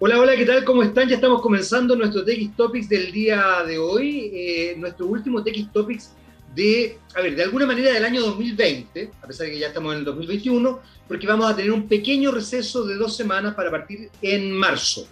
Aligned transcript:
Hola, 0.00 0.18
hola, 0.18 0.36
¿qué 0.36 0.44
tal? 0.44 0.64
¿Cómo 0.64 0.82
están? 0.82 1.08
Ya 1.08 1.14
estamos 1.14 1.40
comenzando 1.40 1.94
nuestro 1.94 2.24
TX 2.24 2.56
Topics 2.56 2.88
del 2.88 3.12
día 3.12 3.62
de 3.64 3.78
hoy, 3.78 4.28
eh, 4.34 4.74
nuestro 4.76 5.06
último 5.06 5.44
TX 5.44 5.72
Topics 5.72 6.10
de, 6.52 6.98
a 7.14 7.20
ver, 7.20 7.36
de 7.36 7.44
alguna 7.44 7.64
manera 7.64 7.92
del 7.92 8.04
año 8.04 8.20
2020, 8.22 9.12
a 9.22 9.26
pesar 9.28 9.46
de 9.46 9.52
que 9.52 9.58
ya 9.60 9.68
estamos 9.68 9.92
en 9.92 10.00
el 10.00 10.04
2021, 10.04 10.80
porque 11.06 11.28
vamos 11.28 11.48
a 11.48 11.54
tener 11.54 11.70
un 11.70 11.86
pequeño 11.86 12.32
receso 12.32 12.84
de 12.84 12.96
dos 12.96 13.16
semanas 13.16 13.54
para 13.54 13.70
partir 13.70 14.10
en 14.20 14.50
marzo. 14.50 15.06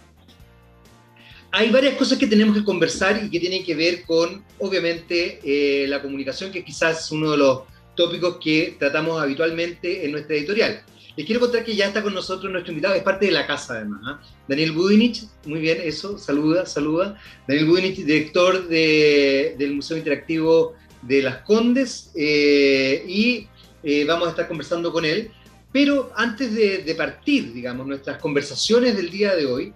Hay 1.51 1.69
varias 1.69 1.95
cosas 1.95 2.17
que 2.17 2.27
tenemos 2.27 2.57
que 2.57 2.65
conversar 2.65 3.23
y 3.23 3.29
que 3.29 3.39
tienen 3.39 3.63
que 3.63 3.75
ver 3.75 4.03
con, 4.03 4.43
obviamente, 4.59 5.39
eh, 5.45 5.87
la 5.87 6.01
comunicación, 6.01 6.51
que 6.51 6.65
quizás 6.65 7.05
es 7.05 7.11
uno 7.11 7.31
de 7.31 7.37
los 7.37 7.61
tópicos 7.95 8.37
que 8.43 8.75
tratamos 8.77 9.21
habitualmente 9.21 10.05
en 10.05 10.11
nuestra 10.11 10.35
editorial. 10.35 10.83
Les 11.15 11.27
quiero 11.27 11.39
contar 11.41 11.63
que 11.63 11.75
ya 11.75 11.87
está 11.87 12.01
con 12.01 12.13
nosotros 12.13 12.51
nuestro 12.51 12.71
invitado, 12.71 12.95
es 12.95 13.03
parte 13.03 13.27
de 13.27 13.31
la 13.31 13.45
casa 13.45 13.75
además. 13.75 14.01
¿ah? 14.05 14.21
Daniel 14.47 14.71
Budinich, 14.71 15.23
muy 15.45 15.59
bien, 15.59 15.77
eso, 15.83 16.17
saluda, 16.17 16.65
saluda. 16.65 17.19
Daniel 17.47 17.67
Budinich, 17.67 17.97
director 17.97 18.67
del 18.67 19.75
Museo 19.75 19.97
Interactivo 19.97 20.73
de 21.03 21.21
Las 21.21 21.37
Condes, 21.43 22.11
eh, 22.15 23.03
y 23.07 23.47
eh, 23.83 24.05
vamos 24.05 24.27
a 24.27 24.31
estar 24.31 24.47
conversando 24.47 24.91
con 24.91 25.05
él. 25.05 25.29
Pero 25.71 26.11
antes 26.15 26.53
de, 26.53 26.95
partir, 26.95 27.53
digamos, 27.53 27.85
nuestras 27.85 28.19
conversaciones 28.19 28.95
del 28.95 29.09
día 29.09 29.35
de 29.35 29.45
hoy, 29.45 29.73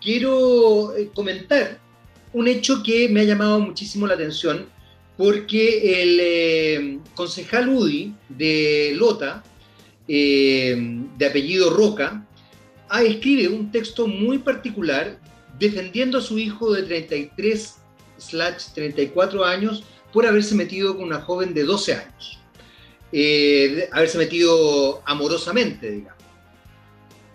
quiero 0.00 0.96
eh, 0.96 1.10
comentar 1.14 1.80
un 2.32 2.48
hecho 2.48 2.82
que 2.82 3.08
me 3.08 3.20
ha 3.20 3.24
llamado 3.24 3.58
muchísimo 3.60 4.06
la 4.06 4.14
atención, 4.14 4.66
porque 5.16 6.02
el 6.02 7.00
concejal 7.14 7.68
UDI 7.68 8.14
de 8.28 8.92
Lota, 8.94 9.42
eh, 10.08 10.74
de 11.18 11.26
apellido 11.26 11.70
Roca, 11.70 12.26
ah, 12.88 13.02
escribe 13.02 13.48
un 13.48 13.70
texto 13.70 14.06
muy 14.06 14.38
particular 14.38 15.20
defendiendo 15.58 16.18
a 16.18 16.22
su 16.22 16.38
hijo 16.38 16.72
de 16.72 16.82
33 16.82 17.76
34 18.74 19.44
años 19.44 19.84
por 20.12 20.26
haberse 20.26 20.54
metido 20.54 20.96
con 20.96 21.04
una 21.04 21.20
joven 21.20 21.54
de 21.54 21.64
12 21.64 21.94
años. 21.94 22.40
Eh, 23.12 23.88
haberse 23.92 24.18
metido 24.18 25.02
amorosamente, 25.04 25.90
digamos. 25.90 26.18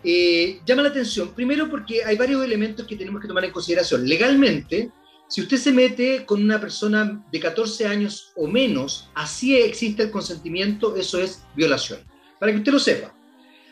Eh, 0.03 0.59
llama 0.66 0.81
la 0.83 0.89
atención, 0.89 1.33
primero 1.33 1.69
porque 1.69 2.03
hay 2.03 2.17
varios 2.17 2.44
elementos 2.44 2.85
que 2.85 2.97
tenemos 2.97 3.21
que 3.21 3.27
tomar 3.27 3.45
en 3.45 3.51
consideración. 3.51 4.07
Legalmente, 4.07 4.91
si 5.29 5.41
usted 5.41 5.57
se 5.57 5.71
mete 5.71 6.25
con 6.25 6.44
una 6.44 6.59
persona 6.59 7.23
de 7.31 7.39
14 7.39 7.88
años 7.88 8.31
o 8.35 8.47
menos, 8.47 9.09
así 9.13 9.55
existe 9.55 10.03
el 10.03 10.11
consentimiento, 10.11 10.97
eso 10.97 11.19
es 11.21 11.44
violación 11.55 11.99
para 12.44 12.52
que 12.52 12.58
usted 12.58 12.73
lo 12.73 12.80
sepa. 12.80 13.13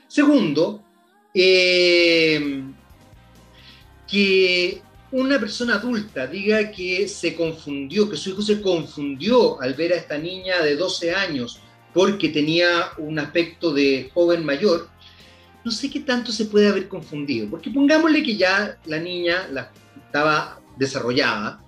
Segundo, 0.07 0.81
eh, 1.33 2.63
que 4.07 4.81
una 5.11 5.37
persona 5.37 5.75
adulta 5.75 6.25
diga 6.25 6.71
que 6.71 7.05
se 7.09 7.35
confundió, 7.35 8.09
que 8.09 8.15
su 8.15 8.29
hijo 8.29 8.41
se 8.41 8.61
confundió 8.61 9.61
al 9.61 9.73
ver 9.73 9.91
a 9.91 9.97
esta 9.97 10.17
niña 10.17 10.61
de 10.61 10.77
12 10.77 11.13
años 11.13 11.59
porque 11.93 12.29
tenía 12.29 12.91
un 12.97 13.19
aspecto 13.19 13.73
de 13.73 14.09
joven 14.13 14.45
mayor, 14.45 14.87
no 15.65 15.71
sé 15.71 15.89
qué 15.89 15.99
tanto 15.99 16.31
se 16.31 16.45
puede 16.45 16.69
haber 16.69 16.87
confundido, 16.87 17.49
porque 17.49 17.71
pongámosle 17.71 18.23
que 18.23 18.37
ya 18.37 18.79
la 18.85 18.99
niña 18.99 19.49
la, 19.51 19.69
estaba 19.97 20.61
desarrollada, 20.77 21.61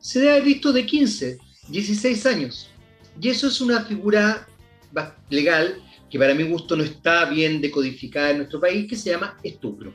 se 0.00 0.20
debe 0.20 0.30
haber 0.30 0.44
visto 0.44 0.72
de 0.72 0.86
15, 0.86 1.38
16 1.68 2.24
años, 2.24 2.70
y 3.20 3.28
eso 3.28 3.48
es 3.48 3.60
una 3.60 3.82
figura 3.84 4.48
legal 5.28 5.82
que 6.10 6.18
para 6.18 6.34
mi 6.34 6.44
gusto 6.44 6.76
no 6.76 6.84
está 6.84 7.26
bien 7.26 7.60
decodificada 7.60 8.30
en 8.30 8.38
nuestro 8.38 8.60
país, 8.60 8.88
que 8.88 8.96
se 8.96 9.10
llama 9.10 9.36
estupro. 9.42 9.92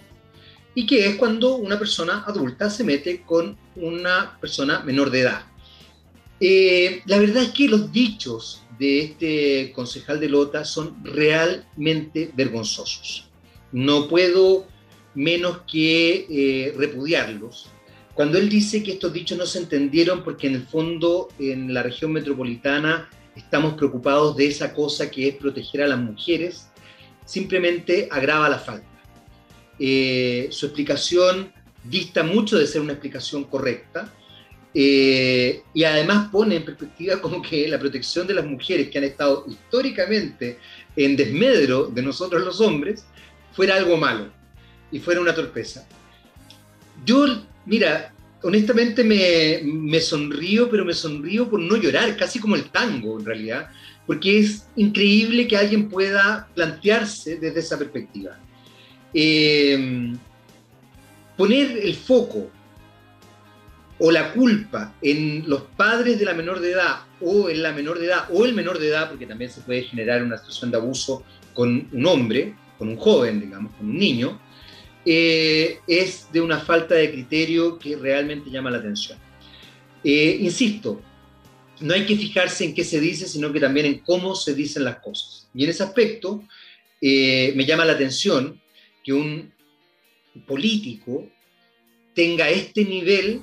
Y 0.75 0.85
que 0.85 1.07
es 1.07 1.15
cuando 1.15 1.55
una 1.55 1.77
persona 1.77 2.23
adulta 2.25 2.69
se 2.69 2.83
mete 2.83 3.21
con 3.21 3.57
una 3.75 4.37
persona 4.39 4.81
menor 4.81 5.11
de 5.11 5.21
edad. 5.21 5.45
Eh, 6.39 7.01
la 7.05 7.19
verdad 7.19 7.43
es 7.43 7.49
que 7.49 7.67
los 7.67 7.91
dichos 7.91 8.63
de 8.77 8.99
este 8.99 9.71
concejal 9.73 10.19
de 10.19 10.29
Lota 10.29 10.65
son 10.65 11.03
realmente 11.03 12.31
vergonzosos. 12.35 13.29
No 13.71 14.07
puedo 14.07 14.67
menos 15.15 15.61
que 15.71 16.25
eh, 16.29 16.73
repudiarlos. 16.77 17.69
Cuando 18.13 18.37
él 18.37 18.49
dice 18.49 18.83
que 18.83 18.93
estos 18.93 19.13
dichos 19.13 19.37
no 19.37 19.45
se 19.45 19.59
entendieron 19.59 20.23
porque 20.23 20.47
en 20.47 20.55
el 20.55 20.63
fondo 20.63 21.29
en 21.39 21.73
la 21.73 21.81
región 21.81 22.11
metropolitana 22.11 23.09
estamos 23.35 23.73
preocupados 23.73 24.35
de 24.35 24.47
esa 24.47 24.73
cosa 24.73 25.09
que 25.09 25.27
es 25.27 25.35
proteger 25.35 25.83
a 25.83 25.87
las 25.87 25.99
mujeres, 25.99 26.67
simplemente 27.25 28.07
agrava 28.11 28.49
la 28.49 28.59
falta. 28.59 28.87
Eh, 29.79 30.47
su 30.51 30.67
explicación 30.67 31.51
dista 31.83 32.23
mucho 32.23 32.57
de 32.57 32.67
ser 32.67 32.81
una 32.81 32.93
explicación 32.93 33.43
correcta 33.45 34.11
eh, 34.73 35.61
y 35.73 35.83
además 35.83 36.29
pone 36.31 36.55
en 36.55 36.65
perspectiva 36.65 37.21
como 37.21 37.41
que 37.41 37.67
la 37.67 37.79
protección 37.79 38.25
de 38.25 38.33
las 38.33 38.45
mujeres 38.45 38.89
que 38.89 38.97
han 38.97 39.03
estado 39.03 39.45
históricamente 39.47 40.59
en 40.95 41.15
desmedro 41.15 41.87
de 41.87 42.01
nosotros 42.01 42.43
los 42.43 42.59
hombres 42.61 43.05
fuera 43.51 43.75
algo 43.75 43.97
malo 43.97 44.31
y 44.91 44.99
fuera 44.99 45.21
una 45.21 45.35
torpeza. 45.35 45.87
Yo, 47.05 47.25
mira, 47.65 48.13
honestamente 48.43 49.03
me, 49.03 49.99
sonrío, 49.99 50.69
pero 50.69 50.85
me 50.85 50.93
sonrío 50.93 51.49
por 51.49 51.59
no 51.59 51.77
llorar, 51.77 52.15
casi 52.17 52.39
como 52.39 52.55
el 52.55 52.65
tango 52.65 53.19
en 53.19 53.25
realidad, 53.25 53.69
porque 54.05 54.39
es 54.39 54.67
increíble 54.75 55.47
que 55.47 55.57
alguien 55.57 55.89
pueda 55.89 56.47
plantearse 56.53 57.37
desde 57.37 57.59
esa 57.59 57.77
perspectiva. 57.77 58.37
Eh, 59.13 60.13
poner 61.37 61.77
el 61.77 61.95
foco 61.95 62.49
o 63.99 64.11
la 64.11 64.33
culpa 64.33 64.93
en 65.01 65.47
los 65.47 65.61
padres 65.77 66.19
de 66.19 66.25
la 66.25 66.33
menor 66.33 66.59
de 66.59 66.71
edad 66.71 67.01
o 67.21 67.49
en 67.49 67.63
la 67.63 67.71
menor 67.71 67.99
de 67.99 68.07
edad 68.07 68.27
o 68.31 68.45
el 68.45 68.53
menor 68.53 68.79
de 68.79 68.89
edad, 68.89 69.09
porque 69.09 69.25
también 69.25 69.49
se 69.49 69.61
puede 69.61 69.83
generar 69.83 70.21
una 70.23 70.37
situación 70.37 70.71
de 70.71 70.77
abuso 70.77 71.23
con 71.53 71.87
un 71.91 72.05
hombre, 72.05 72.53
con 72.77 72.89
un 72.89 72.97
joven, 72.97 73.39
digamos, 73.39 73.71
con 73.75 73.89
un 73.89 73.97
niño, 73.97 74.39
eh, 75.05 75.79
es 75.87 76.31
de 76.31 76.39
una 76.39 76.59
falta 76.59 76.95
de 76.95 77.11
criterio 77.11 77.77
que 77.77 77.95
realmente 77.95 78.49
llama 78.49 78.71
la 78.71 78.77
atención. 78.77 79.17
Eh, 80.03 80.37
insisto, 80.39 81.01
no 81.81 81.93
hay 81.93 82.05
que 82.05 82.15
fijarse 82.15 82.63
en 82.63 82.73
qué 82.73 82.83
se 82.83 82.99
dice, 82.99 83.27
sino 83.27 83.51
que 83.51 83.59
también 83.59 83.85
en 83.85 83.99
cómo 83.99 84.35
se 84.35 84.53
dicen 84.53 84.85
las 84.85 84.97
cosas. 84.97 85.49
Y 85.53 85.63
en 85.63 85.69
ese 85.69 85.83
aspecto 85.83 86.43
eh, 87.01 87.53
me 87.55 87.65
llama 87.65 87.85
la 87.85 87.93
atención 87.93 88.61
que 89.03 89.13
un 89.13 89.51
político 90.47 91.29
tenga 92.15 92.49
este 92.49 92.85
nivel 92.85 93.41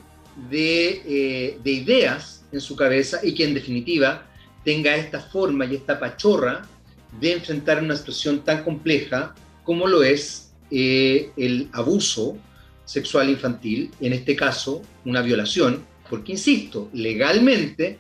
de, 0.48 1.59
de 1.62 1.71
ideas 1.71 2.47
en 2.53 2.60
su 2.60 2.75
cabeza 2.75 3.21
y 3.22 3.34
que 3.34 3.44
en 3.44 3.53
definitiva 3.53 4.27
tenga 4.65 4.97
esta 4.97 5.21
forma 5.21 5.66
y 5.66 5.75
esta 5.75 6.00
pachorra 6.00 6.66
de 7.21 7.32
enfrentar 7.32 7.82
una 7.82 7.97
situación 7.97 8.44
tan 8.44 8.65
compleja 8.65 9.34
como 9.65 9.87
lo 9.87 10.03
es 10.03 10.50
eh, 10.71 11.31
el 11.37 11.69
abuso 11.73 12.37
sexual 12.85 13.31
infantil, 13.31 13.91
en 14.01 14.13
este 14.13 14.35
caso 14.35 14.83
una 15.05 15.23
violación, 15.23 15.85
porque 16.09 16.33
insisto, 16.33 16.91
legalmente, 16.93 17.99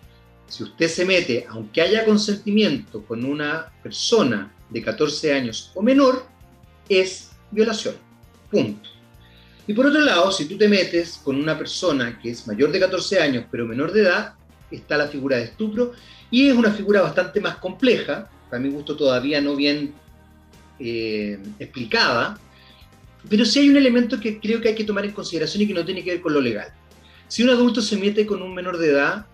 si 0.48 0.64
usted 0.64 0.88
se 0.88 1.04
mete, 1.04 1.46
aunque 1.48 1.80
haya 1.80 2.04
consentimiento 2.04 3.04
con 3.04 3.24
una 3.24 3.72
persona 3.82 4.52
de 4.68 4.82
14 4.82 5.32
años 5.32 5.70
o 5.74 5.82
menor, 5.82 6.26
es 6.88 7.30
violación. 7.50 7.94
Punto. 8.50 8.88
Y 9.66 9.72
por 9.74 9.86
otro 9.86 10.00
lado, 10.00 10.32
si 10.32 10.46
tú 10.46 10.58
te 10.58 10.68
metes 10.68 11.20
con 11.22 11.36
una 11.36 11.56
persona 11.56 12.18
que 12.20 12.30
es 12.30 12.46
mayor 12.48 12.72
de 12.72 12.80
14 12.80 13.20
años 13.20 13.44
pero 13.50 13.66
menor 13.66 13.92
de 13.92 14.02
edad, 14.02 14.34
está 14.70 14.96
la 14.96 15.06
figura 15.06 15.36
de 15.36 15.44
estupro 15.44 15.92
y 16.30 16.48
es 16.48 16.56
una 16.56 16.72
figura 16.72 17.02
bastante 17.02 17.40
más 17.40 17.56
compleja, 17.56 18.28
para 18.48 18.60
mi 18.60 18.70
gusto 18.70 18.96
todavía 18.96 19.40
no 19.40 19.54
bien 19.54 19.94
eh, 20.80 21.38
explicada, 21.58 22.38
pero 23.28 23.44
sí 23.44 23.60
hay 23.60 23.68
un 23.68 23.76
elemento 23.76 24.18
que 24.18 24.38
creo 24.40 24.60
que 24.60 24.68
hay 24.68 24.74
que 24.74 24.84
tomar 24.84 25.04
en 25.04 25.12
consideración 25.12 25.62
y 25.62 25.66
que 25.66 25.74
no 25.74 25.84
tiene 25.84 26.02
que 26.02 26.12
ver 26.12 26.20
con 26.20 26.34
lo 26.34 26.40
legal. 26.40 26.68
Si 27.28 27.42
un 27.42 27.50
adulto 27.50 27.80
se 27.80 27.96
mete 27.96 28.26
con 28.26 28.42
un 28.42 28.54
menor 28.54 28.78
de 28.78 28.90
edad, 28.90 29.26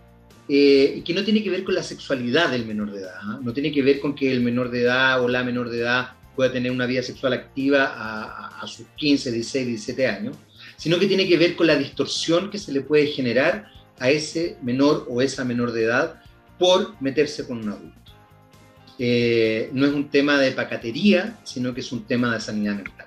eh, 0.49 1.03
que 1.05 1.15
no 1.15 1.25
tiene 1.25 1.43
que 1.43 1.51
ver 1.51 1.65
con 1.65 1.75
la 1.75 1.83
sexualidad 1.83 2.51
del 2.51 2.67
menor 2.67 2.93
de 2.93 3.01
edad, 3.01 3.15
¿ah? 3.21 3.41
no 3.43 3.53
tiene 3.53 3.73
que 3.73 3.83
ver 3.83 4.01
con 4.01 4.15
que 4.15 4.31
el 4.31 4.41
menor 4.41 4.71
de 4.71 4.83
edad 4.83 5.23
o 5.23 5.29
la 5.29 5.43
menor 5.43 5.71
de 5.71 5.81
edad 5.81 6.11
pueda 6.37 6.53
tener 6.53 6.71
una 6.71 6.87
vida 6.87 7.03
sexual 7.03 7.33
activa 7.33 7.85
a, 7.87 8.61
a, 8.61 8.67
sus 8.67 8.87
15, 8.97 9.33
16, 9.33 9.67
17 9.67 10.07
años, 10.07 10.37
sino 10.77 10.99
que 10.99 11.07
tiene 11.07 11.27
que 11.27 11.39
ver 11.39 11.57
con 11.57 11.67
la 11.67 11.77
distorsión 11.77 12.51
que 12.51 12.59
se 12.59 12.73
le 12.73 12.83
puede 12.83 13.07
generar 13.07 13.67
a 13.99 14.11
ese 14.11 14.57
menor 14.63 15.07
o 15.09 15.23
esa 15.23 15.45
menor 15.45 15.73
de 15.73 15.85
edad 15.85 16.23
por 16.59 17.01
meterse 17.01 17.47
con 17.47 17.59
un 17.59 17.69
adulto. 17.71 18.13
Eh, 18.99 19.69
no 19.73 19.87
es 19.87 19.93
un 19.93 20.09
tema 20.09 20.39
de 20.39 20.53
pacatería, 20.53 21.39
sino 21.45 21.75
que 21.75 21.81
es 21.81 21.93
un 21.93 22.05
tema 22.05 22.33
de 22.33 22.41
sanidad 22.41 22.77
mental. 22.77 23.06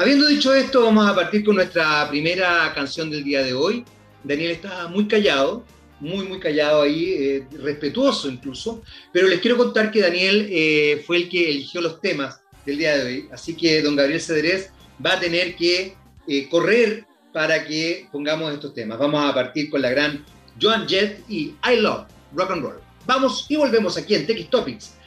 Habiendo 0.00 0.28
dicho 0.28 0.54
esto, 0.54 0.84
vamos 0.84 1.08
a 1.08 1.12
partir 1.12 1.44
con 1.44 1.56
nuestra 1.56 2.08
primera 2.08 2.72
canción 2.72 3.10
del 3.10 3.24
día 3.24 3.42
de 3.42 3.52
hoy. 3.52 3.84
Daniel 4.22 4.52
está 4.52 4.86
muy 4.86 5.08
callado, 5.08 5.64
muy, 5.98 6.24
muy 6.24 6.38
callado 6.38 6.82
ahí, 6.82 7.14
eh, 7.18 7.46
respetuoso 7.60 8.28
incluso, 8.28 8.80
pero 9.12 9.26
les 9.26 9.40
quiero 9.40 9.56
contar 9.56 9.90
que 9.90 10.00
Daniel 10.00 10.46
eh, 10.52 11.02
fue 11.04 11.16
el 11.16 11.28
que 11.28 11.50
eligió 11.50 11.80
los 11.80 12.00
temas 12.00 12.40
del 12.64 12.78
día 12.78 12.96
de 12.96 13.04
hoy, 13.04 13.28
así 13.32 13.56
que 13.56 13.82
don 13.82 13.96
Gabriel 13.96 14.20
Cederés 14.20 14.70
va 15.04 15.14
a 15.14 15.20
tener 15.20 15.56
que 15.56 15.96
eh, 16.28 16.48
correr 16.48 17.04
para 17.32 17.64
que 17.64 18.06
pongamos 18.12 18.54
estos 18.54 18.72
temas. 18.74 19.00
Vamos 19.00 19.28
a 19.28 19.34
partir 19.34 19.68
con 19.68 19.82
la 19.82 19.90
gran 19.90 20.24
Joan 20.62 20.86
Jett 20.86 21.24
y 21.28 21.56
I 21.68 21.74
Love 21.80 22.06
Rock 22.36 22.52
and 22.52 22.62
Roll. 22.62 22.80
Vamos 23.04 23.46
y 23.48 23.56
volvemos 23.56 23.96
aquí 23.96 24.14
en 24.14 24.28
TX 24.28 24.48
Topics 24.48 24.97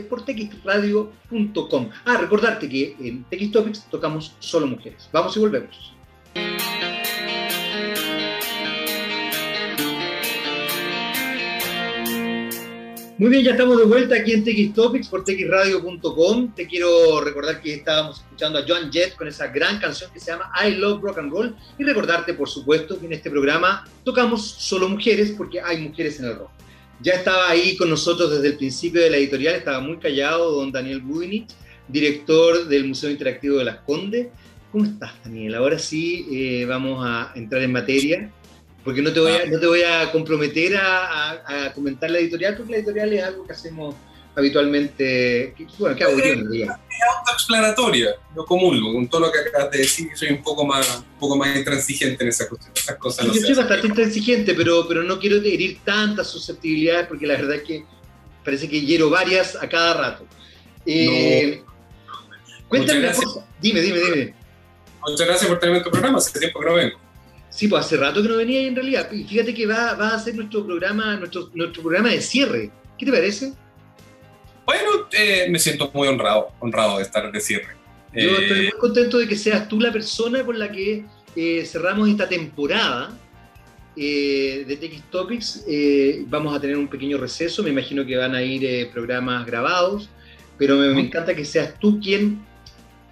por 0.00 0.24
texradio.com. 0.24 1.90
Ah, 2.04 2.16
recordarte 2.18 2.68
que 2.68 2.96
en 3.00 3.24
TX 3.24 3.50
Topics 3.50 3.86
tocamos 3.90 4.34
solo 4.38 4.66
mujeres. 4.66 5.08
Vamos 5.12 5.36
y 5.36 5.40
volvemos. 5.40 5.92
Muy 13.22 13.30
bien, 13.30 13.44
ya 13.44 13.52
estamos 13.52 13.78
de 13.78 13.84
vuelta 13.84 14.16
aquí 14.16 14.32
en 14.32 14.42
TX 14.42 14.74
Topics 14.74 15.06
por 15.06 15.22
texradio.com. 15.22 16.52
Te 16.54 16.66
quiero 16.66 17.20
recordar 17.20 17.60
que 17.60 17.74
estábamos 17.74 18.18
escuchando 18.18 18.58
a 18.58 18.64
Joan 18.66 18.90
Jett 18.90 19.14
con 19.14 19.28
esa 19.28 19.46
gran 19.46 19.78
canción 19.78 20.10
que 20.12 20.18
se 20.18 20.32
llama 20.32 20.50
I 20.60 20.72
Love 20.72 21.00
Rock 21.02 21.18
and 21.18 21.30
Roll 21.30 21.54
y 21.78 21.84
recordarte, 21.84 22.34
por 22.34 22.48
supuesto, 22.48 22.98
que 22.98 23.06
en 23.06 23.12
este 23.12 23.30
programa 23.30 23.84
tocamos 24.02 24.44
solo 24.44 24.88
mujeres 24.88 25.32
porque 25.38 25.60
hay 25.60 25.86
mujeres 25.86 26.18
en 26.18 26.24
el 26.24 26.36
rock. 26.36 26.50
Ya 27.00 27.14
estaba 27.14 27.50
ahí 27.50 27.76
con 27.76 27.90
nosotros 27.90 28.30
desde 28.30 28.48
el 28.48 28.56
principio 28.56 29.02
de 29.02 29.10
la 29.10 29.16
editorial, 29.16 29.54
estaba 29.54 29.80
muy 29.80 29.98
callado 29.98 30.52
don 30.52 30.70
Daniel 30.70 31.00
Buinich, 31.00 31.50
director 31.88 32.66
del 32.68 32.86
Museo 32.86 33.10
Interactivo 33.10 33.58
de 33.58 33.64
Las 33.64 33.78
Condes. 33.78 34.28
¿Cómo 34.70 34.84
estás, 34.84 35.12
Daniel? 35.24 35.54
Ahora 35.56 35.78
sí 35.78 36.26
eh, 36.30 36.64
vamos 36.64 37.04
a 37.04 37.32
entrar 37.34 37.62
en 37.62 37.72
materia 37.72 38.30
porque 38.84 39.02
no 39.02 39.12
te 39.12 39.20
voy 39.20 39.32
a, 39.32 39.36
ah. 39.36 39.46
no 39.48 39.60
te 39.60 39.66
voy 39.66 39.82
a 39.82 40.10
comprometer 40.10 40.76
a, 40.76 41.66
a, 41.66 41.72
comentar 41.72 42.10
la 42.10 42.18
editorial, 42.18 42.56
porque 42.56 42.72
la 42.72 42.78
editorial 42.78 43.12
es 43.12 43.22
algo 43.22 43.46
que 43.46 43.52
hacemos 43.52 43.94
habitualmente. 44.34 45.54
Bueno, 45.78 45.96
¿qué 45.96 46.04
hago 46.04 46.18
yo 46.18 46.24
en 46.24 46.40
realidad? 46.40 46.80
Es 46.88 47.18
autoexplanatoria, 47.18 48.14
no 48.34 48.44
comulgo 48.44 48.92
con 48.92 49.08
todo 49.08 49.22
lo 49.22 49.32
que 49.32 49.40
acabas 49.40 49.70
de 49.70 49.78
decir, 49.78 50.08
soy 50.14 50.28
un 50.28 50.42
poco 50.42 50.66
más, 50.66 50.98
un 50.98 51.18
poco 51.18 51.36
más 51.36 51.56
intransigente 51.56 52.22
en 52.22 52.28
esas, 52.28 52.48
esas 52.74 52.96
cosas. 52.96 53.26
yo 53.26 53.34
soy 53.34 53.54
bastante 53.54 53.86
intransigente, 53.86 54.54
pero, 54.54 54.86
pero 54.86 55.02
no 55.02 55.18
quiero 55.18 55.36
herir 55.36 55.80
tantas 55.84 56.28
susceptibilidades, 56.28 57.06
porque 57.06 57.26
la 57.26 57.34
verdad 57.34 57.56
es 57.56 57.62
que 57.62 57.84
parece 58.44 58.68
que 58.68 58.80
hiero 58.80 59.10
varias 59.10 59.56
a 59.56 59.68
cada 59.68 59.94
rato. 59.94 60.26
Eh, 60.86 61.62
cuéntame 62.68 63.00
una 63.00 63.12
cosa. 63.12 63.46
Dime, 63.60 63.80
dime, 63.80 64.00
dime. 64.00 64.34
Muchas 65.06 65.26
gracias 65.26 65.48
por 65.48 65.58
tenerme 65.58 65.78
en 65.78 65.84
tu 65.84 65.90
programa, 65.90 66.18
hace 66.18 66.38
tiempo 66.38 66.60
que 66.60 66.66
no 66.66 66.74
vengo. 66.74 66.98
Sí, 67.50 67.68
pues 67.68 67.84
hace 67.84 67.96
rato 67.98 68.22
que 68.22 68.28
no 68.28 68.36
venía 68.36 68.62
en 68.62 68.74
realidad. 68.74 69.10
Y 69.12 69.24
fíjate 69.24 69.52
que 69.52 69.66
va, 69.66 69.94
va 69.94 70.14
a 70.14 70.18
ser 70.18 70.34
nuestro 70.34 70.64
programa, 70.64 71.16
nuestro, 71.16 71.50
nuestro 71.54 71.82
programa 71.82 72.08
de 72.08 72.22
cierre. 72.22 72.70
¿Qué 72.98 73.04
te 73.04 73.12
parece? 73.12 73.52
Bueno, 74.64 74.90
eh, 75.12 75.46
me 75.50 75.58
siento 75.58 75.90
muy 75.92 76.08
honrado, 76.08 76.52
honrado 76.60 76.98
de 76.98 77.02
estar 77.02 77.30
de 77.30 77.40
cierre. 77.40 77.74
Yo 78.14 78.30
estoy 78.30 78.58
eh, 78.60 78.70
muy 78.70 78.80
contento 78.80 79.18
de 79.18 79.26
que 79.26 79.36
seas 79.36 79.68
tú 79.68 79.80
la 79.80 79.90
persona 79.90 80.44
con 80.44 80.58
la 80.58 80.70
que 80.70 81.04
eh, 81.34 81.64
cerramos 81.64 82.08
esta 82.08 82.28
temporada 82.28 83.10
de 83.94 84.78
TX 84.80 85.10
Topics. 85.10 85.64
vamos 86.28 86.56
a 86.56 86.60
tener 86.60 86.78
un 86.78 86.88
pequeño 86.88 87.18
receso, 87.18 87.62
me 87.62 87.70
imagino 87.70 88.06
que 88.06 88.16
van 88.16 88.34
a 88.34 88.42
ir 88.42 88.90
programas 88.90 89.44
grabados, 89.44 90.08
pero 90.56 90.76
me, 90.76 90.94
me, 90.94 91.02
encanta 91.02 91.34
que 91.34 91.44
seas 91.44 91.78
tú 91.78 92.00
quien 92.00 92.42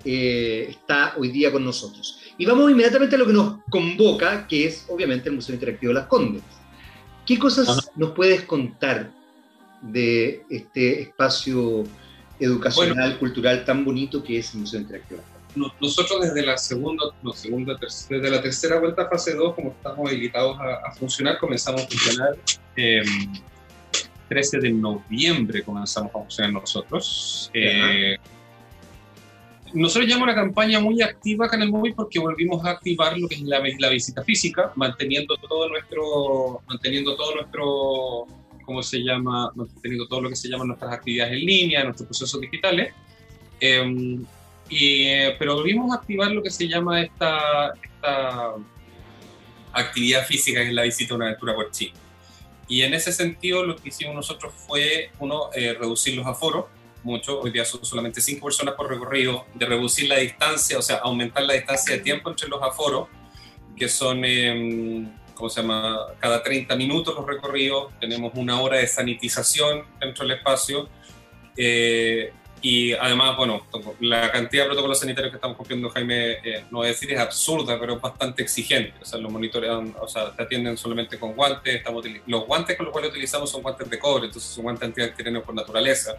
está 0.03 1.14
hoy 1.19 1.29
día 1.29 1.53
con 1.53 1.64
nosotros. 1.64 2.19
Y 2.38 2.46
vamos 2.46 2.70
inmediatamente 2.70 3.17
a 3.17 3.19
lo 3.19 3.26
que 3.26 3.35
nos 3.35 3.58
convoca, 3.69 4.46
que 4.49 4.64
es 4.64 4.87
obviamente 4.88 5.29
el 5.29 5.35
Museo 5.35 5.55
Interactivo 5.55 5.93
de 5.93 5.99
las 6.00 6.06
Condes. 6.06 6.43
¿Qué 7.26 7.38
cosas 7.38 7.91
nos 7.96 8.12
puedes 8.12 8.43
contar 8.43 9.11
de 9.81 10.44
este 10.50 11.03
espacio 11.03 11.85
educacional, 12.38 13.19
cultural 13.19 13.65
tan 13.65 13.85
bonito 13.85 14.23
que 14.23 14.38
es 14.38 14.55
el 14.55 14.61
Museo 14.61 14.81
Interactivo? 14.81 15.21
Nosotros 15.81 16.21
desde 16.21 16.47
la 16.47 16.56
segunda, 16.56 17.06
no, 17.23 17.32
segunda 17.32 17.77
desde 17.81 18.31
la 18.31 18.41
tercera 18.41 18.79
vuelta 18.79 19.09
fase 19.09 19.35
2, 19.35 19.55
como 19.55 19.71
estamos 19.71 20.09
habilitados 20.09 20.56
a, 20.61 20.93
funcionar, 20.93 21.38
comenzamos 21.38 21.82
a 21.82 21.88
funcionar 21.88 22.37
eh, 22.77 23.03
13 24.29 24.61
de 24.61 24.71
noviembre 24.71 25.62
comenzamos 25.62 26.11
a 26.15 26.19
funcionar 26.21 26.53
nosotros. 26.53 27.50
Eh, 27.53 28.17
nosotros 29.75 30.06
llevamos 30.06 30.29
una 30.29 30.35
campaña 30.35 30.81
muy 30.81 31.03
activa 31.03 31.47
acá 31.47 31.56
en 31.56 31.62
el 31.62 31.71
móvil 31.71 31.94
porque 31.94 32.19
volvimos 32.19 32.65
a 32.65 32.71
activar 32.71 33.19
lo 33.19 33.29
que 33.29 33.37
es 33.37 33.43
la, 33.43 33.61
la, 33.79 33.88
visita 33.88 34.23
física, 34.23 34.73
manteniendo 34.77 35.37
todo 35.37 35.69
nuestro, 35.69 36.62
manteniendo 36.69 37.17
todo 37.17 37.35
nuestro, 37.35 38.27
¿cómo 38.65 38.83
se 38.83 38.99
llama? 38.99 39.51
Manteniendo 39.55 40.07
todo 40.07 40.23
lo 40.23 40.29
que 40.29 40.37
se 40.37 40.49
llaman 40.49 40.69
nuestras 40.69 40.93
actividades 40.93 41.33
en 41.35 41.41
línea, 41.41 41.85
nuestros 41.85 42.07
procesos 42.07 42.41
digitales. 42.41 42.93
Em, 43.61 44.25
y, 44.69 45.05
eh, 45.05 45.37
pero 45.39 45.57
volvimos 45.57 45.93
a 45.93 45.97
activar 45.97 46.31
lo 46.31 46.43
que 46.43 46.51
se 46.51 46.69
llama 46.69 47.03
esta, 47.03 47.75
esta 47.83 48.55
actividad 49.73 50.27
física, 50.27 50.61
que 50.61 50.69
es 50.69 50.75
la 50.75 50.83
visita 50.83 51.15
a 51.15 51.17
una 51.17 51.27
aventura 51.27 51.55
por 51.55 51.71
Chile. 51.71 51.93
Y 52.69 52.83
en 52.83 52.95
ese 52.95 53.12
sentido, 53.12 53.65
lo 53.65 53.77
que 53.77 53.89
hicimos 53.89 54.15
nosotros 54.15 54.53
fue, 54.55 55.11
uno, 55.19 55.51
eh, 55.55 55.75
reducir 55.75 56.15
los 56.15 56.27
aforos 56.27 56.67
mucho, 57.03 57.41
hoy 57.41 57.51
día 57.51 57.65
son 57.65 57.85
solamente 57.85 58.21
cinco 58.21 58.47
personas 58.47 58.75
por 58.75 58.89
recorrido, 58.89 59.47
de 59.55 59.67
reducir 59.67 60.09
la 60.09 60.19
distancia, 60.19 60.79
o 60.79 60.83
sea, 60.83 60.97
aumentar 60.97 61.43
la 61.45 61.55
distancia 61.55 61.97
de 61.97 62.03
tiempo 62.03 62.31
entre 62.31 62.49
los 62.49 62.63
aforos, 62.63 63.09
que 63.77 63.89
son, 63.89 64.23
eh, 64.25 65.09
¿cómo 65.41 65.51
se 65.51 65.63
llama?, 65.63 65.99
cada 66.21 66.43
30 66.43 66.77
minutos 66.77 67.15
los 67.17 67.27
recorridos, 67.27 67.93
tenemos 67.99 68.33
una 68.37 68.61
hora 68.61 68.77
de 68.79 68.87
sanitización 68.87 69.85
dentro 69.99 70.25
del 70.25 70.37
espacio, 70.37 70.89
eh, 71.57 72.33
y 72.63 72.93
además, 72.93 73.39
bueno, 73.39 73.67
la 74.01 74.31
cantidad 74.31 74.65
de 74.65 74.69
protocolos 74.69 75.01
sanitarios 75.01 75.31
que 75.31 75.37
estamos 75.37 75.57
cumpliendo, 75.57 75.89
Jaime, 75.89 76.33
eh, 76.45 76.65
no 76.71 76.79
voy 76.79 76.89
a 76.89 76.91
decir 76.91 77.11
es 77.11 77.19
absurda, 77.19 77.81
pero 77.81 77.95
es 77.95 78.01
bastante 78.03 78.43
exigente. 78.43 78.93
O 79.01 79.05
sea, 79.05 79.19
los 79.19 79.33
monitorean, 79.33 79.95
o 79.99 80.07
sea, 80.07 80.31
te 80.37 80.43
atienden 80.43 80.77
solamente 80.77 81.19
con 81.19 81.33
guantes. 81.33 81.77
Estamos, 81.77 82.05
los 82.27 82.47
guantes 82.47 82.77
con 82.77 82.85
los 82.85 82.93
cuales 82.93 83.13
utilizamos 83.13 83.51
son 83.51 83.63
guantes 83.63 83.89
de 83.89 83.99
cobre, 83.99 84.27
entonces 84.27 84.51
son 84.51 84.65
guantes 84.65 84.89
antibacterianos 84.89 85.43
por 85.43 85.55
naturaleza 85.55 86.19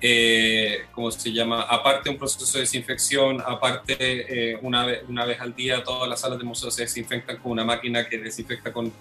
eh, 0.00 0.84
¿cómo 0.92 1.10
se 1.10 1.32
llama? 1.32 1.62
Aparte 1.62 2.10
un 2.10 2.18
proceso 2.18 2.58
de 2.58 2.60
desinfección, 2.60 3.40
aparte 3.40 3.96
eh, 3.98 4.58
una, 4.60 4.84
vez, 4.84 5.02
una 5.08 5.24
vez 5.24 5.40
al 5.40 5.54
día 5.54 5.82
todas 5.82 6.08
las 6.08 6.20
salas 6.20 6.38
de 6.38 6.44
museo 6.44 6.70
se 6.70 6.82
desinfectan 6.82 7.38
con 7.38 7.52
una 7.52 7.64
máquina 7.64 8.06
que 8.06 8.18
desinfecta 8.18 8.72
con, 8.72 8.92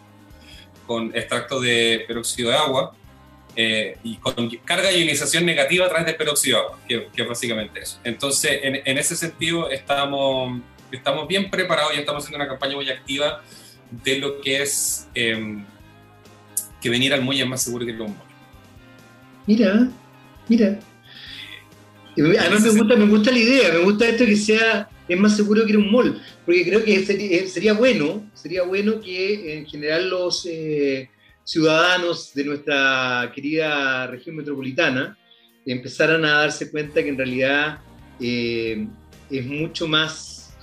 con 0.87 1.15
extracto 1.15 1.59
de 1.59 2.05
peróxido 2.07 2.49
de 2.49 2.55
agua 2.55 2.95
eh, 3.57 3.97
y 4.03 4.15
con 4.17 4.49
carga 4.63 4.89
de 4.89 4.99
ionización 4.99 5.45
negativa 5.45 5.85
a 5.85 5.89
través 5.89 6.05
del 6.05 6.15
peróxido 6.15 6.57
de 6.57 6.63
agua, 6.63 6.79
que, 6.87 7.07
que 7.13 7.21
es 7.21 7.27
básicamente 7.27 7.81
eso. 7.81 7.99
Entonces, 8.03 8.59
en, 8.63 8.81
en, 8.85 8.97
ese 8.97 9.15
sentido, 9.15 9.69
estamos, 9.69 10.61
estamos 10.91 11.27
bien 11.27 11.49
preparados 11.49 11.93
y 11.95 11.99
estamos 11.99 12.23
haciendo 12.23 12.43
una 12.43 12.49
campaña 12.49 12.75
muy 12.75 12.89
activa 12.89 13.41
de 13.91 14.19
lo 14.19 14.41
que 14.41 14.61
es 14.61 15.07
em, 15.13 15.63
que 16.81 16.89
venir 16.89 17.13
al 17.13 17.21
muelle 17.21 17.43
es 17.43 17.49
más 17.49 17.61
seguro 17.61 17.85
que 17.85 17.91
el 17.91 17.97
muelle. 17.97 18.15
Mira, 19.45 19.89
Mira. 20.47 20.79
Además 22.17 22.61
me 22.61 22.69
gusta, 22.69 22.95
me 22.95 23.05
gusta 23.07 23.31
la 23.31 23.39
idea, 23.39 23.73
me 23.73 23.79
gusta 23.79 24.07
esto 24.07 24.25
que 24.25 24.37
sea, 24.37 24.87
es 25.07 25.19
más 25.19 25.35
seguro 25.35 25.65
que 25.65 25.71
ir 25.71 25.75
a 25.75 25.79
un 25.79 25.91
mall, 25.91 26.21
porque 26.45 26.65
creo 26.65 26.83
que 26.83 26.95
eh, 26.95 27.47
sería, 27.47 27.73
bueno, 27.73 28.29
sería 28.33 28.63
bueno 28.63 29.01
que 29.01 29.57
en 29.57 29.65
general 29.65 30.09
los 30.09 30.45
eh, 30.49 31.09
ciudadanos 31.43 32.33
de 32.33 32.45
nuestra 32.45 33.31
querida 33.35 34.07
región 34.07 34.37
metropolitana 34.37 35.17
empezaran 35.65 36.23
a 36.23 36.39
darse 36.39 36.71
cuenta 36.71 37.03
que 37.03 37.09
en 37.09 37.17
realidad 37.17 37.79
eh, 38.21 38.87
es 39.29 39.45
mucho 39.45 39.85
más 39.87 40.55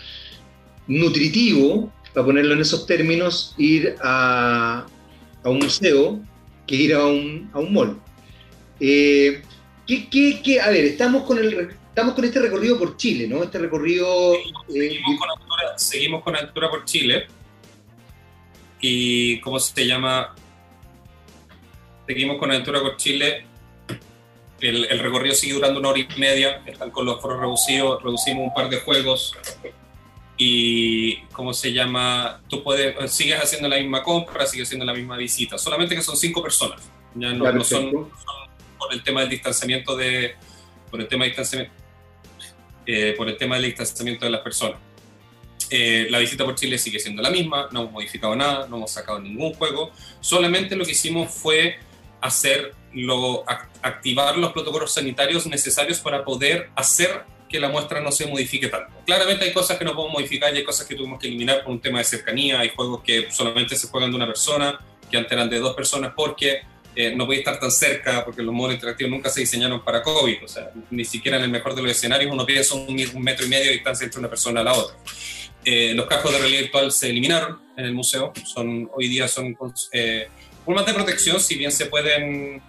nutritivo, 0.87 1.93
para 2.15 2.27
ponerlo 2.27 2.55
en 2.55 2.61
esos 2.61 2.87
términos, 2.87 3.55
ir 3.59 3.95
a, 4.03 4.87
un 5.45 5.59
museo 5.59 6.21
que 6.67 6.77
ir 6.77 6.95
a 6.95 7.07
un, 7.07 7.51
a 7.53 7.59
un 7.59 7.75
mall. 7.75 8.01
¿Qué, 9.93 10.09
qué, 10.09 10.41
qué? 10.43 10.59
A 10.59 10.71
ver, 10.71 10.87
estamos 10.87 11.25
con, 11.25 11.39
el, 11.39 11.69
estamos 11.91 12.15
con 12.15 12.25
este 12.25 12.41
recorrido 12.41 12.79
por 12.79 12.97
Chile, 12.97 13.29
¿no? 13.29 13.43
Este 13.43 13.59
recorrido... 13.59 14.33
Seguimos, 14.67 15.19
con, 15.19 15.31
altura, 15.31 15.77
seguimos 15.77 16.23
con 16.23 16.35
altura 16.35 16.71
por 16.71 16.85
Chile. 16.87 17.27
Y, 18.81 19.39
¿cómo 19.41 19.61
se 19.61 19.87
llama? 19.87 20.35
Seguimos 22.07 22.39
con 22.39 22.51
altura 22.53 22.81
por 22.81 22.97
Chile. 22.97 23.45
El, 24.63 24.87
el, 24.87 24.99
recorrido 24.99 25.35
sigue 25.35 25.53
durando 25.53 25.79
una 25.79 25.91
hora 25.91 25.99
y 25.99 26.09
media. 26.19 26.63
Están 26.65 26.91
con 26.91 27.05
los 27.05 27.21
foros 27.21 27.41
reducidos. 27.41 28.03
Reducimos 28.03 28.47
un 28.49 28.55
par 28.55 28.71
de 28.71 28.79
juegos. 28.79 29.37
Y, 30.39 31.19
¿cómo 31.35 31.53
se 31.53 31.75
llama? 31.75 32.41
Tú 32.49 32.63
puedes, 32.63 33.13
sigues 33.13 33.43
haciendo 33.43 33.69
la 33.69 33.77
misma 33.77 34.03
compra, 34.03 34.47
sigues 34.47 34.69
haciendo 34.69 34.87
la 34.87 34.95
misma 34.95 35.19
visita. 35.19 35.59
Solamente 35.59 35.95
que 35.95 36.01
son 36.01 36.17
cinco 36.17 36.43
personas. 36.43 36.81
Ya 37.15 37.35
no, 37.35 37.53
no 37.53 37.63
son 37.63 38.11
por 38.83 38.93
el 38.93 39.03
tema 39.03 39.21
del 39.21 39.31
distanciamiento 39.31 39.97
de, 39.97 40.35
por 40.91 41.01
el 41.01 41.07
tema 41.07 41.25
del 41.25 41.31
distanciamiento, 41.31 41.75
eh, 42.85 43.15
por 43.17 43.29
el 43.29 43.37
tema 43.37 43.55
del 43.57 43.67
distanciamiento 43.67 44.25
de 44.25 44.31
las 44.31 44.41
personas. 44.41 44.79
Eh, 45.71 46.09
la 46.11 46.19
visita 46.19 46.45
por 46.45 46.57
Chile 46.57 46.77
sigue 46.79 46.99
siendo 46.99 47.23
la 47.23 47.31
misma, 47.31 47.69
no 47.71 47.83
hemos 47.83 47.93
modificado 47.93 48.35
nada, 48.35 48.67
no 48.67 48.77
hemos 48.77 48.91
sacado 48.91 49.21
ningún 49.21 49.55
juego, 49.55 49.93
solamente 50.21 50.75
lo 50.75 50.85
que 50.85 50.91
hicimos 50.91 51.33
fue 51.33 51.77
hacer 52.21 52.75
lo, 52.93 53.45
activar 53.83 54.37
los 54.37 54.53
protocolos 54.53 54.93
sanitarios 54.93 55.47
necesarios 55.47 56.01
para 56.01 56.25
poder 56.25 56.71
hacer 56.75 57.25
que 57.49 57.61
la 57.61 57.69
muestra 57.69 58.01
no 58.01 58.11
se 58.11 58.27
modifique 58.27 58.69
tanto. 58.69 58.93
Claramente 59.07 59.45
hay 59.45 59.53
cosas 59.53 59.79
que 59.79 59.85
no 59.85 59.95
podemos 59.95 60.15
modificar 60.15 60.53
y 60.55 60.59
hay 60.59 60.65
cosas 60.65 60.87
que 60.87 60.95
tuvimos 60.95 61.21
que 61.21 61.29
eliminar 61.29 61.63
por 61.63 61.73
un 61.73 61.81
tema 61.81 61.99
de 61.99 62.05
cercanía, 62.05 62.61
hay 62.61 62.71
juegos 62.71 63.03
que 63.03 63.31
solamente 63.31 63.77
se 63.77 63.87
juegan 63.87 64.11
de 64.11 64.17
una 64.17 64.27
persona, 64.27 64.81
que 65.11 65.17
antes 65.17 65.33
eran 65.33 65.49
de 65.49 65.61
dos 65.61 65.75
personas 65.75 66.13
porque 66.17 66.63
eh, 66.95 67.15
no 67.15 67.25
podía 67.27 67.41
estar 67.41 67.59
tan 67.59 67.71
cerca, 67.71 68.25
porque 68.25 68.43
los 68.43 68.55
modos 68.55 68.75
interactivos 68.75 69.11
nunca 69.11 69.31
se 69.31 69.41
diseñaron 69.41 69.83
para 69.83 70.03
COVID, 70.03 70.45
o 70.45 70.49
sea, 70.49 70.71
ni 70.91 71.05
siquiera 71.05 71.39
en 71.39 71.45
el 71.45 71.51
mejor 71.51 71.75
de 71.75 71.83
los 71.83 71.91
escenarios 71.91 72.31
uno 72.31 72.45
piensa 72.45 72.75
un, 72.75 72.87
un 72.89 73.23
metro 73.23 73.47
y 73.47 73.49
medio 73.49 73.67
de 73.67 73.73
distancia 73.73 74.05
entre 74.05 74.21
una 74.21 74.29
persona 74.29 74.61
a 74.61 74.65
la 74.65 74.73
otra. 74.75 74.97
Eh, 75.65 75.95
los 75.95 76.07
cascos 76.07 76.33
de 76.33 76.39
realidad 76.39 76.61
virtual 76.63 76.91
se 76.91 77.11
eliminaron 77.11 77.61
en 77.77 77.85
el 77.85 77.95
museo, 77.95 78.33
son, 78.45 78.91
hoy 78.95 79.09
día 79.09 79.29
son 79.29 79.57
eh, 79.93 80.29
formas 80.65 80.85
de 80.87 80.93
protección, 80.93 81.41
si 81.41 81.57
bien 81.57 81.71
se 81.71 81.87
pueden, 81.87 82.61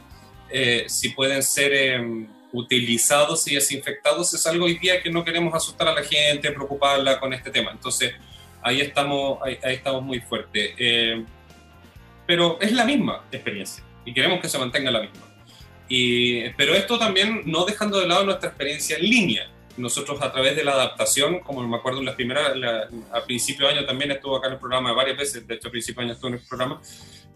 eh, 0.50 0.86
si 0.88 1.10
pueden 1.10 1.42
ser 1.42 1.74
em, 1.74 2.28
utilizados 2.52 3.48
y 3.48 3.56
desinfectados, 3.56 4.34
es 4.36 4.46
algo 4.46 4.66
hoy 4.66 4.78
día 4.78 5.02
que 5.02 5.10
no 5.10 5.26
queremos 5.26 5.54
asustar 5.56 5.88
a 5.88 5.94
la 5.94 6.04
gente, 6.04 6.52
preocuparla 6.52 7.20
con 7.20 7.34
este 7.34 7.50
tema. 7.50 7.72
Entonces, 7.72 8.14
ahí 8.62 8.80
estamos, 8.80 9.40
ahí, 9.42 9.58
estamos 9.64 10.04
muy 10.04 10.20
fuertes. 10.20 10.76
Eh, 10.78 11.26
pero 12.28 12.60
es 12.62 12.72
la 12.72 12.86
misma 12.86 13.26
experiencia 13.32 13.84
y 14.06 14.14
queremos 14.14 14.40
que 14.40 14.50
se 14.50 14.58
mantenga 14.58 14.92
la 14.92 15.02
misma. 15.02 15.22
Y, 15.90 16.50
pero 16.52 16.74
esto 16.74 16.98
también 16.98 17.44
no 17.46 17.66
dejando 17.66 18.00
de 18.00 18.08
lado 18.08 18.26
nuestra 18.26 18.50
experiencia 18.50 18.98
en 18.98 19.04
línea 19.04 19.54
nosotros 19.78 20.22
a 20.22 20.32
través 20.32 20.56
de 20.56 20.64
la 20.64 20.74
adaptación, 20.74 21.40
como 21.40 21.66
me 21.68 21.78
acuerdo 21.78 22.00
en 22.00 22.06
las 22.06 22.16
primeras, 22.16 22.54
a 23.12 23.24
principio 23.24 23.68
de 23.68 23.74
año 23.74 23.86
también 23.86 24.12
estuvo 24.12 24.36
acá 24.36 24.48
en 24.48 24.54
el 24.54 24.60
programa 24.60 24.94
varias 24.94 25.18
veces, 25.18 25.48
de 25.48 25.56
hecho 25.56 25.70
a 25.70 25.72
principio 25.72 26.02
de 26.02 26.06
año 26.06 26.14
estuvo 26.14 26.30
en 26.30 26.36
el 26.36 26.42
programa, 26.42 26.82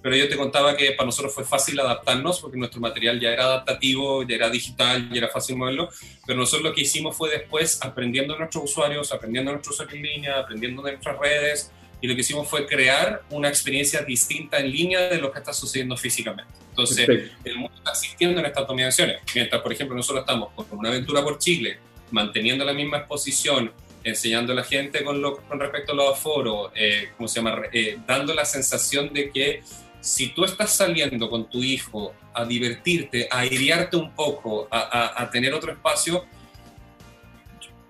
pero 0.02 0.16
yo 0.16 0.30
te 0.30 0.38
contaba 0.38 0.78
que 0.78 0.92
para 0.92 1.08
nosotros 1.08 1.34
fue 1.34 1.44
fácil 1.44 1.80
adaptarnos 1.80 2.40
porque 2.40 2.58
nuestro 2.58 2.80
material 2.80 3.20
ya 3.20 3.32
era 3.32 3.46
adaptativo, 3.46 4.24
ya 4.24 4.36
era 4.36 4.50
digital, 4.50 5.10
ya 5.10 5.18
era 5.18 5.28
fácil 5.30 5.58
moverlo, 5.58 5.90
pero 6.26 6.40
nosotros 6.40 6.70
lo 6.70 6.74
que 6.74 6.82
hicimos 6.82 7.18
fue 7.18 7.32
después 7.32 7.80
aprendiendo 7.84 8.34
de 8.34 8.40
nuestros 8.40 8.66
usuarios, 8.66 9.12
aprendiendo 9.12 9.50
de 9.50 9.56
nuestros 9.56 9.76
usuarios 9.76 9.96
en 9.98 10.04
línea, 10.04 10.40
aprendiendo 10.40 10.82
de 10.84 10.92
nuestras 10.92 11.18
redes, 11.18 11.72
y 12.02 12.08
lo 12.08 12.16
que 12.16 12.22
hicimos 12.22 12.48
fue 12.48 12.66
crear 12.66 13.24
una 13.30 13.50
experiencia 13.50 14.02
distinta 14.02 14.58
en 14.58 14.72
línea 14.72 15.10
de 15.10 15.18
lo 15.18 15.32
que 15.32 15.40
está 15.40 15.54
sucediendo 15.54 15.98
físicamente. 15.98 16.52
Entonces, 16.70 17.10
el 17.44 17.56
mundo 17.56 17.76
está 17.76 17.92
asistiendo 17.92 18.40
en 18.40 18.46
estas 18.46 18.68
dominaciones. 18.68 19.18
Mientras, 19.34 19.62
por 19.62 19.74
ejemplo, 19.74 19.96
nosotros 19.96 20.22
estamos 20.22 20.54
con 20.54 20.68
una 20.72 20.90
aventura 20.90 21.24
por 21.24 21.40
Chile, 21.40 21.80
manteniendo 22.12 22.64
la 22.64 22.74
misma 22.74 23.00
exposición, 23.00 23.72
enseñando 24.04 24.54
a 24.54 24.56
la 24.56 24.64
gente 24.64 25.04
con, 25.04 25.22
lo, 25.22 25.38
con 25.38 25.60
respecto 25.60 25.94
a 25.94 25.96
los 25.96 26.14
aforos, 26.14 26.72
eh, 26.76 27.10
¿cómo 27.18 27.28
se 27.28 27.40
llama? 27.40 27.62
Eh, 27.74 27.98
dando 28.06 28.34
la 28.34 28.46
sensación 28.46 29.12
de 29.12 29.32
que 29.32 29.64
si 30.00 30.30
tú 30.30 30.46
estás 30.46 30.74
saliendo 30.74 31.30
con 31.30 31.50
tu 31.50 31.64
hijo 31.64 32.14
a 32.34 32.46
divertirte, 32.46 33.28
a 33.32 33.40
airearte 33.40 33.98
un 33.98 34.14
poco, 34.14 34.68
a, 34.70 35.22
a, 35.22 35.30
tener 35.32 35.54
otro 35.54 35.72
espacio, 35.72 36.26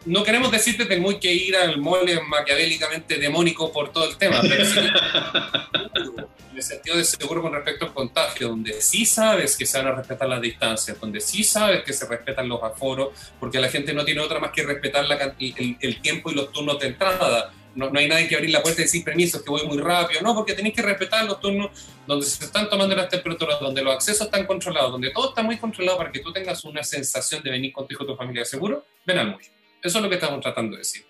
no 0.08 0.24
queremos 0.24 0.52
decirte 0.52 0.88
que 0.88 0.96
tengo 0.96 1.20
que 1.20 1.34
ir 1.34 1.56
al 1.56 1.80
mole 1.80 2.20
maquiavélicamente 2.22 3.18
demónico 3.18 3.72
por 3.72 3.92
todo 3.92 4.10
el 4.10 4.18
tema, 4.18 4.40
pero 4.42 4.66
sí 4.66 4.80
en 6.52 6.58
el 6.58 6.64
sentido 6.64 6.98
de 6.98 7.04
seguro 7.04 7.42
con 7.42 7.54
respecto 7.54 7.86
al 7.86 7.94
contagio, 7.94 8.48
donde 8.48 8.82
sí 8.82 9.06
sabes 9.06 9.56
que 9.56 9.66
se 9.66 9.78
van 9.78 9.88
a 9.88 9.96
respetar 9.96 10.28
las 10.28 10.42
distancias, 10.42 11.00
donde 11.00 11.20
sí 11.20 11.44
sabes 11.44 11.84
que 11.84 11.94
se 11.94 12.08
respetan 12.08 12.48
los 12.48 12.64
aforos, 12.64 13.10
porque 13.40 13.60
la 13.60 13.70
gente 13.70 13.94
no 13.94 14.04
tiene 14.06 14.22
otra 14.22 14.40
más 14.40 14.52
que 14.52 14.64
respetar 14.64 15.06
la, 15.06 15.36
el, 15.40 15.78
el, 15.80 16.02
tiempo 16.02 16.32
y 16.32 16.36
los 16.36 16.52
turnos 16.52 16.80
de 16.80 16.88
entrada. 16.88 17.54
No, 17.76 17.92
no, 17.92 18.00
hay 18.00 18.08
nadie 18.08 18.28
que 18.28 18.36
abrir 18.36 18.50
la 18.50 18.64
puerta 18.64 18.82
y 18.82 18.86
decir 18.86 19.04
permiso, 19.04 19.44
que 19.44 19.52
voy 19.52 19.68
muy 19.68 19.78
rápido. 19.78 20.22
No, 20.22 20.34
porque 20.34 20.54
tenéis 20.54 20.74
que 20.74 20.82
respetar 20.82 21.26
los 21.26 21.40
turnos 21.40 21.70
donde 22.08 22.26
se 22.26 22.46
están 22.46 22.68
tomando 22.70 22.96
las 22.96 23.10
temperaturas, 23.10 23.60
donde 23.60 23.84
los 23.84 23.94
accesos 23.94 24.26
están 24.26 24.48
controlados, 24.48 24.94
donde 24.94 25.12
todo 25.12 25.30
está 25.30 25.44
muy 25.44 25.58
controlado 25.58 25.98
para 26.00 26.12
que 26.12 26.20
tú 26.22 26.34
tengas 26.34 26.64
una 26.66 26.84
sensación 26.84 27.44
de 27.44 27.52
venir 27.52 27.72
contigo 27.72 28.04
tu 28.04 28.16
familia 28.16 28.46
seguro. 28.46 28.84
Ven 29.06 29.20
al 29.20 29.28
muy. 29.32 29.57
Eso 29.84 30.00
es 30.00 30.03
lo 30.03 30.10
que 30.10 30.15
estamos 30.15 30.41
tratando 30.41 30.72
de 30.72 30.79
decir. 30.79 31.05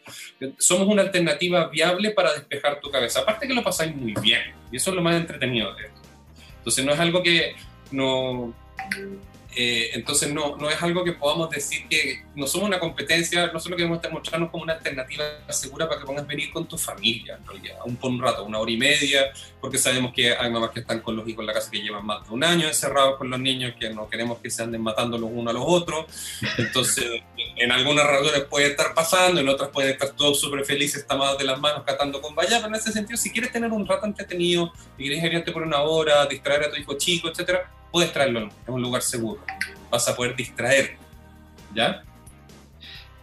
Somos 0.57 0.87
una 0.87 1.01
alternativa 1.01 1.67
viable 1.69 2.11
para 2.11 2.33
despejar 2.33 2.79
tu 2.79 2.91
cabeza. 2.91 3.21
Aparte 3.21 3.47
que 3.47 3.53
lo 3.53 3.63
pasáis 3.63 3.95
muy 3.95 4.13
bien. 4.21 4.41
Y 4.71 4.77
eso 4.77 4.89
es 4.89 4.95
lo 4.95 5.01
más 5.01 5.15
entretenido 5.15 5.73
de 5.75 5.85
esto. 5.85 6.01
Entonces 6.57 6.85
no 6.85 6.93
es 6.93 6.99
algo 6.99 7.23
que 7.23 7.55
no 7.91 8.53
eh, 9.59 9.89
entonces 9.95 10.31
no, 10.31 10.55
no 10.55 10.69
es 10.69 10.79
algo 10.83 11.03
que 11.03 11.13
podamos 11.13 11.49
decir 11.49 11.87
que 11.89 12.23
no 12.35 12.45
somos 12.45 12.67
una 12.67 12.79
competencia, 12.79 13.47
nosotros 13.47 13.75
queremos 13.75 13.99
mostrarnos 14.11 14.51
como 14.51 14.61
una 14.61 14.73
alternativa 14.73 15.23
segura 15.49 15.89
para 15.89 15.99
que 15.99 16.05
puedas 16.05 16.27
venir 16.27 16.51
con 16.51 16.67
tu 16.67 16.77
familia, 16.77 17.39
en 17.39 17.47
realidad, 17.47 17.77
un, 17.83 17.95
por 17.95 18.11
un 18.11 18.21
rato, 18.21 18.43
una 18.43 18.59
hora 18.59 18.69
y 18.69 18.77
media, 18.77 19.31
porque 19.59 19.79
sabemos 19.79 20.13
que 20.13 20.31
hay 20.31 20.51
mamás 20.51 20.69
que 20.69 20.81
están 20.81 20.99
con 20.99 21.15
los 21.15 21.27
hijos 21.27 21.39
en 21.39 21.47
la 21.47 21.53
casa 21.53 21.71
que 21.71 21.81
llevan 21.81 22.05
más 22.05 22.27
de 22.27 22.35
un 22.35 22.43
año 22.43 22.67
encerrados 22.67 23.17
con 23.17 23.31
los 23.31 23.39
niños, 23.39 23.73
que 23.79 23.89
no 23.89 24.07
queremos 24.07 24.37
que 24.37 24.51
se 24.51 24.61
anden 24.61 24.79
matando 24.79 25.17
los 25.17 25.31
unos 25.33 25.49
a 25.49 25.57
los 25.57 25.63
otros, 25.65 26.05
entonces 26.59 27.23
en 27.55 27.71
algunas 27.71 28.05
razones 28.05 28.41
puede 28.43 28.67
estar 28.67 28.93
pasando, 28.93 29.41
en 29.41 29.49
otras 29.49 29.69
pueden 29.69 29.89
estar 29.89 30.11
todos 30.11 30.39
súper 30.39 30.65
felices, 30.65 31.07
tomados 31.07 31.39
de 31.39 31.45
las 31.45 31.59
manos, 31.59 31.81
catando 31.83 32.21
con 32.21 32.35
vaya, 32.35 32.57
pero 32.57 32.67
en 32.67 32.75
ese 32.75 32.91
sentido, 32.91 33.17
si 33.17 33.31
quieres 33.31 33.51
tener 33.51 33.71
un 33.71 33.87
rato 33.87 34.05
entretenido, 34.05 34.71
si 34.97 35.03
quieres 35.03 35.23
irte 35.23 35.51
por 35.51 35.63
una 35.63 35.81
hora, 35.81 36.27
distraer 36.27 36.65
a 36.65 36.69
tu 36.69 36.75
hijo 36.75 36.95
chico, 36.95 37.29
etcétera, 37.29 37.71
puedes 37.91 38.11
traerlo 38.11 38.41
en 38.41 38.73
un 38.73 38.81
lugar 38.81 39.01
seguro. 39.01 39.41
Vas 39.89 40.07
a 40.07 40.15
poder 40.15 40.35
distraer. 40.35 40.97
¿Ya? 41.73 42.03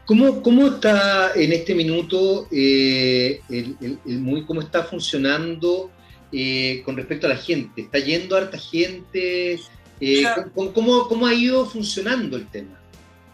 ¿Cómo, 0.06 0.42
¿Cómo, 0.42 0.66
está 0.66 1.32
en 1.34 1.52
este 1.52 1.74
minuto 1.74 2.46
eh, 2.52 3.40
el, 3.48 3.98
muy 4.04 4.44
cómo 4.44 4.60
está 4.60 4.84
funcionando 4.84 5.90
eh, 6.30 6.82
con 6.84 6.96
respecto 6.96 7.26
a 7.26 7.30
la 7.30 7.36
gente? 7.36 7.82
¿Está 7.82 7.98
yendo 7.98 8.36
harta 8.36 8.58
gente? 8.58 9.58
Eh, 10.00 10.24
¿cómo, 10.54 11.08
¿cómo, 11.08 11.26
ha 11.26 11.32
ido 11.32 11.64
funcionando 11.64 12.36
el 12.36 12.46
tema? 12.48 12.78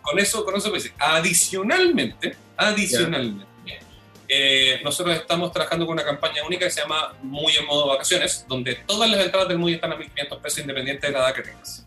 Con 0.02 0.18
eso, 0.18 0.44
con 0.44 0.56
eso 0.56 0.70
pues, 0.70 0.92
adicionalmente, 0.98 2.36
adicionalmente, 2.56 3.44
nosotros 4.84 5.16
estamos 5.16 5.52
trabajando 5.52 5.86
con 5.86 5.94
una 5.94 6.04
campaña 6.04 6.44
única 6.44 6.64
que 6.64 6.70
se 6.70 6.80
llama 6.80 7.14
Muy 7.22 7.52
en 7.56 7.66
modo 7.66 7.88
vacaciones, 7.88 8.44
donde 8.48 8.76
todas 8.86 9.10
las 9.10 9.24
entradas 9.24 9.48
del 9.48 9.58
Muy 9.58 9.74
están 9.74 9.92
a 9.92 9.98
1.500 9.98 10.40
pesos 10.40 10.58
independiente 10.60 11.06
de 11.06 11.12
la 11.12 11.18
edad 11.20 11.34
que 11.34 11.42
tengas. 11.42 11.84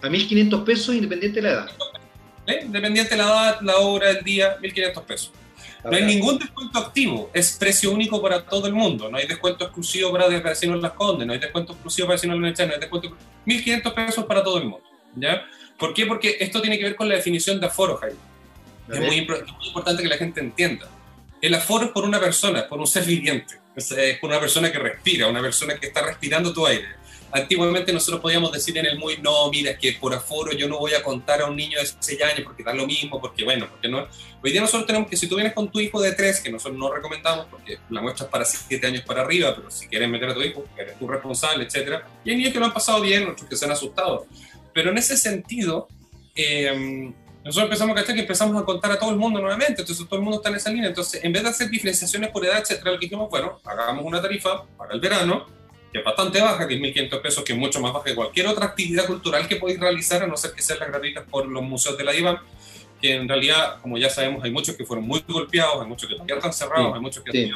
A 0.00 0.08
1.500 0.08 0.64
pesos 0.64 0.94
independiente 0.94 1.40
de 1.40 1.48
la 1.48 1.54
edad. 1.54 1.70
¿Eh? 2.46 2.60
Independiente 2.64 3.10
de 3.10 3.16
la 3.16 3.24
edad, 3.24 3.60
la 3.62 3.78
hora, 3.78 4.10
el 4.10 4.22
día, 4.22 4.58
1.500 4.58 5.02
pesos. 5.04 5.32
No 5.84 5.96
hay 5.96 6.04
ningún 6.04 6.38
descuento 6.38 6.78
activo, 6.78 7.30
es 7.34 7.56
precio 7.58 7.90
único 7.90 8.22
para 8.22 8.44
todo 8.44 8.68
el 8.68 8.72
mundo. 8.72 9.10
No 9.10 9.18
hay 9.18 9.26
descuento 9.26 9.64
exclusivo 9.64 10.12
para 10.12 10.28
vecinos 10.28 10.80
Las 10.80 10.92
Condes, 10.92 11.26
no 11.26 11.32
hay 11.32 11.40
descuento 11.40 11.72
exclusivo 11.72 12.06
para 12.06 12.14
vecinos 12.14 12.38
Las 12.40 12.58
no 12.60 12.74
hay 12.74 12.80
descuento. 12.80 13.16
1.500 13.46 13.94
pesos 13.94 14.24
para 14.24 14.44
todo 14.44 14.58
el 14.58 14.64
mundo. 14.64 14.86
¿ya? 15.16 15.44
¿Por 15.76 15.92
qué? 15.92 16.06
Porque 16.06 16.36
esto 16.38 16.60
tiene 16.60 16.78
que 16.78 16.84
ver 16.84 16.96
con 16.96 17.08
la 17.08 17.16
definición 17.16 17.58
de 17.58 17.66
aforo, 17.66 17.96
Jaime. 17.96 18.16
Es 18.88 19.00
muy, 19.00 19.18
es 19.18 19.52
muy 19.52 19.66
importante 19.66 20.02
que 20.02 20.08
la 20.08 20.16
gente 20.16 20.40
entienda. 20.40 20.88
El 21.42 21.54
aforo 21.54 21.86
es 21.86 21.90
por 21.90 22.04
una 22.04 22.20
persona, 22.20 22.68
por 22.68 22.78
un 22.78 22.86
ser 22.86 23.04
viviente. 23.04 23.58
Es, 23.74 23.92
por 24.20 24.30
una 24.30 24.38
persona 24.38 24.70
que 24.70 24.78
respira, 24.78 25.26
una 25.26 25.40
persona 25.40 25.74
que 25.74 25.88
está 25.88 26.00
respirando 26.00 26.52
tu 26.52 26.64
aire. 26.64 26.86
Antiguamente 27.32 27.92
nosotros 27.92 28.20
podíamos 28.20 28.52
decir 28.52 28.78
en 28.78 28.86
el 28.86 28.96
muy, 28.96 29.16
no, 29.16 29.50
mira, 29.50 29.72
es 29.72 29.78
que 29.78 29.94
por 29.94 30.14
aforo 30.14 30.52
yo 30.52 30.68
no 30.68 30.78
voy 30.78 30.94
a 30.94 31.02
contar 31.02 31.40
a 31.40 31.46
un 31.46 31.56
niño 31.56 31.80
de 31.80 31.86
6 31.98 32.22
años 32.22 32.40
porque 32.44 32.62
da 32.62 32.72
lo 32.72 32.86
mismo, 32.86 33.20
porque 33.20 33.42
bueno, 33.42 33.66
porque 33.68 33.88
no. 33.88 34.06
Hoy 34.40 34.52
día 34.52 34.60
nosotros 34.60 34.86
tenemos 34.86 35.08
que 35.08 35.16
si 35.16 35.26
tú 35.26 35.34
vienes 35.34 35.52
con 35.52 35.68
tu 35.68 35.80
hijo 35.80 36.00
de 36.00 36.12
3, 36.12 36.40
que 36.42 36.50
nosotros 36.52 36.78
no 36.78 36.92
recomendamos 36.92 37.46
porque 37.50 37.78
la 37.90 38.00
muestra 38.00 38.26
es 38.26 38.30
para 38.30 38.44
7 38.44 38.86
años 38.86 39.02
para 39.02 39.22
arriba, 39.22 39.52
pero 39.56 39.68
si 39.68 39.88
quieres 39.88 40.08
meter 40.08 40.28
a 40.28 40.34
tu 40.34 40.42
hijo, 40.42 40.64
eres 40.76 40.96
tú 40.96 41.08
responsable, 41.08 41.64
etc. 41.64 42.04
Y 42.24 42.30
hay 42.30 42.36
niños 42.36 42.52
que 42.52 42.60
lo 42.60 42.66
han 42.66 42.74
pasado 42.74 43.00
bien, 43.00 43.26
otros 43.26 43.48
que 43.48 43.56
se 43.56 43.64
han 43.64 43.72
asustado. 43.72 44.26
Pero 44.72 44.90
en 44.90 44.98
ese 44.98 45.16
sentido, 45.16 45.88
eh, 46.36 47.12
nosotros 47.44 47.64
empezamos 47.64 47.98
a 47.98 48.04
que 48.04 48.20
empezamos 48.20 48.62
a 48.62 48.64
contar 48.64 48.92
a 48.92 48.98
todo 48.98 49.10
el 49.10 49.16
mundo 49.16 49.40
nuevamente, 49.40 49.82
entonces 49.82 50.06
todo 50.06 50.16
el 50.16 50.22
mundo 50.22 50.38
está 50.38 50.50
en 50.50 50.56
esa 50.56 50.70
línea. 50.70 50.88
Entonces, 50.88 51.24
en 51.24 51.32
vez 51.32 51.42
de 51.42 51.48
hacer 51.48 51.68
diferenciaciones 51.68 52.30
por 52.30 52.44
edad, 52.44 52.60
etcétera, 52.60 52.92
lo 52.92 52.98
que 52.98 53.06
dijimos, 53.06 53.28
bueno, 53.30 53.60
hagamos 53.64 54.04
una 54.04 54.22
tarifa 54.22 54.64
para 54.76 54.94
el 54.94 55.00
verano, 55.00 55.46
que 55.92 55.98
es 55.98 56.04
bastante 56.04 56.40
baja, 56.40 56.68
que 56.68 56.74
es 56.74 56.80
1.500 56.80 57.20
pesos, 57.20 57.44
que 57.44 57.52
es 57.52 57.58
mucho 57.58 57.80
más 57.80 57.92
baja 57.92 58.04
que 58.04 58.14
cualquier 58.14 58.46
otra 58.46 58.66
actividad 58.66 59.06
cultural 59.06 59.48
que 59.48 59.56
podéis 59.56 59.80
realizar, 59.80 60.22
a 60.22 60.26
no 60.26 60.36
ser 60.36 60.52
que 60.52 60.62
sean 60.62 60.78
las 60.78 60.88
gratuitas 60.88 61.24
por 61.28 61.46
los 61.46 61.62
museos 61.62 61.98
de 61.98 62.04
la 62.04 62.14
IVA, 62.14 62.42
que 63.00 63.16
en 63.16 63.28
realidad, 63.28 63.80
como 63.82 63.98
ya 63.98 64.08
sabemos, 64.08 64.44
hay 64.44 64.52
muchos 64.52 64.76
que 64.76 64.84
fueron 64.84 65.06
muy 65.06 65.24
golpeados, 65.26 65.82
hay 65.82 65.88
muchos 65.88 66.08
que 66.08 66.14
todavía 66.14 66.36
están 66.36 66.52
cerrados, 66.52 66.94
hay 66.94 67.00
muchos 67.00 67.24
que 67.24 67.32
sí. 67.32 67.50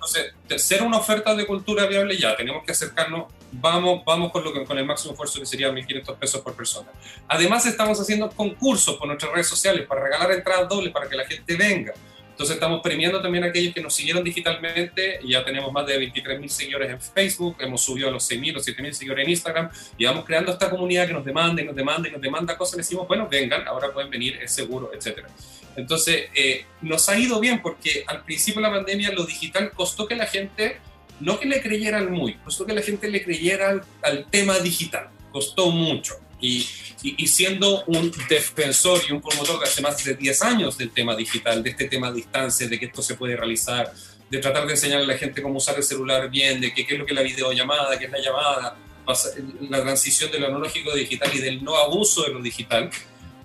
Entonces, 0.00 0.32
ser 0.64 0.82
una 0.82 0.96
oferta 0.96 1.34
de 1.34 1.46
cultura 1.46 1.84
viable 1.86 2.16
ya, 2.16 2.34
tenemos 2.34 2.64
que 2.64 2.72
acercarnos, 2.72 3.26
vamos, 3.52 4.02
vamos 4.06 4.32
con, 4.32 4.42
lo 4.42 4.50
que, 4.50 4.64
con 4.64 4.78
el 4.78 4.86
máximo 4.86 5.12
esfuerzo 5.12 5.40
que 5.40 5.44
sería 5.44 5.70
1.500 5.70 6.16
pesos 6.16 6.40
por 6.40 6.54
persona. 6.54 6.88
Además, 7.28 7.66
estamos 7.66 8.00
haciendo 8.00 8.30
concursos 8.30 8.96
por 8.96 9.06
nuestras 9.08 9.30
redes 9.30 9.48
sociales 9.48 9.86
para 9.86 10.02
regalar 10.02 10.32
entradas 10.32 10.70
dobles 10.70 10.90
para 10.90 11.06
que 11.06 11.16
la 11.16 11.26
gente 11.26 11.54
venga. 11.54 11.92
Entonces 12.40 12.56
estamos 12.56 12.80
premiando 12.80 13.20
también 13.20 13.44
a 13.44 13.48
aquellos 13.48 13.74
que 13.74 13.82
nos 13.82 13.94
siguieron 13.94 14.24
digitalmente. 14.24 15.20
Ya 15.28 15.44
tenemos 15.44 15.70
más 15.70 15.84
de 15.86 16.00
23.000 16.00 16.48
seguidores 16.48 16.90
en 16.90 16.98
Facebook, 16.98 17.56
hemos 17.60 17.82
subido 17.82 18.08
a 18.08 18.10
los 18.10 18.30
6.000 18.30 18.56
o 18.56 18.60
7.000 18.60 18.92
seguidores 18.92 19.24
en 19.26 19.30
Instagram 19.30 19.68
y 19.98 20.06
vamos 20.06 20.24
creando 20.24 20.50
esta 20.50 20.70
comunidad 20.70 21.06
que 21.06 21.12
nos 21.12 21.22
demanda 21.22 21.60
y 21.60 21.66
nos 21.66 21.76
demanda 21.76 22.08
y 22.08 22.12
nos 22.12 22.20
demanda 22.22 22.56
cosas. 22.56 22.76
Le 22.76 22.78
decimos, 22.78 23.06
bueno, 23.06 23.28
vengan, 23.30 23.68
ahora 23.68 23.92
pueden 23.92 24.08
venir, 24.08 24.38
es 24.42 24.52
seguro, 24.52 24.90
etc. 24.94 25.18
Entonces, 25.76 26.30
eh, 26.34 26.64
nos 26.80 27.10
ha 27.10 27.18
ido 27.18 27.40
bien 27.40 27.60
porque 27.60 28.04
al 28.06 28.24
principio 28.24 28.62
de 28.62 28.68
la 28.68 28.74
pandemia 28.74 29.12
lo 29.12 29.26
digital 29.26 29.72
costó 29.72 30.08
que 30.08 30.16
la 30.16 30.24
gente, 30.24 30.78
no 31.20 31.38
que 31.38 31.46
le 31.46 31.60
creyeran 31.60 32.10
muy, 32.10 32.36
costó 32.36 32.64
que 32.64 32.72
la 32.72 32.80
gente 32.80 33.10
le 33.10 33.22
creyera 33.22 33.68
al, 33.68 33.82
al 34.00 34.24
tema 34.30 34.58
digital, 34.60 35.10
costó 35.30 35.70
mucho 35.70 36.18
Y, 36.40 36.66
y, 37.02 37.26
siendo 37.26 37.84
un 37.84 38.10
defensor 38.28 39.00
y 39.08 39.12
un 39.12 39.20
promotor 39.20 39.58
de 39.58 39.64
hace 39.64 39.82
más 39.82 40.02
de 40.02 40.14
10 40.14 40.42
años 40.42 40.78
del 40.78 40.90
tema 40.90 41.14
digital, 41.14 41.62
de 41.62 41.70
este 41.70 41.86
tema 41.86 42.08
a 42.08 42.12
distancia, 42.12 42.66
de 42.66 42.78
que 42.78 42.86
esto 42.86 43.02
se 43.02 43.14
puede 43.14 43.36
realizar, 43.36 43.92
de 44.30 44.38
tratar 44.38 44.66
de 44.66 44.72
enseñar 44.72 45.00
a 45.00 45.04
la 45.04 45.18
gente 45.18 45.42
cómo 45.42 45.58
usar 45.58 45.76
el 45.76 45.82
celular 45.82 46.30
bien, 46.30 46.60
de 46.60 46.72
qué 46.72 46.86
es 46.88 46.98
lo 46.98 47.04
que 47.04 47.12
es 47.12 47.16
la 47.16 47.22
videollamada, 47.22 47.98
qué 47.98 48.06
es 48.06 48.10
la 48.10 48.20
llamada, 48.20 48.76
la 49.68 49.82
transición 49.82 50.30
de 50.30 50.38
lo 50.38 50.46
analógico 50.46 50.92
a 50.92 50.94
digital 50.94 51.30
y 51.34 51.38
del 51.38 51.64
no 51.64 51.76
abuso 51.76 52.22
de 52.22 52.32
lo 52.32 52.40
digital, 52.40 52.90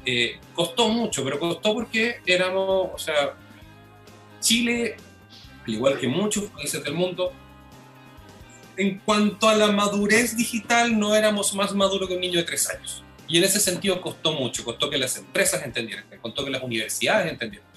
eh, 0.05 0.39
costó 0.53 0.89
mucho, 0.89 1.23
pero 1.23 1.39
costó 1.39 1.73
porque 1.73 2.17
éramos, 2.25 2.91
o 2.93 2.97
sea, 2.97 3.33
Chile, 4.39 4.95
al 5.65 5.73
igual 5.73 5.99
que 5.99 6.07
muchos 6.07 6.45
países 6.45 6.83
del 6.83 6.93
mundo, 6.93 7.33
en 8.77 8.99
cuanto 8.99 9.49
a 9.49 9.55
la 9.55 9.71
madurez 9.71 10.35
digital, 10.35 10.97
no 10.97 11.15
éramos 11.15 11.53
más 11.53 11.73
maduros 11.73 12.07
que 12.07 12.15
un 12.15 12.21
niño 12.21 12.39
de 12.39 12.43
tres 12.43 12.69
años. 12.69 13.03
Y 13.27 13.37
en 13.37 13.43
ese 13.43 13.59
sentido 13.59 14.01
costó 14.01 14.33
mucho, 14.33 14.63
costó 14.63 14.89
que 14.89 14.97
las 14.97 15.17
empresas 15.17 15.63
entendieran, 15.63 16.05
costó 16.21 16.45
que 16.45 16.51
las 16.51 16.61
universidades 16.61 17.31
entendieran, 17.31 17.67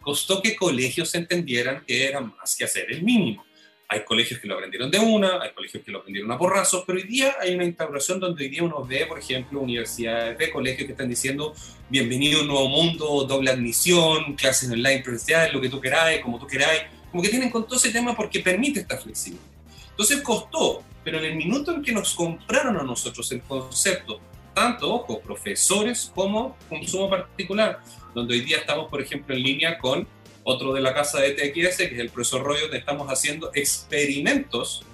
costó 0.00 0.42
que 0.42 0.56
colegios 0.56 1.14
entendieran 1.14 1.84
que 1.86 2.06
era 2.06 2.20
más 2.20 2.56
que 2.56 2.64
hacer 2.64 2.90
el 2.90 3.02
mínimo. 3.02 3.44
Hay 3.88 4.04
colegios 4.04 4.40
que 4.40 4.48
lo 4.48 4.54
aprendieron 4.54 4.90
de 4.90 4.98
una, 4.98 5.40
hay 5.40 5.52
colegios 5.52 5.84
que 5.84 5.92
lo 5.92 5.98
aprendieron 5.98 6.32
a 6.32 6.38
porrazos, 6.38 6.82
pero 6.84 6.98
hoy 6.98 7.04
día 7.04 7.36
hay 7.40 7.54
una 7.54 7.64
instauración 7.64 8.18
donde 8.18 8.42
hoy 8.42 8.50
día 8.50 8.64
uno 8.64 8.84
ve, 8.84 9.06
por 9.06 9.16
ejemplo, 9.16 9.60
universidades 9.60 10.36
de 10.36 10.50
colegios 10.50 10.86
que 10.86 10.92
están 10.92 11.08
diciendo 11.08 11.54
bienvenido 11.88 12.40
a 12.40 12.42
un 12.42 12.48
nuevo 12.48 12.68
mundo, 12.68 13.24
doble 13.28 13.52
admisión, 13.52 14.34
clases 14.34 14.68
online 14.72 15.02
presenciales, 15.04 15.54
lo 15.54 15.60
que 15.60 15.68
tú 15.68 15.80
queráis, 15.80 16.20
como 16.20 16.36
tú 16.40 16.48
queráis, 16.48 16.82
como 17.12 17.22
que 17.22 17.28
tienen 17.28 17.48
con 17.48 17.64
todo 17.64 17.76
ese 17.76 17.92
tema 17.92 18.16
porque 18.16 18.40
permite 18.40 18.80
esta 18.80 18.98
flexibilidad. 18.98 19.55
Entonces 19.96 20.20
costó, 20.20 20.82
pero 21.02 21.18
en 21.18 21.24
el 21.24 21.36
minuto 21.36 21.72
en 21.72 21.82
que 21.82 21.90
nos 21.90 22.14
compraron 22.14 22.76
a 22.76 22.82
nosotros 22.82 23.32
el 23.32 23.40
concepto, 23.40 24.20
tanto, 24.52 24.92
ojo, 24.92 25.20
profesores 25.20 26.12
como 26.14 26.54
consumo 26.68 27.08
particular, 27.08 27.80
donde 28.14 28.34
hoy 28.34 28.42
día 28.42 28.58
estamos, 28.58 28.90
por 28.90 29.00
ejemplo, 29.00 29.34
en 29.34 29.42
línea 29.42 29.78
con 29.78 30.06
otro 30.44 30.74
de 30.74 30.82
la 30.82 30.92
casa 30.92 31.20
de 31.20 31.30
TXS, 31.30 31.76
que 31.78 31.94
es 31.94 31.98
el 31.98 32.10
profesor 32.10 32.42
Rollo, 32.42 32.62
donde 32.62 32.76
estamos 32.76 33.08
haciendo 33.08 33.50
experimentos 33.54 34.84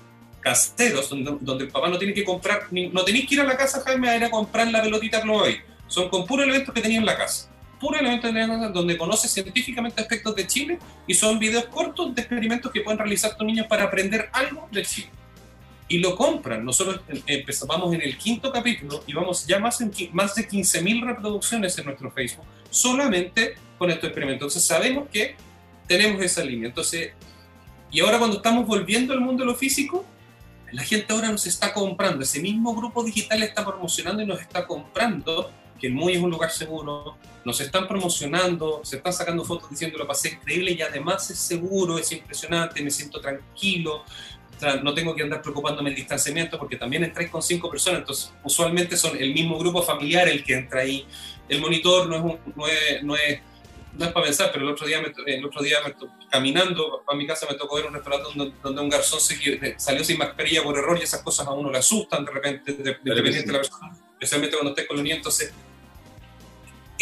caseros, 0.40 1.10
donde, 1.10 1.64
el 1.64 1.70
papá 1.70 1.88
no 1.88 1.98
tiene 1.98 2.14
que 2.14 2.24
comprar, 2.24 2.68
no 2.70 3.04
tenéis 3.04 3.28
que 3.28 3.34
ir 3.34 3.40
a 3.40 3.44
la 3.44 3.56
casa, 3.56 3.82
Jaime, 3.84 4.08
a 4.08 4.16
ir 4.16 4.24
a 4.24 4.30
comprar 4.30 4.68
la 4.68 4.82
pelotita 4.82 5.20
Chloe. 5.20 5.64
Son 5.88 6.08
con 6.08 6.26
puros 6.26 6.44
elementos 6.44 6.72
que 6.72 6.80
tenía 6.80 6.98
en 6.98 7.06
la 7.06 7.16
casa. 7.16 7.51
Puro 7.82 7.98
elementos 7.98 8.72
donde 8.72 8.96
conoce 8.96 9.26
científicamente 9.26 10.00
aspectos 10.00 10.36
de 10.36 10.46
Chile 10.46 10.78
y 11.04 11.14
son 11.14 11.40
videos 11.40 11.64
cortos 11.64 12.14
de 12.14 12.22
experimentos 12.22 12.70
que 12.70 12.80
pueden 12.80 12.96
realizar 12.96 13.36
tus 13.36 13.44
niños 13.44 13.66
para 13.66 13.82
aprender 13.82 14.30
algo 14.32 14.68
de 14.70 14.84
Chile. 14.84 15.10
Y 15.88 15.98
lo 15.98 16.14
compran. 16.14 16.64
Nosotros 16.64 17.00
empezamos 17.26 17.92
en 17.92 18.02
el 18.02 18.16
quinto 18.16 18.52
capítulo 18.52 19.02
y 19.04 19.12
vamos 19.14 19.48
ya 19.48 19.58
más, 19.58 19.80
en, 19.80 19.90
más 20.12 20.36
de 20.36 20.48
15.000 20.48 21.04
reproducciones 21.04 21.76
en 21.76 21.86
nuestro 21.86 22.12
Facebook 22.12 22.44
solamente 22.70 23.56
con 23.78 23.90
estos 23.90 24.10
experimentos. 24.10 24.44
Entonces 24.44 24.64
sabemos 24.64 25.08
que 25.10 25.34
tenemos 25.88 26.22
esa 26.22 26.44
línea. 26.44 26.68
Entonces, 26.68 27.10
y 27.90 27.98
ahora 27.98 28.20
cuando 28.20 28.36
estamos 28.36 28.64
volviendo 28.64 29.12
al 29.12 29.20
mundo 29.20 29.42
de 29.42 29.50
lo 29.50 29.56
físico, 29.56 30.04
la 30.70 30.84
gente 30.84 31.12
ahora 31.12 31.32
nos 31.32 31.48
está 31.48 31.74
comprando. 31.74 32.22
Ese 32.22 32.38
mismo 32.38 32.76
grupo 32.76 33.02
digital 33.02 33.42
está 33.42 33.66
promocionando 33.66 34.22
y 34.22 34.26
nos 34.26 34.40
está 34.40 34.68
comprando 34.68 35.50
que 35.82 35.88
el 35.88 35.94
MUI 35.94 36.14
es 36.14 36.22
un 36.22 36.30
lugar 36.30 36.52
seguro. 36.52 37.16
Nos 37.44 37.60
están 37.60 37.88
promocionando, 37.88 38.82
se 38.84 38.98
están 38.98 39.12
sacando 39.12 39.44
fotos 39.44 39.68
diciendo 39.68 39.98
lo 39.98 40.06
pasé 40.06 40.28
increíble 40.28 40.70
y 40.70 40.80
además 40.80 41.28
es 41.28 41.40
seguro, 41.40 41.98
es 41.98 42.12
impresionante, 42.12 42.80
me 42.80 42.90
siento 42.90 43.20
tranquilo. 43.20 44.04
no 44.84 44.94
tengo 44.94 45.12
que 45.12 45.24
andar 45.24 45.42
preocupándome 45.42 45.90
el 45.90 45.96
distanciamiento 45.96 46.56
porque 46.56 46.76
también 46.76 47.02
entráis 47.02 47.30
con 47.30 47.42
cinco 47.42 47.68
personas, 47.68 47.98
entonces 48.00 48.32
usualmente 48.44 48.96
son 48.96 49.16
el 49.20 49.34
mismo 49.34 49.58
grupo 49.58 49.82
familiar 49.82 50.28
el 50.28 50.44
que 50.44 50.54
entra 50.54 50.82
ahí. 50.82 51.04
El 51.48 51.60
monitor 51.60 52.08
no 52.08 52.16
es, 52.16 52.22
no 52.54 52.66
es, 52.68 53.02
no 53.02 53.16
es 53.16 53.40
no 53.94 54.06
es 54.06 54.12
para 54.12 54.24
pensar, 54.24 54.50
pero 54.52 54.64
el 54.64 54.72
otro 54.72 54.86
día, 54.86 55.02
el 55.26 55.44
otro 55.44 55.62
día 55.62 55.78
caminando 56.30 57.02
a 57.06 57.14
mi 57.14 57.26
casa 57.26 57.46
me 57.50 57.56
tocó 57.56 57.76
ver 57.76 57.86
un 57.86 57.94
restaurante 57.94 58.28
donde, 58.62 58.80
un 58.80 58.88
garzón 58.88 59.20
se, 59.20 59.74
salió 59.78 60.02
sin 60.02 60.16
mascarilla 60.16 60.62
por 60.62 60.78
error 60.78 60.96
y 60.98 61.02
esas 61.02 61.22
cosas 61.22 61.46
a 61.46 61.52
uno 61.52 61.70
le 61.70 61.78
asustan 61.78 62.24
de 62.24 62.30
repente, 62.30 62.72
de, 62.72 62.84
dependiente 63.02 63.46
de 63.46 63.52
la 63.52 63.58
persona, 63.58 63.92
especialmente 64.12 64.56
cuando 64.56 64.70
estés 64.70 64.86
con 64.86 64.96
los 64.96 65.04
niños. 65.04 65.18
Entonces, 65.18 65.52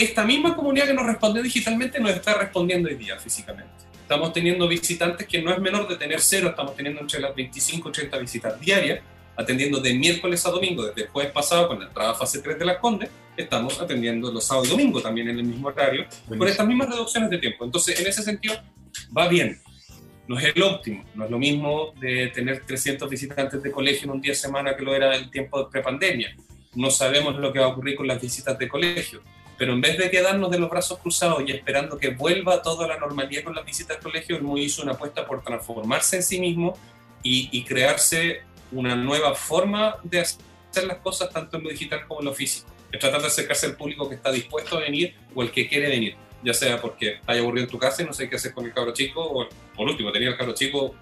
esta 0.02 0.24
misma 0.24 0.54
comunidad 0.54 0.86
que 0.86 0.94
nos 0.94 1.06
respondió 1.06 1.42
digitalmente 1.42 2.00
nos 2.00 2.12
está 2.12 2.34
respondiendo 2.34 2.88
hoy 2.88 2.96
día 2.96 3.18
físicamente. 3.18 3.70
Estamos 4.02 4.32
teniendo 4.32 4.66
visitantes 4.66 5.26
que 5.26 5.40
no 5.40 5.52
es 5.52 5.58
menor 5.60 5.86
de 5.86 5.96
tener 5.96 6.20
cero, 6.20 6.48
estamos 6.48 6.74
teniendo 6.74 7.00
entre 7.00 7.20
las 7.20 7.34
25 7.34 7.88
y 7.88 7.92
30 7.92 8.18
visitas 8.18 8.60
diarias 8.60 9.00
atendiendo 9.40 9.80
de 9.80 9.94
miércoles 9.94 10.44
a 10.44 10.50
domingo, 10.50 10.84
desde 10.84 11.02
el 11.02 11.08
jueves 11.08 11.32
pasado 11.32 11.68
con 11.68 11.78
la 11.78 11.86
entrada 11.86 12.10
a 12.10 12.14
fase 12.14 12.40
3 12.40 12.58
de 12.58 12.64
las 12.64 12.78
Condes, 12.78 13.08
estamos 13.36 13.80
atendiendo 13.80 14.30
los 14.30 14.44
sábados 14.44 14.68
y 14.68 14.70
domingos 14.72 15.02
también 15.02 15.28
en 15.28 15.38
el 15.38 15.44
mismo 15.44 15.68
horario, 15.68 16.06
con 16.28 16.46
estas 16.46 16.66
mismas 16.66 16.90
reducciones 16.90 17.30
de 17.30 17.38
tiempo. 17.38 17.64
Entonces, 17.64 17.98
en 17.98 18.06
ese 18.06 18.22
sentido, 18.22 18.54
va 19.16 19.28
bien. 19.28 19.58
No 20.28 20.38
es 20.38 20.44
el 20.54 20.62
óptimo, 20.62 21.04
no 21.14 21.24
es 21.24 21.30
lo 21.30 21.38
mismo 21.38 21.92
de 21.98 22.28
tener 22.28 22.64
300 22.64 23.08
visitantes 23.08 23.62
de 23.62 23.70
colegio 23.70 24.04
en 24.04 24.10
un 24.10 24.20
día 24.20 24.32
de 24.32 24.36
semana 24.36 24.76
que 24.76 24.82
lo 24.82 24.94
era 24.94 25.16
el 25.16 25.30
tiempo 25.30 25.64
de 25.64 25.70
prepandemia. 25.70 26.36
No 26.74 26.90
sabemos 26.90 27.36
lo 27.36 27.52
que 27.52 27.58
va 27.58 27.66
a 27.66 27.68
ocurrir 27.68 27.96
con 27.96 28.06
las 28.06 28.20
visitas 28.20 28.56
de 28.56 28.68
colegio, 28.68 29.22
pero 29.60 29.74
en 29.74 29.82
vez 29.82 29.98
de 29.98 30.10
quedarnos 30.10 30.50
de 30.50 30.58
los 30.58 30.70
brazos 30.70 31.00
cruzados 31.00 31.42
y 31.46 31.52
esperando 31.52 31.98
que 31.98 32.08
vuelva 32.08 32.62
toda 32.62 32.88
la 32.88 32.96
normalidad 32.96 33.44
con 33.44 33.54
las 33.54 33.62
visitas 33.62 33.98
de 33.98 34.02
colegio, 34.02 34.36
el 34.36 34.42
MUI 34.42 34.62
hizo 34.64 34.82
una 34.82 34.92
apuesta 34.92 35.26
por 35.26 35.44
transformarse 35.44 36.16
en 36.16 36.22
sí 36.22 36.40
mismo 36.40 36.78
y, 37.22 37.50
y 37.52 37.62
crearse 37.64 38.40
una 38.72 38.96
nueva 38.96 39.34
forma 39.34 39.96
de 40.02 40.20
hacer 40.20 40.84
las 40.86 40.96
cosas 41.00 41.28
tanto 41.28 41.58
en 41.58 41.64
lo 41.64 41.68
digital 41.68 42.06
como 42.08 42.20
en 42.20 42.26
lo 42.28 42.32
físico. 42.32 42.70
Es 42.90 43.00
tratar 43.00 43.20
de 43.20 43.26
acercarse 43.26 43.66
al 43.66 43.76
público 43.76 44.08
que 44.08 44.14
está 44.14 44.32
dispuesto 44.32 44.78
a 44.78 44.80
venir 44.80 45.14
o 45.34 45.42
el 45.42 45.50
que 45.50 45.68
quiere 45.68 45.90
venir, 45.90 46.16
ya 46.42 46.54
sea 46.54 46.80
porque 46.80 47.16
está 47.16 47.34
aburrido 47.34 47.66
en 47.66 47.70
tu 47.70 47.78
casa 47.78 48.02
y 48.02 48.06
no 48.06 48.14
sé 48.14 48.30
qué 48.30 48.36
hacer 48.36 48.54
con 48.54 48.64
el 48.64 48.72
cabro 48.72 48.94
chico, 48.94 49.22
o 49.22 49.46
por 49.76 49.86
último, 49.86 50.10
tenía 50.10 50.30
el 50.30 50.38
cabro 50.38 50.54
chico 50.54 50.94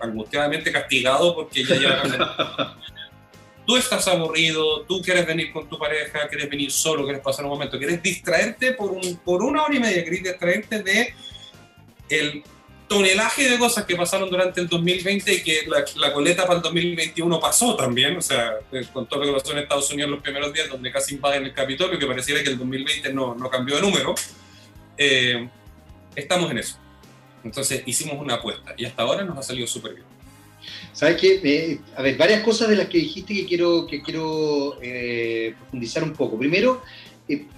angustiadamente 0.00 0.70
castigado 0.70 1.34
porque 1.34 1.64
ya 1.64 1.76
ya... 1.76 2.76
tú 3.66 3.76
estás 3.76 4.06
aburrido, 4.08 4.82
tú 4.82 5.02
quieres 5.02 5.26
venir 5.26 5.52
con 5.52 5.68
tu 5.68 5.78
pareja, 5.78 6.28
quieres 6.28 6.48
venir 6.48 6.70
solo, 6.70 7.04
quieres 7.04 7.22
pasar 7.22 7.44
un 7.44 7.50
momento, 7.50 7.78
quieres 7.78 8.02
distraerte 8.02 8.72
por, 8.72 8.90
un, 8.90 9.16
por 9.24 9.42
una 9.42 9.64
hora 9.64 9.74
y 9.74 9.80
media, 9.80 10.02
quieres 10.02 10.22
distraerte 10.22 10.82
de 10.82 11.14
el 12.08 12.44
tonelaje 12.88 13.50
de 13.50 13.58
cosas 13.58 13.84
que 13.84 13.96
pasaron 13.96 14.30
durante 14.30 14.60
el 14.60 14.68
2020 14.68 15.34
y 15.34 15.42
que 15.42 15.66
la, 15.96 16.12
coleta 16.12 16.46
para 16.46 16.58
el 16.58 16.62
2021 16.62 17.40
pasó 17.40 17.74
también, 17.74 18.16
o 18.16 18.22
sea, 18.22 18.54
eh, 18.70 18.86
con 18.92 19.08
todo 19.08 19.20
lo 19.20 19.26
que 19.26 19.40
pasó 19.40 19.52
en 19.52 19.58
Estados 19.58 19.90
Unidos 19.90 20.10
los 20.12 20.22
primeros 20.22 20.52
días, 20.52 20.68
donde 20.68 20.92
casi 20.92 21.16
invaden 21.16 21.44
el 21.44 21.52
Capitolio, 21.52 21.98
que 21.98 22.06
pareciera 22.06 22.42
que 22.42 22.50
el 22.50 22.58
2020 22.58 23.12
no, 23.12 23.34
no 23.34 23.50
cambió 23.50 23.76
de 23.76 23.82
número, 23.82 24.14
eh, 24.96 25.48
estamos 26.14 26.50
en 26.50 26.58
eso. 26.58 26.78
Entonces 27.42 27.82
hicimos 27.86 28.16
una 28.18 28.34
apuesta 28.34 28.74
y 28.76 28.84
hasta 28.84 29.02
ahora 29.02 29.24
nos 29.24 29.38
ha 29.38 29.42
salido 29.42 29.66
súper 29.66 29.94
bien. 29.94 30.15
¿Sabes 30.92 31.16
qué? 31.20 31.40
Eh, 31.42 31.78
a 31.96 32.02
ver, 32.02 32.16
varias 32.16 32.42
cosas 32.42 32.68
de 32.68 32.76
las 32.76 32.88
que 32.88 32.98
dijiste 32.98 33.34
que 33.34 33.46
quiero, 33.46 33.86
que 33.86 34.02
quiero 34.02 34.78
profundizar 35.58 36.02
un 36.02 36.12
poco. 36.12 36.38
Primero, 36.38 36.82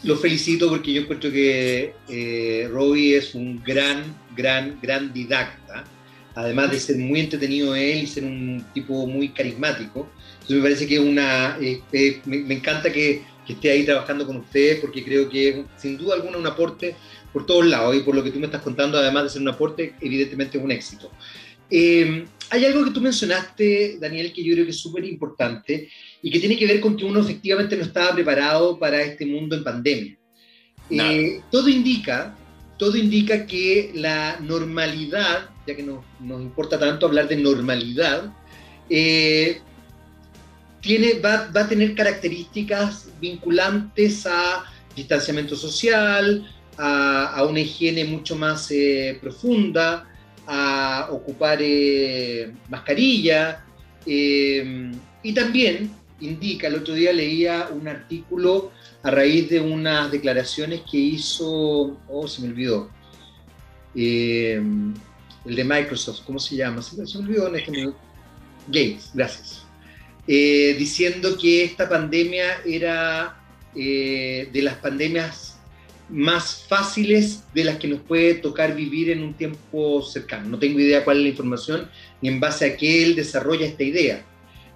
lo 0.04 0.16
felicito 0.16 0.68
porque 0.68 0.92
yo 0.92 1.02
encuentro 1.02 1.30
que 1.30 1.94
eh, 2.08 2.68
Robbie 2.70 3.16
es 3.16 3.34
un 3.34 3.62
gran, 3.62 4.02
gran, 4.34 4.78
gran 4.80 5.12
didacta, 5.12 5.84
además 6.34 6.70
de 6.70 6.80
ser 6.80 6.96
muy 6.96 7.20
entretenido 7.20 7.74
él 7.74 8.04
y 8.04 8.06
ser 8.06 8.24
un 8.24 8.64
tipo 8.72 9.06
muy 9.06 9.28
carismático. 9.30 10.08
Entonces 10.34 10.56
me 10.56 10.62
parece 10.62 10.86
que 10.86 10.98
una, 10.98 11.58
eh, 11.60 11.82
eh, 11.92 12.20
me, 12.24 12.54
encanta 12.54 12.90
que, 12.90 13.22
que, 13.46 13.52
esté 13.52 13.70
ahí 13.70 13.84
trabajando 13.84 14.26
con 14.26 14.38
ustedes 14.38 14.80
porque 14.80 15.04
creo 15.04 15.28
que 15.28 15.48
es 15.48 15.56
sin 15.76 15.98
duda 15.98 16.14
alguna 16.14 16.38
un 16.38 16.46
aporte 16.46 16.96
por 17.32 17.44
todos 17.44 17.66
lados 17.66 17.94
y 17.94 18.00
por 18.00 18.14
lo 18.14 18.24
que 18.24 18.30
tú 18.30 18.38
me 18.38 18.46
estás 18.46 18.62
contando, 18.62 18.96
además 18.96 19.24
de 19.24 19.30
ser 19.30 19.42
un 19.42 19.48
aporte, 19.48 19.94
evidentemente 20.00 20.56
es 20.56 20.64
un 20.64 20.70
éxito. 20.70 21.10
Hay 22.50 22.64
algo 22.64 22.84
que 22.84 22.90
tú 22.90 23.00
mencionaste, 23.00 23.98
Daniel, 24.00 24.32
que 24.32 24.42
yo 24.42 24.54
creo 24.54 24.64
que 24.64 24.70
es 24.70 24.80
súper 24.80 25.04
importante 25.04 25.88
y 26.22 26.30
que 26.30 26.40
tiene 26.40 26.56
que 26.56 26.66
ver 26.66 26.80
con 26.80 26.96
que 26.96 27.04
uno 27.04 27.20
efectivamente 27.20 27.76
no 27.76 27.82
estaba 27.82 28.14
preparado 28.14 28.78
para 28.78 29.02
este 29.02 29.26
mundo 29.26 29.56
en 29.56 29.64
pandemia. 29.64 30.16
Eh, 30.90 31.42
todo 31.50 31.68
indica, 31.68 32.36
todo 32.78 32.96
indica 32.96 33.46
que 33.46 33.92
la 33.94 34.38
normalidad, 34.40 35.50
ya 35.66 35.76
que 35.76 35.82
nos, 35.82 36.04
nos 36.20 36.40
importa 36.40 36.78
tanto 36.78 37.06
hablar 37.06 37.28
de 37.28 37.36
normalidad, 37.36 38.32
eh, 38.88 39.60
tiene, 40.80 41.14
va, 41.14 41.50
va, 41.54 41.62
a 41.62 41.68
tener 41.68 41.94
características 41.94 43.10
vinculantes 43.20 44.26
a 44.26 44.64
distanciamiento 44.96 45.56
social, 45.56 46.50
a, 46.78 47.34
a 47.34 47.44
una 47.44 47.60
higiene 47.60 48.04
mucho 48.04 48.36
más 48.36 48.70
eh, 48.70 49.18
profunda, 49.20 50.07
a 50.50 51.08
ocupar 51.10 51.60
mascarilla, 52.68 53.64
y 54.06 55.32
también 55.34 55.90
indica, 56.20 56.66
el 56.68 56.76
otro 56.76 56.94
día 56.94 57.12
leía 57.12 57.68
un 57.70 57.86
artículo 57.86 58.72
a 59.02 59.10
raíz 59.10 59.48
de 59.50 59.60
unas 59.60 60.10
declaraciones 60.10 60.82
que 60.90 60.98
hizo, 60.98 61.98
oh, 62.08 62.26
se 62.26 62.42
me 62.42 62.48
olvidó, 62.48 62.90
eh, 63.94 64.60
el 65.44 65.54
de 65.54 65.64
Microsoft, 65.64 66.22
¿cómo 66.26 66.38
se 66.38 66.56
llama? 66.56 66.82
Se 66.82 66.96
me 66.96 67.24
olvidó 67.24 67.48
en 67.48 67.56
este 67.56 67.70
momento. 67.70 67.98
Gates, 68.66 69.10
gracias. 69.14 69.64
Eh, 70.26 70.76
diciendo 70.78 71.38
que 71.38 71.64
esta 71.64 71.88
pandemia 71.88 72.60
era 72.66 73.40
eh, 73.74 74.48
de 74.52 74.62
las 74.62 74.74
pandemias 74.74 75.57
más 76.08 76.64
fáciles 76.68 77.44
de 77.54 77.64
las 77.64 77.76
que 77.76 77.88
nos 77.88 78.00
puede 78.00 78.34
tocar 78.34 78.74
vivir 78.74 79.10
en 79.10 79.22
un 79.22 79.34
tiempo 79.34 80.02
cercano. 80.02 80.48
No 80.48 80.58
tengo 80.58 80.80
idea 80.80 81.04
cuál 81.04 81.18
es 81.18 81.22
la 81.24 81.28
información 81.30 81.88
ni 82.22 82.28
en 82.28 82.40
base 82.40 82.64
a 82.64 82.76
qué 82.76 83.02
él 83.02 83.14
desarrolla 83.14 83.66
esta 83.66 83.82
idea. 83.82 84.24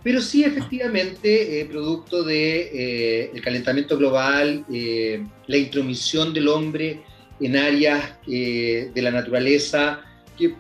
Pero 0.03 0.21
sí, 0.21 0.42
efectivamente, 0.45 1.61
eh, 1.61 1.64
producto 1.64 2.25
del 2.25 2.27
de, 2.35 3.31
eh, 3.35 3.40
calentamiento 3.42 3.97
global, 3.97 4.64
eh, 4.73 5.25
la 5.47 5.57
intromisión 5.57 6.35
del 6.35 6.49
hombre 6.49 7.03
en 7.40 7.57
áreas 7.57 8.18
de 8.27 8.92
la 8.95 9.11
naturaleza, 9.11 10.01
que, 10.37 10.55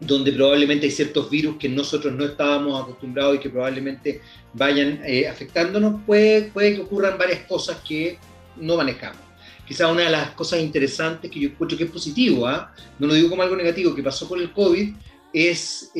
donde 0.00 0.32
probablemente 0.32 0.86
hay 0.86 0.92
ciertos 0.92 1.30
virus 1.30 1.56
que 1.56 1.68
nosotros 1.68 2.12
no 2.14 2.24
estábamos 2.24 2.82
acostumbrados 2.82 3.36
y 3.36 3.38
que 3.38 3.50
probablemente 3.50 4.20
vayan 4.52 5.02
afectándonos, 5.30 6.02
puede, 6.04 6.42
puede 6.50 6.74
que 6.74 6.80
ocurran 6.80 7.16
varias 7.16 7.40
cosas 7.46 7.76
que 7.86 8.18
no 8.56 8.76
manejamos. 8.76 9.25
Quizá 9.66 9.88
una 9.88 10.02
de 10.02 10.10
las 10.10 10.30
cosas 10.30 10.60
interesantes 10.60 11.30
que 11.30 11.40
yo 11.40 11.48
encuentro 11.48 11.76
que 11.76 11.84
es 11.84 11.90
positivo, 11.90 12.46
¿ah? 12.46 12.72
no 12.98 13.06
lo 13.06 13.14
digo 13.14 13.28
como 13.28 13.42
algo 13.42 13.56
negativo, 13.56 13.94
que 13.94 14.02
pasó 14.02 14.28
con 14.28 14.40
el 14.40 14.52
COVID, 14.52 14.94
es 15.32 15.90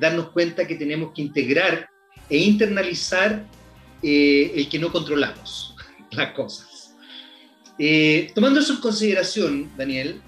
darnos 0.00 0.30
cuenta 0.30 0.66
que 0.66 0.74
tenemos 0.74 1.12
que 1.14 1.22
integrar 1.22 1.88
e 2.28 2.38
internalizar 2.38 3.44
eh, 4.02 4.52
el 4.56 4.68
que 4.68 4.78
no 4.78 4.90
controlamos 4.90 5.76
las 6.12 6.32
cosas. 6.32 6.94
Eh, 7.78 8.30
tomando 8.34 8.60
eso 8.60 8.74
en 8.74 8.80
consideración, 8.80 9.70
Daniel, 9.76 10.20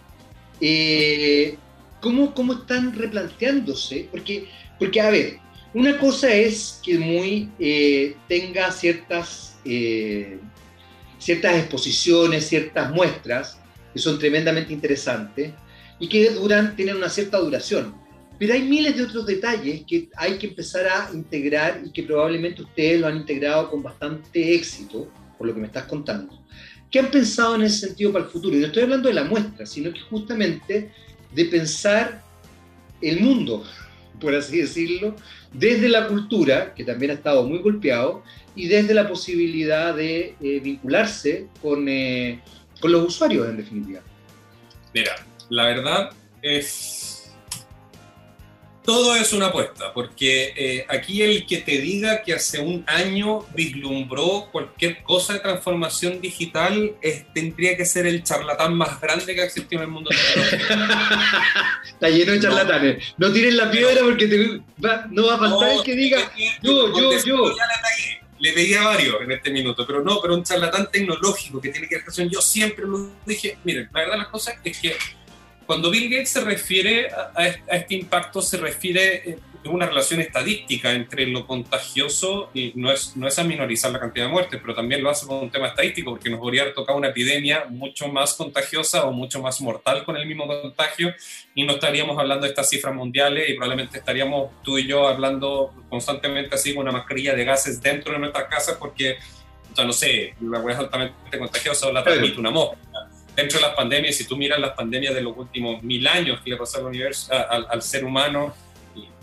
eh, 0.61 1.57
¿cómo, 2.01 2.35
¿cómo, 2.35 2.53
están 2.53 2.95
replanteándose? 2.95 4.09
Porque, 4.11 4.49
porque, 4.79 5.01
a 5.01 5.11
ver, 5.11 5.39
una 5.73 5.99
cosa 5.99 6.33
es 6.33 6.81
que 6.85 6.99
muy 6.99 7.51
tenga 8.29 8.71
ciertas, 8.71 9.59
ciertas 11.25 11.57
exposiciones, 11.57 12.47
ciertas 12.47 12.93
muestras, 12.93 13.59
que 13.95 13.99
son 13.99 14.19
tremendamente 14.19 14.75
interesantes 14.75 15.53
y 15.99 16.07
que 16.07 16.29
duran, 16.31 16.77
tienen 16.77 16.97
una 16.97 17.09
cierta 17.09 17.39
duración. 17.39 17.95
Pero 18.39 18.53
hay 18.53 18.63
miles 18.63 18.95
de 18.95 19.05
otros 19.05 19.25
detalles 19.25 19.85
que 19.87 20.11
hay 20.17 20.37
que 20.37 20.49
empezar 20.49 20.87
a 20.87 21.11
integrar 21.15 21.81
y 21.83 21.91
que 21.93 22.03
probablemente 22.03 22.61
ustedes 22.61 23.01
lo 23.01 23.07
han 23.07 23.17
integrado 23.17 23.71
con 23.71 23.83
bastante 23.83 24.55
éxito, 24.55 25.09
por 25.39 25.47
lo 25.47 25.55
que 25.55 25.61
me 25.61 25.67
estás 25.69 25.85
contando. 25.85 26.45
¿Qué 26.91 26.99
han 26.99 27.11
pensado 27.11 27.55
en 27.55 27.63
ese 27.63 27.87
sentido 27.87 28.13
para 28.13 28.27
el 28.27 28.31
futuro? 28.31 28.55
Y 28.55 28.61
no 28.61 28.67
estoy 28.67 28.83
hablando 28.83 29.09
de 29.09 29.15
la 29.15 29.25
muestra, 29.25 29.65
sino 29.65 29.95
que 29.95 30.01
justamente 30.01 30.93
de 31.35 31.45
pensar 31.47 32.23
el 33.01 33.21
mundo, 33.21 33.65
por 34.21 34.35
así 34.35 34.59
decirlo, 34.59 35.15
desde 35.53 35.89
la 35.89 36.09
cultura, 36.09 36.75
que 36.75 36.85
también 36.85 37.11
ha 37.11 37.15
estado 37.15 37.45
muy 37.45 37.59
golpeado, 37.59 38.23
y 38.57 38.69
desde 38.69 38.95
la 38.95 39.09
posibilidad 39.09 39.95
de 39.95 40.35
eh, 40.41 40.61
vincularse 40.61 41.49
con, 41.61 41.89
eh, 41.89 42.41
con 42.81 42.93
los 42.93 43.05
usuarios, 43.07 43.49
en 43.49 43.57
definitiva. 43.57 44.01
Mira, 44.93 45.17
la 45.49 45.67
verdad 45.67 46.11
es 46.43 47.14
todo 48.85 49.17
es 49.17 49.33
una 49.33 49.47
apuesta, 49.47 49.95
porque 49.95 50.53
eh, 50.57 50.87
aquí 50.89 51.23
el 51.23 51.47
que 51.47 51.59
te 51.59 51.79
diga 51.79 52.23
que 52.23 52.35
hace 52.35 52.61
un 52.61 52.85
año 52.87 53.47
vislumbró 53.55 54.49
cualquier 54.53 55.03
cosa 55.03 55.35
de 55.35 55.41
transformación 55.41 56.21
digital 56.21 56.95
tendría 57.33 57.77
que 57.77 57.87
ser 57.87 58.07
el 58.07 58.23
charlatán 58.23 58.75
más 58.75 59.01
grande 59.01 59.35
que 59.35 59.41
ha 59.41 59.45
existido 59.45 59.83
en 59.83 59.89
el 59.89 59.93
mundo. 59.93 60.11
Está 61.87 62.11
lleno 62.11 62.33
de 62.33 62.41
charlatanes. 62.41 63.15
No, 63.17 63.33
tires 63.33 63.55
la 63.55 63.71
piedra 63.71 64.03
porque 64.03 64.61
no 65.11 65.27
va 65.27 65.35
a 65.35 65.39
faltar 65.39 65.73
el 65.73 65.83
que 65.83 65.95
diga 65.95 66.33
yo, 66.63 66.93
yo, 66.95 67.25
yo. 67.25 67.55
le 68.39 68.53
pegué 68.53 68.77
a 68.77 68.85
varios 68.85 69.17
en 69.23 69.33
este 69.33 69.51
minuto, 69.51 69.87
pero 69.87 70.03
no, 70.03 70.21
pero 70.21 70.35
un 70.35 70.45
charlatán 70.45 70.91
tecnológico 70.91 71.59
que 71.59 71.71
tiene 71.71 71.89
que 71.89 71.97
ver 71.97 72.05
con 72.05 72.29
yo 72.29 72.43
siempre 72.43 72.85
lo 72.85 73.11
dije, 73.25 73.57
miren, 73.65 73.89
la 73.95 74.01
verdad 74.01 74.19
las 74.19 74.29
cosas 74.29 74.57
es 74.63 74.79
que 74.79 74.95
cuando 75.67 75.91
Bill 75.91 76.11
Gates 76.11 76.31
se 76.31 76.41
refiere 76.41 77.09
a, 77.11 77.47
este 77.47 77.95
impacto, 77.95 78.43
se 78.43 78.57
refiere 78.57 79.31
eh, 79.31 79.39
a 79.65 79.69
una 79.71 79.87
relación 79.87 80.21
estadística 80.21 80.93
entre 80.93 81.27
lo 81.27 81.47
contagioso 81.47 82.51
y 82.53 82.73
no 82.77 82.93
es, 82.93 83.17
no 83.17 83.27
es 83.27 83.39
a 83.39 83.45
minorizar 83.45 83.91
la 83.91 84.01
cantidad 84.01 84.27
de 84.27 84.33
muertes, 84.33 84.61
pero 84.61 84.75
también 84.75 85.03
lo 85.03 85.11
hace 85.11 85.27
con 85.27 85.39
un 85.39 85.51
tema 85.51 85.69
estadístico, 85.69 86.11
porque 86.11 86.29
nos 86.29 86.39
podría 86.39 86.63
haber 86.63 86.75
tocado 86.75 86.99
una 86.99 87.09
epidemia 87.09 87.65
mucho 87.71 88.09
más 88.09 88.35
contagiosa 88.35 89.05
o 89.05 89.13
mucho 89.13 89.41
más 89.41 89.61
mortal 89.61 90.05
con 90.05 90.17
el 90.17 90.27
mismo 90.27 90.47
contagio 90.47 91.15
y 91.55 91.65
no 91.65 91.75
estaríamos 91.75 92.19
hablando 92.19 92.45
de 92.45 92.51
estas 92.51 92.69
cifras 92.69 92.95
mundiales 92.95 93.49
y 93.49 93.55
probablemente 93.55 93.99
estaríamos 93.99 94.51
tú 94.63 94.79
y 94.79 94.87
yo 94.87 95.09
hablando 95.09 95.73
constantemente 95.89 96.55
así 96.55 96.75
con 96.75 96.83
una 96.83 96.93
mascarilla 96.93 97.35
de 97.35 97.45
gases 97.45 97.81
dentro 97.81 98.13
de 98.13 98.19
nuestras 98.19 98.49
casas 98.49 98.77
porque, 98.79 99.17
ya 99.75 99.85
no 99.85 99.93
sé, 99.93 100.35
la 100.43 100.61
hueá 100.61 100.75
es 100.75 100.81
altamente 100.81 101.39
contagiosa 101.39 101.87
o 101.87 101.93
la 101.93 102.05
transmite 102.05 102.39
una 102.39 102.51
mosca 102.51 102.79
dentro 103.35 103.59
de 103.59 103.67
las 103.67 103.75
pandemias, 103.75 104.17
si 104.17 104.27
tú 104.27 104.37
miras 104.37 104.59
las 104.59 104.73
pandemias 104.73 105.15
de 105.15 105.23
los 105.23 105.37
últimos 105.37 105.83
mil 105.83 106.07
años 106.07 106.41
que 106.43 106.51
le 106.51 106.57
pasó 106.57 106.79
al, 106.79 106.87
universo, 106.87 107.33
al, 107.33 107.83
ser 107.83 108.05
humano, 108.05 108.55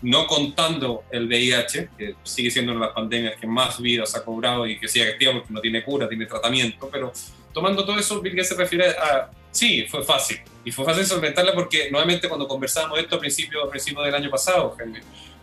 no 0.02 0.28
contando 0.28 1.04
el 1.12 1.28
VIH, 1.28 1.90
que 1.98 2.16
sigue 2.24 2.52
siendo 2.52 2.72
una 2.74 2.82
de 2.82 2.86
las 2.88 2.96
pandemias 2.96 3.36
que 3.40 3.48
más 3.48 3.80
vidas 3.80 4.16
ha 4.16 4.26
cobrado 4.26 4.68
y 4.68 4.80
que 4.80 4.88
sigue 4.88 5.10
activa 5.10 5.34
porque 5.34 5.54
no 5.54 5.62
tiene 5.62 5.84
cura, 5.84 6.10
tiene 6.10 6.26
tratamiento, 6.26 6.90
pero 6.92 7.14
tomando 7.54 7.86
todo 7.86 8.00
eso, 8.00 8.20
Bill 8.22 8.44
se 8.44 8.56
refiere 8.56 8.90
a, 8.90 9.30
sí, 9.52 9.86
fue 9.90 10.04
fácil, 10.04 10.42
y 10.66 10.72
fue 10.72 10.86
fácil 10.86 11.06
solventarla 11.06 11.54
porque 11.54 11.90
nuevamente 11.92 12.28
cuando 12.28 12.48
conversábamos 12.48 13.00
esto 13.00 13.16
a 13.16 13.20
principios 13.20 13.70
principio 13.70 14.02
del 14.02 14.16
año 14.16 14.30
pasado, 14.30 14.76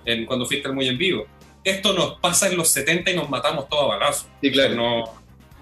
en, 0.04 0.26
cuando 0.26 0.46
fuiste 0.46 0.68
muy 0.70 0.88
en 0.88 0.98
vivo, 0.98 1.26
esto 1.64 1.92
nos 1.92 2.18
pasa 2.18 2.48
en 2.48 2.56
los 2.56 2.68
70 2.70 3.10
y 3.10 3.16
nos 3.16 3.28
matamos 3.28 3.68
todos 3.68 3.84
a 3.84 3.98
balazos. 3.98 4.28
Sí, 4.40 4.50
claro. 4.50 4.74
no, 4.74 5.17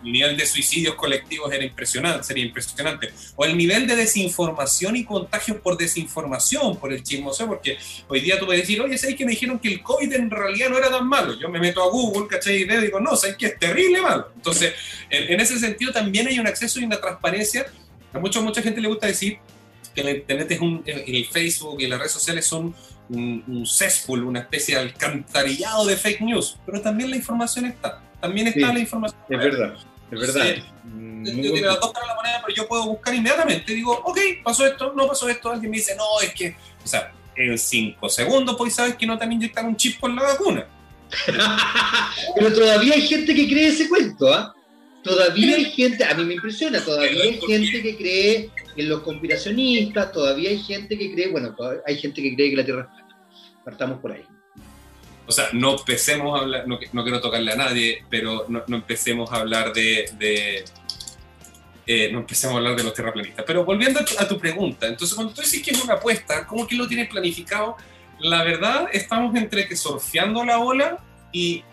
el 0.06 0.12
nivel 0.12 0.36
de 0.36 0.46
suicidios 0.46 0.94
colectivos 0.94 1.52
era 1.52 1.64
impresionante, 1.64 2.22
sería 2.22 2.44
impresionante. 2.44 3.10
O 3.34 3.44
el 3.44 3.56
nivel 3.56 3.86
de 3.86 3.96
desinformación 3.96 4.94
y 4.94 5.04
contagios 5.04 5.58
por 5.58 5.76
desinformación, 5.76 6.76
por 6.76 6.92
el 6.92 7.02
chismoseo, 7.02 7.48
porque 7.48 7.76
hoy 8.06 8.20
día 8.20 8.38
tú 8.38 8.46
puedes 8.46 8.62
decir, 8.62 8.80
oye, 8.80 8.96
¿sabes 8.96 9.16
que 9.16 9.24
me 9.24 9.32
dijeron 9.32 9.58
que 9.58 9.68
el 9.68 9.82
COVID 9.82 10.12
en 10.12 10.30
realidad 10.30 10.70
no 10.70 10.78
era 10.78 10.90
tan 10.90 11.06
malo? 11.08 11.34
Yo 11.38 11.48
me 11.48 11.58
meto 11.58 11.82
a 11.82 11.90
Google, 11.90 12.28
¿cachai? 12.28 12.62
Y 12.62 12.64
digo, 12.64 13.00
no, 13.00 13.16
¿sabes 13.16 13.36
que 13.36 13.46
es 13.46 13.58
terrible 13.58 14.00
malo? 14.00 14.30
Entonces, 14.36 14.74
en, 15.10 15.40
ese 15.40 15.58
sentido 15.58 15.92
también 15.92 16.28
hay 16.28 16.38
un 16.38 16.46
acceso 16.46 16.78
y 16.80 16.84
una 16.84 17.00
transparencia. 17.00 17.66
A 18.12 18.20
mucha, 18.20 18.40
mucha 18.40 18.62
gente 18.62 18.80
le 18.80 18.88
gusta 18.88 19.08
decir 19.08 19.38
que 19.92 20.02
el 20.02 20.08
Internet 20.10 20.52
es 20.52 20.60
un, 20.60 20.84
el 20.86 21.26
Facebook 21.26 21.80
y 21.80 21.88
las 21.88 21.98
redes 21.98 22.12
sociales 22.12 22.46
son 22.46 22.74
un, 23.08 23.42
un 23.48 23.66
cesspool, 23.66 24.22
una 24.22 24.40
especie 24.40 24.76
de 24.76 24.82
alcantarillado 24.82 25.84
de 25.84 25.96
fake 25.96 26.20
news, 26.20 26.58
pero 26.64 26.80
también 26.80 27.10
la 27.10 27.16
información 27.16 27.64
está. 27.64 28.02
También 28.20 28.46
está 28.46 28.72
la 28.72 28.78
información. 28.78 29.20
Es 29.28 29.38
verdad. 29.38 29.74
Es 30.10 30.20
verdad. 30.20 30.56
Mm, 30.84 31.26
yo 31.26 31.52
tengo 31.52 31.66
las 31.66 31.80
dos 31.80 31.92
caras 31.92 32.08
de 32.08 32.14
la 32.14 32.14
moneda, 32.14 32.42
pero 32.44 32.56
yo 32.56 32.68
puedo 32.68 32.86
buscar 32.86 33.14
inmediatamente. 33.14 33.74
Digo, 33.74 33.92
ok, 34.04 34.18
pasó 34.42 34.66
esto, 34.66 34.92
no 34.94 35.06
pasó 35.06 35.28
esto. 35.28 35.50
Alguien 35.50 35.70
me 35.70 35.78
dice, 35.78 35.96
no, 35.96 36.04
es 36.22 36.32
que. 36.34 36.56
O 36.84 36.86
sea, 36.86 37.12
en 37.34 37.58
cinco 37.58 38.08
segundos, 38.08 38.56
pues 38.56 38.74
sabes 38.74 38.96
que 38.96 39.06
no 39.06 39.18
te 39.18 39.24
han 39.24 39.32
inyectado 39.32 39.66
un 39.66 39.76
chip 39.76 39.98
con 39.98 40.14
la 40.14 40.22
vacuna. 40.22 40.66
pero 42.34 42.52
todavía 42.52 42.94
hay 42.94 43.02
gente 43.02 43.34
que 43.34 43.48
cree 43.48 43.68
ese 43.68 43.88
cuento, 43.88 44.32
¿ah? 44.32 44.52
Todavía 45.02 45.54
hay 45.54 45.66
gente, 45.66 46.04
a 46.04 46.14
mí 46.14 46.24
me 46.24 46.34
impresiona, 46.34 46.84
todavía 46.84 47.22
hay 47.22 47.40
gente 47.40 47.80
que 47.80 47.96
cree 47.96 48.50
en 48.74 48.88
los 48.88 49.02
conspiracionistas, 49.02 50.10
todavía 50.10 50.50
hay 50.50 50.58
gente 50.58 50.98
que 50.98 51.12
cree, 51.12 51.28
bueno, 51.28 51.54
hay 51.86 51.96
gente 51.96 52.20
que 52.20 52.34
cree 52.34 52.50
que 52.50 52.56
la 52.56 52.64
Tierra 52.64 52.80
es 52.82 52.88
plana. 52.88 53.16
Partamos 53.64 54.00
por 54.00 54.10
ahí 54.10 54.24
o 55.26 55.32
sea, 55.32 55.48
no 55.52 55.76
empecemos 55.78 56.38
a 56.38 56.42
hablar, 56.42 56.68
no, 56.68 56.78
quiero 56.78 57.20
tocarle 57.20 57.52
a 57.52 57.56
nadie, 57.56 58.04
pero 58.08 58.46
no, 58.48 58.62
empecemos 58.68 59.32
a 59.32 59.36
hablar 59.36 59.72
de, 59.72 60.64
eh, 61.86 62.10
no 62.12 62.20
empecemos 62.20 62.54
a 62.54 62.58
hablar 62.58 62.76
de 62.76 62.84
los 62.84 62.94
terraplanistas. 62.94 63.44
Pero 63.46 63.64
volviendo 63.64 64.00
a 64.00 64.28
tu, 64.28 64.38
pregunta, 64.38 64.86
entonces 64.86 65.14
cuando 65.14 65.34
tú 65.34 65.40
dices 65.40 65.62
que 65.62 65.72
es 65.72 65.82
una 65.82 65.94
apuesta, 65.94 66.46
¿cómo 66.46 66.66
que 66.66 66.76
lo 66.76 66.86
tienes 66.86 67.08
planificado? 67.08 67.76
La 68.20 68.44
verdad, 68.44 68.88
estamos 68.92 69.34
entre 69.34 69.66
que 69.66 69.76
surfeando 69.76 70.44
la 70.44 70.60
ola 70.60 70.98
y, 71.32 71.64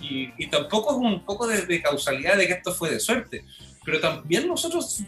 y, 0.00 0.46
tampoco 0.46 0.92
es 0.92 0.96
un 0.98 1.24
poco 1.24 1.46
de, 1.46 1.66
de, 1.66 1.82
causalidad 1.82 2.36
de 2.36 2.46
que 2.46 2.54
esto 2.54 2.72
fue 2.72 2.90
de 2.90 3.00
suerte, 3.00 3.44
pero 3.84 4.00
también 4.00 4.46
nosotros 4.46 5.02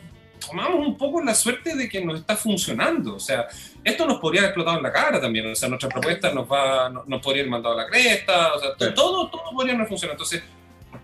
tomamos 0.49 0.87
un 0.87 0.97
poco 0.97 1.23
la 1.23 1.35
suerte 1.35 1.75
de 1.75 1.89
que 1.89 2.05
nos 2.05 2.21
está 2.21 2.37
funcionando. 2.37 3.17
O 3.17 3.21
sea, 3.21 3.47
esto 3.85 4.07
nos 4.07 4.19
podría 4.19 4.43
haber 4.43 4.51
explotado 4.51 4.79
en 4.79 4.83
la 4.83 4.93
cara 4.93 5.21
también. 5.21 5.51
O 5.51 5.55
sea, 5.55 5.69
nuestra 5.69 5.89
propuesta 5.89 6.33
nos, 6.33 6.51
va, 6.51 6.89
nos, 6.89 7.23
podría 7.23 7.43
haber 7.43 7.51
mandado 7.51 7.75
a 7.75 7.83
la 7.83 7.87
cresta. 7.87 8.55
O 8.55 8.61
sea, 8.61 8.95
todo, 8.95 9.29
todo 9.29 9.51
podría 9.53 9.75
no 9.75 9.87
funcionar. 9.87 10.15
Entonces, 10.15 10.43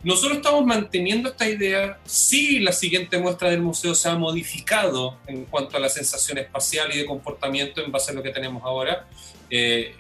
nosotros 0.03 0.39
estamos 0.39 0.65
manteniendo 0.65 1.31
esta 1.31 1.49
idea. 1.49 1.99
Si 2.05 2.61
la 2.61 2.73
siguiente 2.73 3.19
muestra 3.19 3.51
del 3.51 3.63
museo 3.63 3.95
se 3.95 4.09
ha 4.09 4.17
modificado 4.17 5.17
en 5.27 5.45
cuanto 5.47 5.77
a 5.77 5.81
la 5.81 5.89
sensación 5.89 6.39
espacial 6.39 6.91
y 6.95 6.99
de 6.99 7.07
comportamiento 7.07 7.83
en 7.83 7.91
base 7.91 8.13
a 8.13 8.15
lo 8.15 8.23
que 8.23 8.31
tenemos 8.31 8.63
ahora. 8.65 9.07
Eh, 9.51 9.95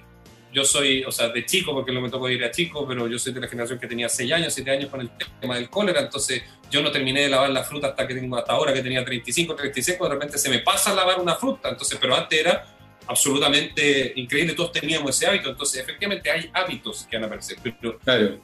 yo 0.54 0.64
soy, 0.64 1.02
o 1.02 1.10
sea, 1.10 1.28
de 1.30 1.44
chico, 1.44 1.74
porque 1.74 1.90
no 1.90 2.00
me 2.00 2.08
tocó 2.08 2.30
ir 2.30 2.44
a 2.44 2.50
chico, 2.50 2.86
pero 2.86 3.08
yo 3.08 3.18
soy 3.18 3.32
de 3.32 3.40
la 3.40 3.48
generación 3.48 3.78
que 3.80 3.88
tenía 3.88 4.08
6 4.08 4.32
años, 4.32 4.54
7 4.54 4.70
años 4.70 4.88
con 4.88 5.00
el 5.00 5.10
tema 5.40 5.56
del 5.56 5.68
cólera, 5.68 6.00
entonces 6.00 6.44
yo 6.70 6.80
no 6.80 6.92
terminé 6.92 7.22
de 7.22 7.28
lavar 7.28 7.50
la 7.50 7.64
fruta 7.64 7.88
hasta 7.88 8.06
que 8.06 8.14
tengo 8.14 8.36
hasta 8.36 8.52
ahora 8.52 8.72
que 8.72 8.80
tenía 8.80 9.04
35, 9.04 9.56
36, 9.56 9.98
de 9.98 10.08
repente 10.08 10.38
se 10.38 10.48
me 10.48 10.60
pasa 10.60 10.92
a 10.92 10.94
lavar 10.94 11.20
una 11.20 11.34
fruta, 11.34 11.70
entonces, 11.70 11.98
pero 12.00 12.14
antes 12.14 12.38
era 12.38 12.66
absolutamente 13.06 14.12
increíble, 14.14 14.54
todos 14.54 14.70
teníamos 14.70 15.10
ese 15.10 15.26
hábito, 15.26 15.50
entonces 15.50 15.82
efectivamente 15.82 16.30
hay 16.30 16.48
hábitos 16.52 17.04
que 17.10 17.16
van 17.16 17.24
a 17.24 17.26
aparecer, 17.26 17.58
pero 17.60 17.98
claro. 17.98 18.38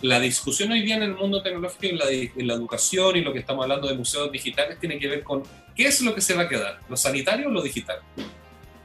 la, 0.00 0.18
discusión 0.18 0.72
hoy 0.72 0.80
día 0.80 0.96
en 0.96 1.02
el 1.02 1.14
mundo 1.14 1.42
tecnológico, 1.42 1.84
en 1.84 1.98
la, 1.98 2.10
en 2.10 2.46
la, 2.46 2.54
educación 2.54 3.16
y 3.18 3.20
lo 3.20 3.34
que 3.34 3.40
estamos 3.40 3.62
hablando 3.64 3.86
de 3.86 3.94
museos 3.94 4.32
digitales 4.32 4.80
tiene 4.80 4.98
que 4.98 5.08
ver 5.08 5.22
con 5.22 5.42
qué 5.76 5.88
es 5.88 6.00
lo 6.00 6.14
que 6.14 6.22
se 6.22 6.32
va 6.32 6.44
a 6.44 6.48
quedar, 6.48 6.80
lo 6.88 6.96
sanitario 6.96 7.48
o 7.48 7.50
lo 7.50 7.60
digital, 7.60 7.98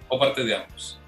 o 0.09 0.19
parte 0.19 0.43
de 0.43 0.55
ambos. 0.55 0.99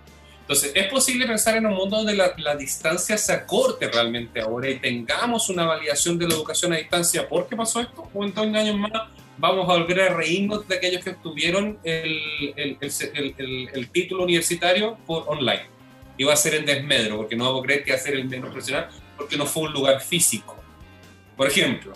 Entonces, 0.50 0.72
¿es 0.74 0.88
posible 0.88 1.28
pensar 1.28 1.58
en 1.58 1.68
un 1.68 1.76
mundo 1.76 1.98
donde 1.98 2.16
la, 2.16 2.34
la, 2.40 2.56
distancia 2.56 3.16
se 3.20 3.32
acorte 3.32 3.88
realmente 3.88 4.42
ahora 4.42 4.68
y 4.68 4.80
tengamos 4.80 5.48
una 5.48 5.64
validación 5.64 6.18
de 6.18 6.28
la 6.28 6.34
educación 6.34 6.74
a 6.74 6.78
distancia? 6.78 7.30
¿Por 7.30 7.48
qué 7.48 7.56
pasó 7.56 7.82
esto? 7.82 8.10
¿O 8.12 8.26
en 8.26 8.34
dos 8.34 8.48
años 8.48 8.76
más 8.76 8.92
vamos 9.38 9.70
a 9.70 9.78
volver 9.78 10.02
a 10.02 10.16
reírnos 10.16 10.68
de 10.68 10.76
aquellos 10.76 11.04
que 11.04 11.12
obtuvieron 11.12 11.78
el, 11.84 12.20
el, 12.56 12.78
el, 12.82 13.70
el, 13.76 13.90
título 13.90 14.24
universitario 14.24 14.98
por 15.06 15.26
online. 15.28 15.68
Y 16.18 16.24
va 16.24 16.34
a 16.34 16.36
ser 16.36 16.56
en 16.56 16.66
desmedro, 16.66 17.18
porque 17.18 17.36
no 17.36 17.44
vamos 17.46 17.62
a 17.62 17.66
creer 17.68 17.84
que 17.84 17.92
va 17.92 17.98
a 17.98 18.02
ser 18.02 18.16
el 18.16 18.28
menos 18.28 18.50
profesional, 18.50 18.90
porque 19.16 19.38
no 19.38 19.46
fue 19.46 19.68
un 19.68 19.74
lugar 19.74 20.02
físico. 20.02 20.56
Por 21.38 21.48
ejemplo, 21.48 21.94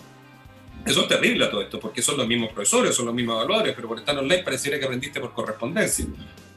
eso 0.86 1.02
es 1.02 1.08
terrible 1.08 1.48
todo 1.48 1.60
esto, 1.60 1.80
porque 1.80 2.02
son 2.02 2.18
los 2.18 2.28
mismos 2.28 2.52
profesores, 2.52 2.94
son 2.94 3.06
los 3.06 3.14
mismos 3.16 3.36
valores, 3.36 3.72
pero 3.74 3.88
por 3.88 3.98
estar 3.98 4.16
online 4.16 4.44
pareciera 4.44 4.78
que 4.78 4.84
aprendiste 4.84 5.18
por 5.18 5.32
correspondencia, 5.32 6.06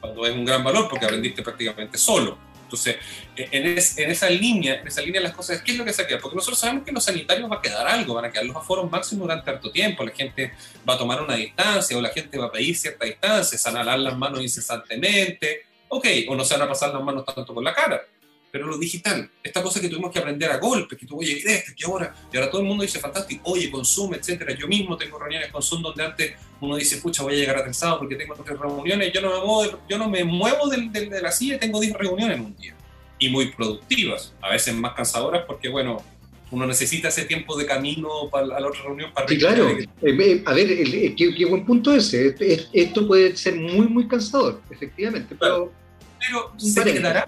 cuando 0.00 0.26
es 0.26 0.32
un 0.32 0.44
gran 0.44 0.62
valor 0.62 0.88
porque 0.88 1.06
aprendiste 1.06 1.42
prácticamente 1.42 1.98
solo. 1.98 2.38
Entonces, 2.68 2.96
e, 3.34 3.48
en, 3.50 3.66
en, 3.66 4.10
esa 4.10 4.28
línea, 4.28 4.80
en 4.80 4.86
esa 4.86 5.00
línea 5.00 5.22
las 5.22 5.32
cosas, 5.32 5.62
¿qué 5.62 5.72
es 5.72 5.78
lo 5.78 5.84
que 5.86 5.92
se 5.92 6.06
queda? 6.06 6.18
Porque 6.18 6.36
nosotros 6.36 6.58
sabemos 6.58 6.84
que 6.84 6.90
en 6.90 6.96
los 6.96 7.04
sanitarios 7.04 7.50
va 7.50 7.56
a 7.56 7.62
quedar 7.62 7.86
algo, 7.86 8.14
van 8.14 8.26
a 8.26 8.30
quedar 8.30 8.44
los 8.44 8.56
aforos 8.56 8.90
máximos 8.90 9.22
durante 9.22 9.50
harto 9.50 9.70
tiempo, 9.70 10.04
la 10.04 10.12
gente 10.12 10.52
va 10.86 10.94
a 10.94 10.98
tomar 10.98 11.22
una 11.22 11.34
distancia 11.34 11.96
o 11.96 12.02
la 12.02 12.10
gente 12.10 12.36
va 12.36 12.46
a 12.46 12.52
pedir 12.52 12.76
cierta 12.76 13.06
distancia, 13.06 13.56
se 13.56 13.70
van 13.70 13.88
a 13.88 13.96
las 13.96 14.18
manos 14.18 14.42
incesantemente, 14.42 15.62
ok, 15.88 16.06
o 16.28 16.34
no 16.34 16.44
se 16.44 16.54
van 16.54 16.62
a 16.62 16.68
pasar 16.68 16.92
las 16.92 17.02
manos 17.02 17.24
tanto 17.24 17.54
por 17.54 17.64
la 17.64 17.74
cara. 17.74 18.02
Pero 18.50 18.66
lo 18.66 18.78
digital, 18.78 19.30
esta 19.42 19.62
cosa 19.62 19.80
que 19.80 19.88
tuvimos 19.88 20.10
que 20.10 20.18
aprender 20.18 20.50
a 20.50 20.56
golpe, 20.56 20.96
que 20.96 21.06
tú, 21.06 21.18
oye, 21.18 21.40
crees 21.42 21.74
que 21.74 21.84
ahora, 21.84 22.14
y 22.32 22.36
ahora 22.36 22.50
todo 22.50 22.62
el 22.62 22.66
mundo 22.66 22.82
dice, 22.82 22.98
fantástico, 22.98 23.42
oye, 23.50 23.70
consume, 23.70 24.16
etcétera. 24.16 24.54
Yo 24.54 24.66
mismo 24.66 24.96
tengo 24.96 25.18
reuniones 25.18 25.52
con 25.52 25.62
Zoom 25.62 25.82
donde 25.82 26.04
antes 26.04 26.32
uno 26.60 26.76
dice, 26.76 26.96
pucha, 26.98 27.22
voy 27.22 27.34
a 27.34 27.36
llegar 27.36 27.58
atrasado 27.58 27.98
porque 27.98 28.16
tengo 28.16 28.34
tres 28.34 28.58
reuniones, 28.58 29.12
yo 29.12 29.20
no 29.20 29.30
me 29.30 29.46
muevo, 29.46 29.80
yo 29.88 29.98
no 29.98 30.08
me 30.08 30.24
muevo 30.24 30.68
del, 30.68 30.90
de 30.90 31.20
la 31.20 31.30
silla 31.30 31.56
y 31.56 31.58
tengo 31.58 31.80
10 31.80 31.94
reuniones 31.94 32.36
en 32.36 32.44
un 32.44 32.56
día 32.56 32.74
y 33.18 33.28
muy 33.28 33.50
productivas, 33.50 34.32
a 34.40 34.50
veces 34.50 34.74
más 34.74 34.94
cansadoras 34.94 35.44
porque, 35.46 35.68
bueno, 35.68 36.02
uno 36.50 36.66
necesita 36.66 37.08
ese 37.08 37.24
tiempo 37.24 37.56
de 37.56 37.66
camino 37.66 38.08
para 38.30 38.46
la 38.46 38.66
otra 38.66 38.82
reunión 38.82 39.12
para... 39.12 39.28
Sí, 39.28 39.36
claro. 39.36 39.68
Eh, 39.68 39.86
eh, 40.02 40.42
a 40.46 40.54
ver, 40.54 40.68
qué, 41.14 41.44
buen 41.46 41.66
punto 41.66 41.92
ese. 41.92 42.34
Esto 42.72 43.06
puede 43.06 43.36
ser 43.36 43.56
muy, 43.56 43.86
muy 43.86 44.08
cansador, 44.08 44.62
efectivamente, 44.70 45.36
pero... 45.38 45.72
Pero 46.18 46.52
se 46.56 46.82
quedará. 46.82 47.26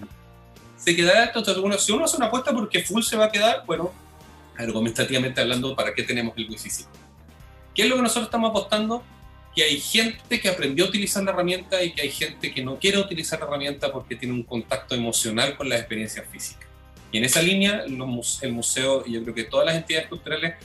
Se 0.83 0.95
quedará 0.95 1.25
esto. 1.25 1.43
si 1.77 1.91
uno 1.91 2.05
hace 2.05 2.17
una 2.17 2.25
apuesta 2.25 2.51
porque 2.51 2.83
full 2.83 3.03
se 3.03 3.15
va 3.15 3.25
a 3.25 3.31
quedar, 3.31 3.63
bueno, 3.65 3.93
argumentativamente 4.57 5.39
hablando, 5.39 5.75
¿para 5.75 5.93
qué 5.93 6.03
tenemos 6.03 6.33
el 6.37 6.49
wifi? 6.49 6.69
¿Qué 7.75 7.83
es 7.83 7.89
lo 7.89 7.95
que 7.95 8.01
nosotros 8.01 8.25
estamos 8.25 8.49
apostando? 8.49 9.03
que 9.55 9.63
hay 9.63 9.79
gente 9.79 10.39
que 10.39 10.49
aprendió 10.49 10.85
a 10.85 10.87
utilizar 10.87 11.23
la 11.23 11.31
herramienta 11.31 11.83
y 11.83 11.91
que 11.91 12.03
hay 12.03 12.11
gente 12.11 12.53
que 12.53 12.63
no 12.63 12.79
quiere 12.79 12.97
utilizar 12.97 13.39
la 13.39 13.47
herramienta 13.47 13.91
porque 13.91 14.15
tiene 14.15 14.33
un 14.33 14.43
contacto 14.43 14.95
emocional 14.95 15.57
con 15.57 15.67
las 15.67 15.79
experiencias 15.79 16.25
físicas. 16.31 16.67
Y 17.11 17.17
en 17.17 17.25
esa 17.25 17.41
línea, 17.41 17.83
el 17.83 17.97
museo 18.53 19.03
y 19.05 19.13
yo 19.13 19.23
creo 19.23 19.35
que 19.35 19.43
todas 19.43 19.65
las 19.65 19.75
entidades 19.75 20.07
culturales 20.07 20.55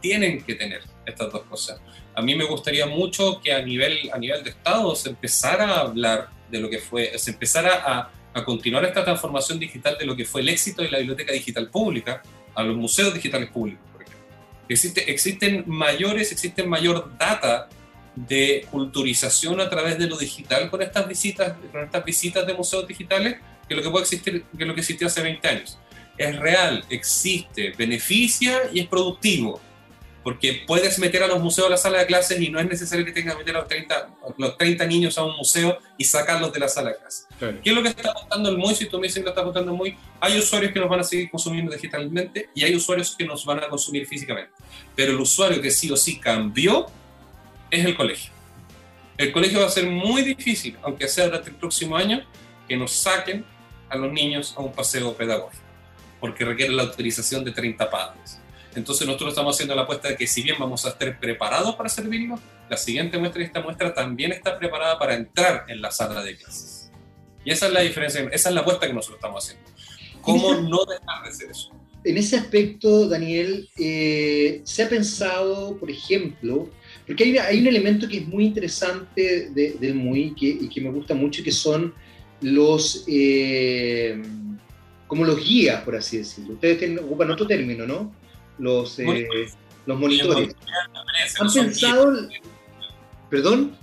tienen 0.00 0.44
que 0.44 0.54
tener 0.54 0.82
estas 1.04 1.32
dos 1.32 1.42
cosas. 1.42 1.80
A 2.14 2.22
mí 2.22 2.36
me 2.36 2.44
gustaría 2.44 2.86
mucho 2.86 3.40
que 3.40 3.52
a 3.52 3.60
nivel, 3.60 4.08
a 4.12 4.18
nivel 4.18 4.44
de 4.44 4.50
Estado 4.50 4.94
se 4.94 5.08
empezara 5.08 5.68
a 5.68 5.80
hablar 5.80 6.28
de 6.48 6.60
lo 6.60 6.70
que 6.70 6.78
fue, 6.78 7.18
se 7.18 7.32
empezara 7.32 7.82
a, 7.84 8.10
a 8.38 8.44
continuar 8.44 8.84
esta 8.84 9.04
transformación 9.04 9.58
digital 9.58 9.96
de 9.98 10.06
lo 10.06 10.16
que 10.16 10.24
fue 10.24 10.40
el 10.40 10.48
éxito 10.48 10.82
de 10.82 10.90
la 10.90 10.98
biblioteca 10.98 11.32
digital 11.32 11.68
pública 11.68 12.22
a 12.54 12.62
los 12.62 12.76
museos 12.76 13.14
digitales 13.14 13.50
públicos, 13.50 13.84
por 13.92 14.02
ejemplo. 14.02 14.24
Existe, 14.68 15.10
existen 15.10 15.64
mayores, 15.66 16.32
existen 16.32 16.68
mayor 16.68 17.16
data 17.18 17.68
de 18.14 18.66
culturización 18.70 19.60
a 19.60 19.70
través 19.70 19.98
de 19.98 20.08
lo 20.08 20.16
digital 20.16 20.70
con 20.70 20.82
estas 20.82 21.06
visitas, 21.06 21.54
con 21.70 21.84
estas 21.84 22.04
visitas 22.04 22.46
de 22.46 22.54
museos 22.54 22.86
digitales 22.86 23.36
que 23.68 23.74
lo 23.74 23.82
que 23.82 23.90
puede 23.90 24.04
existir, 24.04 24.44
que 24.56 24.64
lo 24.64 24.74
que 24.74 24.80
existió 24.80 25.06
hace 25.06 25.22
20 25.22 25.46
años. 25.48 25.78
Es 26.16 26.36
real, 26.36 26.84
existe, 26.90 27.72
beneficia 27.78 28.62
y 28.72 28.80
es 28.80 28.88
productivo, 28.88 29.60
porque 30.22 30.64
puedes 30.66 30.98
meter 30.98 31.22
a 31.22 31.26
los 31.26 31.40
museos 31.40 31.68
a 31.68 31.70
la 31.70 31.76
sala 31.76 31.98
de 32.00 32.06
clases 32.06 32.40
y 32.40 32.50
no 32.50 32.58
es 32.58 32.66
necesario 32.66 33.04
que 33.04 33.12
tengas 33.12 33.34
que 33.34 33.38
meter 33.40 33.56
a 33.56 33.60
los 33.60 33.68
30, 33.68 34.08
los 34.36 34.56
30 34.58 34.86
niños 34.86 35.16
a 35.16 35.24
un 35.24 35.36
museo 35.36 35.78
y 35.96 36.04
sacarlos 36.04 36.52
de 36.52 36.60
la 36.60 36.68
sala 36.68 36.90
de 36.90 36.96
clases. 36.98 37.26
¿Qué 37.38 37.70
es 37.70 37.74
lo 37.74 37.82
que 37.82 37.88
está 37.88 38.10
apuntando 38.10 38.50
el 38.50 38.58
MUI? 38.58 38.74
Si 38.74 38.86
tú 38.86 38.98
me 38.98 39.06
dices 39.06 39.20
que 39.20 39.24
lo 39.24 39.30
está 39.30 39.42
apuntando 39.42 39.70
el 39.70 39.76
MUI, 39.76 39.96
hay 40.20 40.38
usuarios 40.38 40.72
que 40.72 40.80
nos 40.80 40.88
van 40.88 41.00
a 41.00 41.04
seguir 41.04 41.30
consumiendo 41.30 41.72
digitalmente 41.72 42.50
y 42.54 42.64
hay 42.64 42.74
usuarios 42.74 43.14
que 43.16 43.24
nos 43.24 43.44
van 43.44 43.62
a 43.62 43.68
consumir 43.68 44.06
físicamente. 44.06 44.52
Pero 44.94 45.12
el 45.12 45.20
usuario 45.20 45.62
que 45.62 45.70
sí 45.70 45.90
o 45.90 45.96
sí 45.96 46.18
cambió 46.18 46.86
es 47.70 47.84
el 47.84 47.96
colegio. 47.96 48.32
El 49.16 49.32
colegio 49.32 49.60
va 49.60 49.66
a 49.66 49.70
ser 49.70 49.86
muy 49.86 50.22
difícil, 50.22 50.76
aunque 50.82 51.08
sea 51.08 51.26
durante 51.26 51.50
el 51.50 51.56
próximo 51.56 51.96
año, 51.96 52.24
que 52.68 52.76
nos 52.76 52.92
saquen 52.92 53.44
a 53.88 53.96
los 53.96 54.12
niños 54.12 54.54
a 54.56 54.60
un 54.60 54.72
paseo 54.72 55.14
pedagógico, 55.14 55.62
porque 56.20 56.44
requiere 56.44 56.72
la 56.72 56.82
autorización 56.82 57.44
de 57.44 57.52
30 57.52 57.90
padres. 57.90 58.40
Entonces 58.78 59.06
nosotros 59.06 59.30
estamos 59.30 59.54
haciendo 59.54 59.74
la 59.74 59.82
apuesta 59.82 60.08
de 60.08 60.16
que 60.16 60.26
si 60.26 60.42
bien 60.42 60.56
vamos 60.58 60.84
a 60.86 60.90
estar 60.90 61.18
preparados 61.20 61.74
para 61.74 61.88
servirlo, 61.88 62.38
la 62.70 62.76
siguiente 62.76 63.18
muestra 63.18 63.42
y 63.42 63.46
esta 63.46 63.60
muestra 63.60 63.92
también 63.92 64.32
está 64.32 64.58
preparada 64.58 64.98
para 64.98 65.14
entrar 65.14 65.64
en 65.68 65.80
la 65.82 65.90
sala 65.90 66.22
de 66.22 66.36
clases. 66.36 66.90
Y 67.44 67.50
esa 67.50 67.66
es 67.66 67.72
la 67.72 67.80
diferencia, 67.80 68.28
esa 68.32 68.48
es 68.48 68.54
la 68.54 68.62
apuesta 68.62 68.86
que 68.86 68.92
nosotros 68.92 69.18
estamos 69.18 69.44
haciendo. 69.44 69.70
¿Cómo 70.20 70.54
no 70.54 70.84
dejar 70.84 71.24
de 71.24 71.30
hacer 71.30 71.50
eso? 71.50 71.70
En 72.04 72.16
ese 72.16 72.36
aspecto, 72.36 73.08
Daniel, 73.08 73.68
eh, 73.76 74.60
se 74.64 74.82
ha 74.84 74.88
pensado, 74.88 75.76
por 75.78 75.90
ejemplo, 75.90 76.70
porque 77.06 77.40
hay, 77.40 77.60
un 77.60 77.66
elemento 77.66 78.06
que 78.08 78.18
es 78.18 78.26
muy 78.26 78.44
interesante 78.44 79.50
del 79.50 79.94
MUI 79.94 80.34
que, 80.34 80.46
y 80.46 80.68
que 80.68 80.80
me 80.80 80.90
gusta 80.90 81.14
mucho, 81.14 81.42
que 81.42 81.50
son 81.50 81.92
los, 82.40 83.04
eh, 83.08 84.22
como 85.06 85.24
los 85.24 85.42
guías, 85.42 85.82
por 85.82 85.96
así 85.96 86.18
decirlo. 86.18 86.54
Ustedes 86.54 87.00
ocupan 87.00 87.30
otro 87.30 87.46
término, 87.46 87.86
¿no? 87.86 88.12
Los, 88.58 88.98
eh, 88.98 89.28
los 89.86 89.98
monitores. 89.98 90.54
¿Han 91.38 91.52
pensado... 91.52 92.28
¿Perdón? 93.30 93.76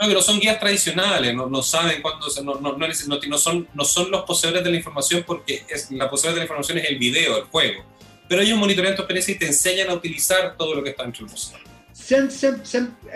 No, 0.00 0.08
pero 0.08 0.20
son 0.20 0.40
guías 0.40 0.58
tradicionales, 0.58 1.32
no, 1.32 1.62
saben 1.62 2.02
cuándo, 2.02 2.26
no, 2.42 2.54
no, 2.60 2.76
no, 2.76 3.38
son, 3.38 3.68
no 3.72 3.84
son 3.84 4.10
los 4.10 4.24
poseedores 4.24 4.64
de 4.64 4.70
la 4.70 4.76
información 4.76 5.22
porque 5.24 5.64
es, 5.68 5.92
la 5.92 6.10
poseedora 6.10 6.34
de 6.34 6.40
la 6.40 6.44
información 6.46 6.78
es 6.78 6.90
el 6.90 6.98
video, 6.98 7.38
el 7.38 7.44
juego. 7.44 7.84
Pero 8.28 8.42
ellos 8.42 8.58
monitorean 8.58 8.96
tu 8.96 9.02
experiencia 9.02 9.34
y 9.34 9.38
te 9.38 9.46
enseñan 9.46 9.90
a 9.90 9.94
utilizar 9.94 10.56
todo 10.56 10.74
lo 10.74 10.82
que 10.82 10.90
está 10.90 11.04
dentro 11.04 11.24
del 11.24 11.32
museo 11.32 11.58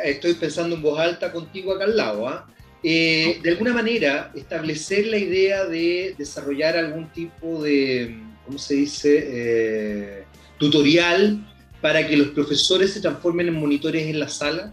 estoy 0.04 0.34
pensando 0.34 0.76
en 0.76 0.82
voz 0.82 0.98
alta 0.98 1.32
contigo 1.32 1.72
acá 1.72 1.84
al 1.84 1.96
lado, 1.96 2.28
¿ah? 2.28 2.46
eh, 2.82 3.38
de 3.42 3.50
alguna 3.50 3.72
manera 3.72 4.30
establecer 4.34 5.06
la 5.06 5.18
idea 5.18 5.64
de 5.64 6.14
desarrollar 6.16 6.76
algún 6.76 7.10
tipo 7.12 7.62
de, 7.62 8.18
¿cómo 8.44 8.58
se 8.58 8.74
dice?, 8.74 9.24
eh, 9.28 10.24
tutorial 10.58 11.44
para 11.80 12.06
que 12.06 12.16
los 12.16 12.28
profesores 12.28 12.92
se 12.92 13.00
transformen 13.00 13.48
en 13.48 13.54
monitores 13.54 14.06
en 14.06 14.18
la 14.18 14.28
sala, 14.28 14.72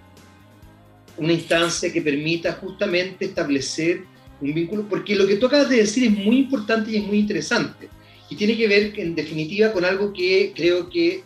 una 1.17 1.33
instancia 1.33 1.91
que 1.91 2.01
permita 2.01 2.53
justamente 2.53 3.25
establecer 3.25 4.03
un 4.41 4.53
vínculo, 4.53 4.87
porque 4.89 5.15
lo 5.15 5.27
que 5.27 5.35
tú 5.35 5.45
acabas 5.45 5.69
de 5.69 5.77
decir 5.77 6.05
es 6.05 6.11
muy 6.11 6.37
importante 6.37 6.91
y 6.91 6.97
es 6.97 7.03
muy 7.03 7.19
interesante, 7.19 7.89
y 8.29 8.35
tiene 8.35 8.57
que 8.57 8.67
ver 8.67 8.93
en 8.97 9.15
definitiva 9.15 9.71
con 9.71 9.85
algo 9.85 10.11
que 10.11 10.53
creo 10.55 10.89
que 10.89 11.23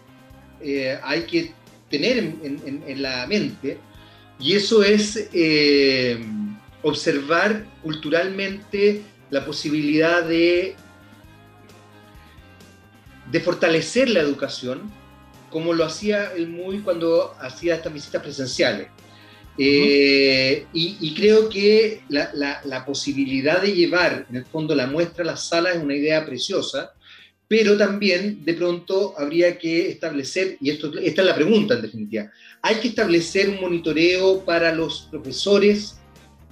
eh, 0.62 0.98
hay 1.04 1.22
que 1.22 1.52
tener 1.89 2.17
en, 2.17 3.02
la 3.02 3.26
mente, 3.28 3.78
y 4.39 4.54
eso 4.54 4.84
es 4.84 5.30
eh, 5.34 6.20
observar 6.84 7.65
culturalmente 7.82 9.02
la 9.30 9.46
posibilidad 9.46 10.24
de, 10.24 10.76
de 13.32 13.40
fortalecer 13.40 14.10
la 14.10 14.22
educación, 14.22 14.92
como 15.50 15.74
lo 15.74 15.86
hacía 15.86 16.34
el 16.36 16.50
MUI 16.50 16.80
cuando 16.80 17.34
hacía 17.40 17.76
estas 17.76 17.94
visitas 17.94 18.22
presenciales. 18.22 18.88
Eh, 19.60 20.68
y, 20.72 21.16
creo 21.16 21.50
que 21.50 22.04
la, 22.10 22.32
la, 22.63 22.86
posibilidad 22.86 23.60
de 23.60 23.74
llevar, 23.74 24.28
en 24.30 24.36
el 24.36 24.46
fondo, 24.46 24.76
la 24.76 24.86
muestra 24.86 25.24
a 25.24 25.28
la 25.28 25.38
sala 25.38 25.72
es 25.72 25.82
una 25.82 25.96
idea 25.96 26.24
preciosa, 26.26 26.94
pero 27.48 27.76
también 27.76 28.46
de 28.46 28.54
pronto 28.54 29.16
habría 29.18 29.58
que 29.58 29.90
establecer, 29.90 30.58
y 30.62 30.70
esto, 30.70 30.92
esta 31.00 31.22
es 31.22 31.28
la 31.28 31.36
pregunta 31.36 31.74
en 31.74 31.82
definitiva, 31.82 32.32
hay 32.62 32.76
que 32.76 32.90
establecer 32.90 33.50
un 33.50 33.62
monitoreo 33.62 34.46
para 34.46 34.74
los 34.76 35.08
profesores, 35.10 35.98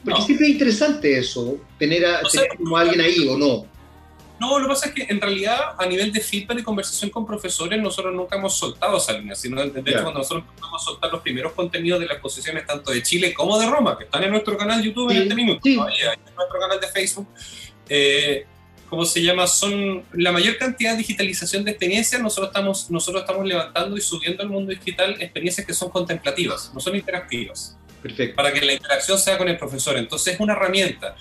porque 0.03 0.21
siempre 0.21 0.47
es 0.47 0.53
interesante 0.53 1.17
eso, 1.17 1.59
tener, 1.77 2.05
a, 2.05 2.21
como 2.57 2.77
alguien 2.77 3.01
ahí 3.01 3.27
o 3.27 3.37
no. 3.37 3.74
No, 4.39 4.59
lo 4.59 4.65
que 4.65 4.69
pasa 4.73 4.87
es 4.87 4.93
que 4.93 5.03
en 5.03 5.21
realidad 5.21 5.75
a 5.77 5.85
nivel 5.85 6.11
de 6.11 6.19
feedback 6.19 6.59
y 6.59 6.63
conversación 6.63 7.09
con 7.09 7.25
profesores 7.25 7.81
nosotros 7.81 8.13
nunca 8.13 8.35
hemos 8.35 8.57
soltado 8.57 8.97
esa 8.97 9.13
línea, 9.13 9.35
sino 9.35 9.65
de 9.65 9.79
hecho 9.79 10.03
cuando 10.03 10.19
nosotros 10.19 10.43
empezamos 10.47 10.81
a 10.81 10.85
soltar 10.85 11.11
los 11.11 11.21
primeros 11.21 11.53
contenidos 11.53 11.99
de 11.99 12.07
las 12.07 12.15
exposiciones 12.15 12.65
tanto 12.65 12.91
de 12.91 13.01
Chile 13.01 13.33
como 13.33 13.57
de 13.57 13.65
Roma, 13.65 13.97
que 13.97 14.03
están 14.03 14.23
en 14.23 14.31
nuestro 14.31 14.57
canal 14.57 14.81
de 14.81 14.87
YouTube 14.87 15.11
en 15.11 15.23
este 15.23 15.35
minuto, 15.35 15.61
todavía, 15.63 16.13
en 16.13 16.35
nuestro 16.35 16.59
canal 16.59 16.79
de 16.79 16.87
Facebook, 16.87 17.27
eh, 17.87 18.45
¿cómo 18.89 19.05
se 19.05 19.21
llama? 19.21 19.47
Son 19.47 20.03
la 20.13 20.31
mayor 20.31 20.57
cantidad 20.57 20.91
de 20.91 20.97
digitalización 20.97 21.63
de 21.63 21.71
experiencias, 21.71 22.21
nosotros 22.21 22.49
estamos, 22.49 22.91
nosotros 22.91 23.21
estamos 23.21 23.45
levantando 23.45 23.95
y 23.95 24.01
subiendo 24.01 24.43
al 24.43 24.49
mundo 24.49 24.71
digital 24.71 25.15
experiencias 25.21 25.65
que 25.65 25.73
son 25.73 25.89
contemplativas, 25.89 26.71
no 26.73 26.79
son 26.81 26.95
interactivas. 26.95 27.77
Perfecto. 28.01 28.35
Para 28.35 28.53
que 28.53 28.63
la 28.63 28.73
interacción 28.73 29.17
sea 29.17 29.35
con 29.37 29.49
el 29.49 29.57
profesor. 29.57 29.97
Entonces 29.97 30.35
es 30.35 30.39
una 30.39 30.53
herramienta 30.53 31.15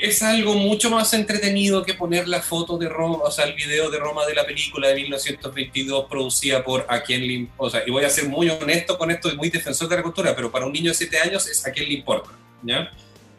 es 0.00 0.22
algo 0.22 0.54
mucho 0.54 0.90
más 0.90 1.12
entretenido 1.12 1.84
que 1.84 1.94
poner 1.94 2.26
la 2.26 2.40
foto 2.40 2.78
de 2.78 2.88
Roma, 2.88 3.18
o 3.24 3.30
sea, 3.30 3.44
el 3.44 3.54
video 3.54 3.90
de 3.90 3.98
Roma 3.98 4.24
de 4.26 4.34
la 4.34 4.46
película 4.46 4.88
de 4.88 4.94
1922 4.94 6.06
producida 6.08 6.64
por 6.64 6.86
a 6.88 7.02
quien 7.02 7.26
le 7.26 7.48
o 7.56 7.68
sea, 7.68 7.82
y 7.86 7.90
voy 7.90 8.04
a 8.04 8.10
ser 8.10 8.28
muy 8.28 8.48
honesto 8.48 8.96
con 8.96 9.10
esto 9.10 9.30
y 9.30 9.36
muy 9.36 9.50
defensor 9.50 9.88
de 9.88 9.96
la 9.96 10.02
cultura, 10.02 10.34
pero 10.34 10.50
para 10.50 10.66
un 10.66 10.72
niño 10.72 10.90
de 10.90 10.94
7 10.94 11.18
años 11.18 11.46
es 11.48 11.66
a 11.66 11.72
quien 11.72 11.88
le 11.88 11.94
importa, 11.94 12.30
¿ya? 12.62 12.90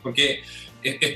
Porque 0.04 0.44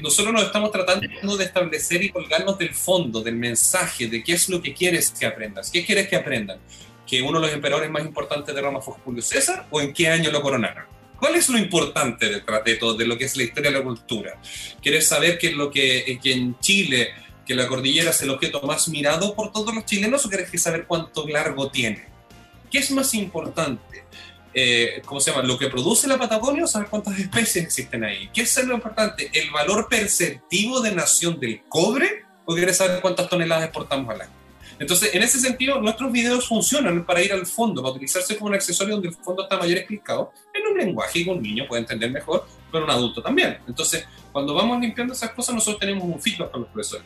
nosotros 0.02 0.34
nos 0.34 0.44
estamos 0.44 0.72
tratando 0.72 1.38
de 1.38 1.44
establecer 1.44 2.04
y 2.04 2.10
colgarnos 2.10 2.58
del 2.58 2.74
fondo, 2.74 3.22
del 3.22 3.36
mensaje, 3.36 4.08
de 4.08 4.24
qué 4.24 4.34
es 4.34 4.50
lo 4.50 4.62
que 4.62 4.74
quieres 4.74 5.12
que 5.12 5.26
aprendas, 5.26 5.72
qué 5.72 5.86
quieres 5.86 6.08
que 6.08 6.16
aprendan, 6.16 6.60
que 7.06 7.22
uno 7.22 7.40
de 7.40 7.48
los 7.48 7.56
emperadores 7.56 7.90
más 7.90 8.04
importantes 8.04 8.54
de 8.54 8.62
Roma 8.62 8.82
fue 8.82 8.96
Julio 9.04 9.22
César 9.22 9.68
o 9.70 9.82
en 9.82 9.94
qué 9.94 10.08
año 10.08 10.32
lo 10.32 10.42
coronaron. 10.42 10.95
¿Cuál 11.20 11.36
es 11.36 11.50
lo 11.50 11.58
importante 11.58 12.30
detrás 12.30 12.64
de 12.64 12.76
todo, 12.76 12.94
de 12.96 13.06
lo 13.06 13.18
que 13.18 13.26
es 13.26 13.38
la 13.38 13.44
historia 13.44 13.72
de 13.72 13.78
la 13.78 13.84
cultura? 13.84 14.40
¿Quieres 14.82 15.08
saber 15.08 15.38
que, 15.38 15.52
lo 15.52 15.72
que, 15.72 16.20
que 16.22 16.34
en 16.34 16.60
Chile, 16.60 17.10
que 17.46 17.56
la 17.56 17.68
cordillera 17.68 18.12
es 18.12 18.22
el 18.22 18.30
objeto 18.30 18.62
más 18.62 18.88
mirado 18.90 19.34
por 19.36 19.52
todos 19.52 19.74
los 19.74 19.86
chilenos 19.86 20.26
o 20.26 20.30
quieres 20.30 20.62
saber 20.62 20.86
cuánto 20.88 21.28
largo 21.28 21.70
tiene? 21.70 22.06
¿Qué 22.70 22.80
es 22.80 22.92
más 22.92 23.14
importante? 23.14 24.04
Eh, 24.54 25.02
¿Cómo 25.06 25.20
se 25.20 25.32
llama? 25.32 25.44
¿Lo 25.44 25.58
que 25.58 25.68
produce 25.68 26.08
la 26.08 26.18
Patagonia 26.18 26.64
o 26.64 26.68
saber 26.68 26.90
cuántas 26.90 27.18
especies 27.20 27.66
existen 27.66 28.04
ahí? 28.04 28.30
¿Qué 28.34 28.42
es 28.42 28.64
lo 28.66 28.74
importante? 28.74 29.30
¿El 29.34 29.52
valor 29.52 29.88
perceptivo 29.90 30.82
de 30.82 30.94
nación 30.94 31.40
del 31.40 31.62
cobre 31.68 32.24
o 32.46 32.56
quieres 32.56 32.78
saber 32.78 33.02
cuántas 33.02 33.30
toneladas 33.30 33.66
exportamos 33.66 34.14
al 34.14 34.22
año? 34.22 34.32
Entonces, 34.80 35.14
en 35.14 35.24
ese 35.24 35.40
sentido, 35.40 35.80
nuestros 35.82 36.12
videos 36.12 36.48
funcionan 36.48 37.06
para 37.06 37.22
ir 37.22 37.32
al 37.32 37.46
fondo, 37.46 37.82
para 37.82 37.94
utilizarse 37.94 38.36
como 38.36 38.50
un 38.50 38.56
accesorio 38.56 38.96
donde 38.96 39.10
el 39.10 39.16
fondo 39.16 39.44
está 39.44 39.58
mayor 39.58 39.78
explicado 39.78 40.32
en 40.66 40.72
un 40.74 40.78
lenguaje 40.78 41.24
que 41.24 41.30
un 41.30 41.42
niño 41.42 41.66
puede 41.68 41.82
entender 41.82 42.12
mejor, 42.12 42.46
pero 42.72 42.86
un 42.86 42.92
adulto 42.92 43.22
también. 43.22 43.58
Entonces, 43.68 44.06
cuando 44.32 44.54
vamos 44.54 44.80
limpiando 44.80 45.14
esas 45.14 45.32
cosas, 45.32 45.56
nosotros 45.56 45.80
tenemos 45.80 46.04
un 46.04 46.22
feedback 46.22 46.52
con 46.52 46.62
los 46.62 46.70
profesores. 46.70 47.06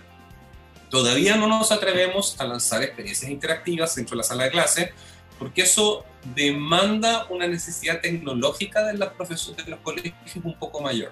Todavía 0.89 1.35
no 1.35 1.47
nos 1.47 1.71
atrevemos 1.71 2.39
a 2.39 2.45
lanzar 2.45 2.81
experiencias 2.81 3.29
interactivas 3.29 3.93
dentro 3.95 4.15
de 4.15 4.17
la 4.17 4.23
sala 4.23 4.45
de 4.45 4.51
clase, 4.51 4.93
porque 5.37 5.61
eso 5.61 6.03
demanda 6.35 7.27
una 7.29 7.47
necesidad 7.47 8.01
tecnológica 8.01 8.83
de, 8.85 8.97
las 8.97 9.09
profesores, 9.13 9.63
de 9.63 9.71
los 9.71 9.79
colegios 9.81 10.15
un 10.43 10.57
poco 10.57 10.81
mayor. 10.81 11.11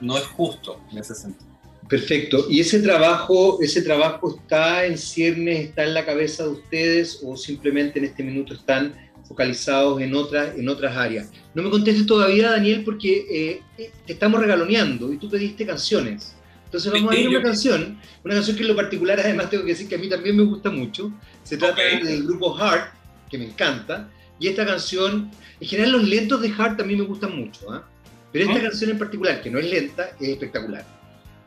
No 0.00 0.16
es 0.16 0.24
justo 0.24 0.80
en 0.92 0.98
ese 0.98 1.14
sentido. 1.14 1.50
Perfecto. 1.88 2.46
¿Y 2.48 2.60
ese 2.60 2.80
trabajo, 2.80 3.58
ese 3.60 3.82
trabajo 3.82 4.36
está 4.38 4.84
en 4.84 4.96
ciernes, 4.96 5.70
está 5.70 5.82
en 5.82 5.94
la 5.94 6.06
cabeza 6.06 6.44
de 6.44 6.50
ustedes 6.50 7.20
o 7.24 7.36
simplemente 7.36 7.98
en 7.98 8.04
este 8.04 8.22
minuto 8.22 8.54
están 8.54 8.94
focalizados 9.30 10.00
en 10.02 10.12
otras, 10.12 10.58
en 10.58 10.68
otras 10.68 10.96
áreas? 10.96 11.30
No 11.54 11.62
me 11.62 11.70
contestes 11.70 12.04
todavía, 12.04 12.50
Daniel, 12.50 12.82
porque 12.84 13.62
eh, 13.78 13.90
te 14.04 14.12
estamos 14.12 14.40
regaloneando 14.40 15.12
y 15.12 15.18
tú 15.18 15.30
pediste 15.30 15.64
canciones. 15.64 16.34
Entonces 16.64 16.92
vamos 16.92 17.14
a 17.14 17.18
a 17.18 17.28
una 17.28 17.42
canción, 17.42 17.98
una 18.24 18.34
canción 18.34 18.56
que 18.56 18.62
en 18.62 18.68
lo 18.68 18.76
particular 18.76 19.20
además 19.20 19.50
tengo 19.50 19.64
que 19.64 19.70
decir 19.70 19.88
que 19.88 19.94
a 19.94 19.98
mí 19.98 20.08
también 20.08 20.36
me 20.36 20.42
gusta 20.42 20.68
mucho. 20.68 21.12
Se 21.44 21.56
trata 21.56 21.80
del 21.80 22.24
grupo 22.24 22.56
Heart, 22.56 22.92
que 23.30 23.38
me 23.38 23.44
encanta. 23.44 24.10
Y 24.40 24.48
esta 24.48 24.66
canción, 24.66 25.30
en 25.60 25.68
general 25.68 25.92
los 25.92 26.08
lentos 26.08 26.42
de 26.42 26.50
Heart 26.50 26.78
también 26.78 26.98
me 26.98 27.06
gustan 27.06 27.36
mucho, 27.36 27.72
¿ah? 27.72 27.88
pero 28.32 28.48
esta 28.48 28.62
canción 28.62 28.90
en 28.90 28.98
particular, 28.98 29.40
que 29.42 29.50
no 29.50 29.60
es 29.60 29.70
lenta, 29.70 30.10
es 30.18 30.28
espectacular. 30.28 30.99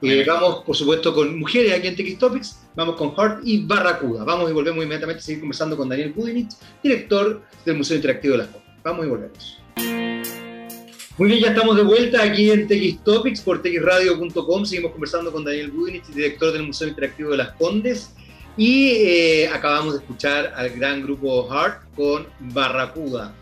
Eh, 0.06 0.26
vamos, 0.28 0.66
por 0.66 0.76
supuesto, 0.76 1.13
con 1.13 1.39
mujeres 1.39 1.72
aquí 1.72 1.88
en 1.88 1.96
TX 1.96 2.18
Topics, 2.20 2.60
vamos 2.76 2.98
con 2.98 3.16
Heart 3.16 3.39
y 3.46 3.63
Barracuda. 3.66 4.26
Vamos 4.26 4.50
y 4.50 4.54
volvemos 4.54 4.84
inmediatamente 4.84 5.22
a 5.22 5.24
seguir 5.24 5.39
conversando 5.39 5.78
con 5.78 5.88
Daniel 5.88 6.12
Budinich, 6.12 6.52
director 6.84 7.42
del 7.66 7.78
Museo 7.78 7.96
Interactivo 7.96 8.34
de 8.34 8.39
las 8.39 8.48
Condes. 8.48 8.70
Vamos 8.84 9.06
y 9.06 9.10
volvemos. 9.10 9.60
Muy 11.18 11.30
bien, 11.30 11.39
ya 11.39 11.50
estamos 11.52 11.78
de 11.78 11.84
vuelta 11.84 12.22
aquí 12.22 12.52
en 12.52 12.68
TX 12.68 13.04
Topics 13.06 13.39
por 13.39 13.62
txradio.com. 13.62 14.66
Seguimos 14.66 14.92
conversando 14.92 15.32
con 15.32 15.46
Daniel 15.46 15.72
Budinich, 15.72 16.06
director 16.08 16.52
del 16.52 16.63
Museo 16.63 16.89
Interactivo 16.89 17.32
de 17.32 17.38
las 17.38 17.54
Condes. 17.54 18.13
Y 18.58 18.89
eh, 18.89 19.48
acabamos 19.48 19.94
de 19.94 20.00
escuchar 20.02 20.54
al 20.54 20.70
gran 20.72 21.02
grupo 21.02 21.48
Heart 21.50 21.96
con 21.96 22.28
Barracuda. 22.39 23.34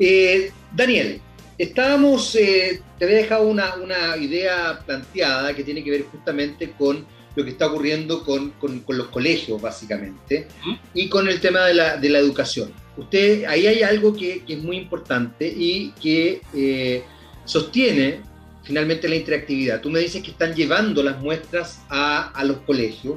Eh, 0.00 0.50
Daniel, 0.74 1.20
Estábamos, 1.58 2.36
eh, 2.36 2.80
te 2.98 3.04
había 3.04 3.16
dejado 3.18 3.48
una, 3.48 3.74
una, 3.74 4.16
idea 4.16 4.80
planteada 4.86 5.54
que 5.54 5.64
tiene 5.64 5.82
que 5.82 5.90
ver 5.90 6.04
justamente 6.04 6.70
con 6.78 7.04
lo 7.34 7.44
que 7.44 7.50
está 7.50 7.66
ocurriendo 7.66 8.24
con, 8.24 8.50
con, 8.50 8.82
los 8.96 9.08
colegios, 9.08 9.60
básicamente, 9.60 10.46
y 10.94 11.08
con 11.08 11.28
el 11.28 11.40
tema 11.40 11.66
de 11.66 11.74
la, 11.74 11.96
de 11.96 12.08
la, 12.08 12.18
educación. 12.18 12.72
Usted, 12.96 13.44
ahí 13.44 13.66
hay 13.66 13.82
algo 13.82 14.14
que, 14.14 14.44
que 14.44 14.54
es 14.54 14.62
muy 14.62 14.76
importante 14.76 15.46
y 15.46 15.92
que 16.00 16.42
eh, 16.54 17.02
sostiene 17.44 18.20
finalmente 18.62 19.08
la 19.08 19.16
interactividad. 19.16 19.80
Tú 19.80 19.90
me 19.90 20.00
dices 20.00 20.22
que 20.22 20.30
están 20.30 20.54
llevando 20.54 21.02
las 21.02 21.20
muestras 21.20 21.80
a, 21.88 22.28
a 22.30 22.44
los 22.44 22.58
colegios 22.58 23.16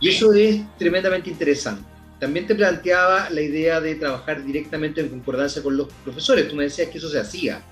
y 0.00 0.08
eso 0.08 0.32
es 0.34 0.60
tremendamente 0.78 1.30
interesante. 1.30 1.93
También 2.24 2.46
te 2.46 2.54
planteaba 2.54 3.28
la 3.28 3.42
idea 3.42 3.82
de 3.82 3.96
trabajar 3.96 4.42
directamente 4.42 5.02
en 5.02 5.10
concordancia 5.10 5.62
con 5.62 5.76
los 5.76 5.88
profesores. 6.04 6.48
Tú 6.48 6.56
me 6.56 6.64
decías 6.64 6.88
que 6.88 6.96
eso 6.96 7.10
se 7.10 7.20
hacía, 7.20 7.62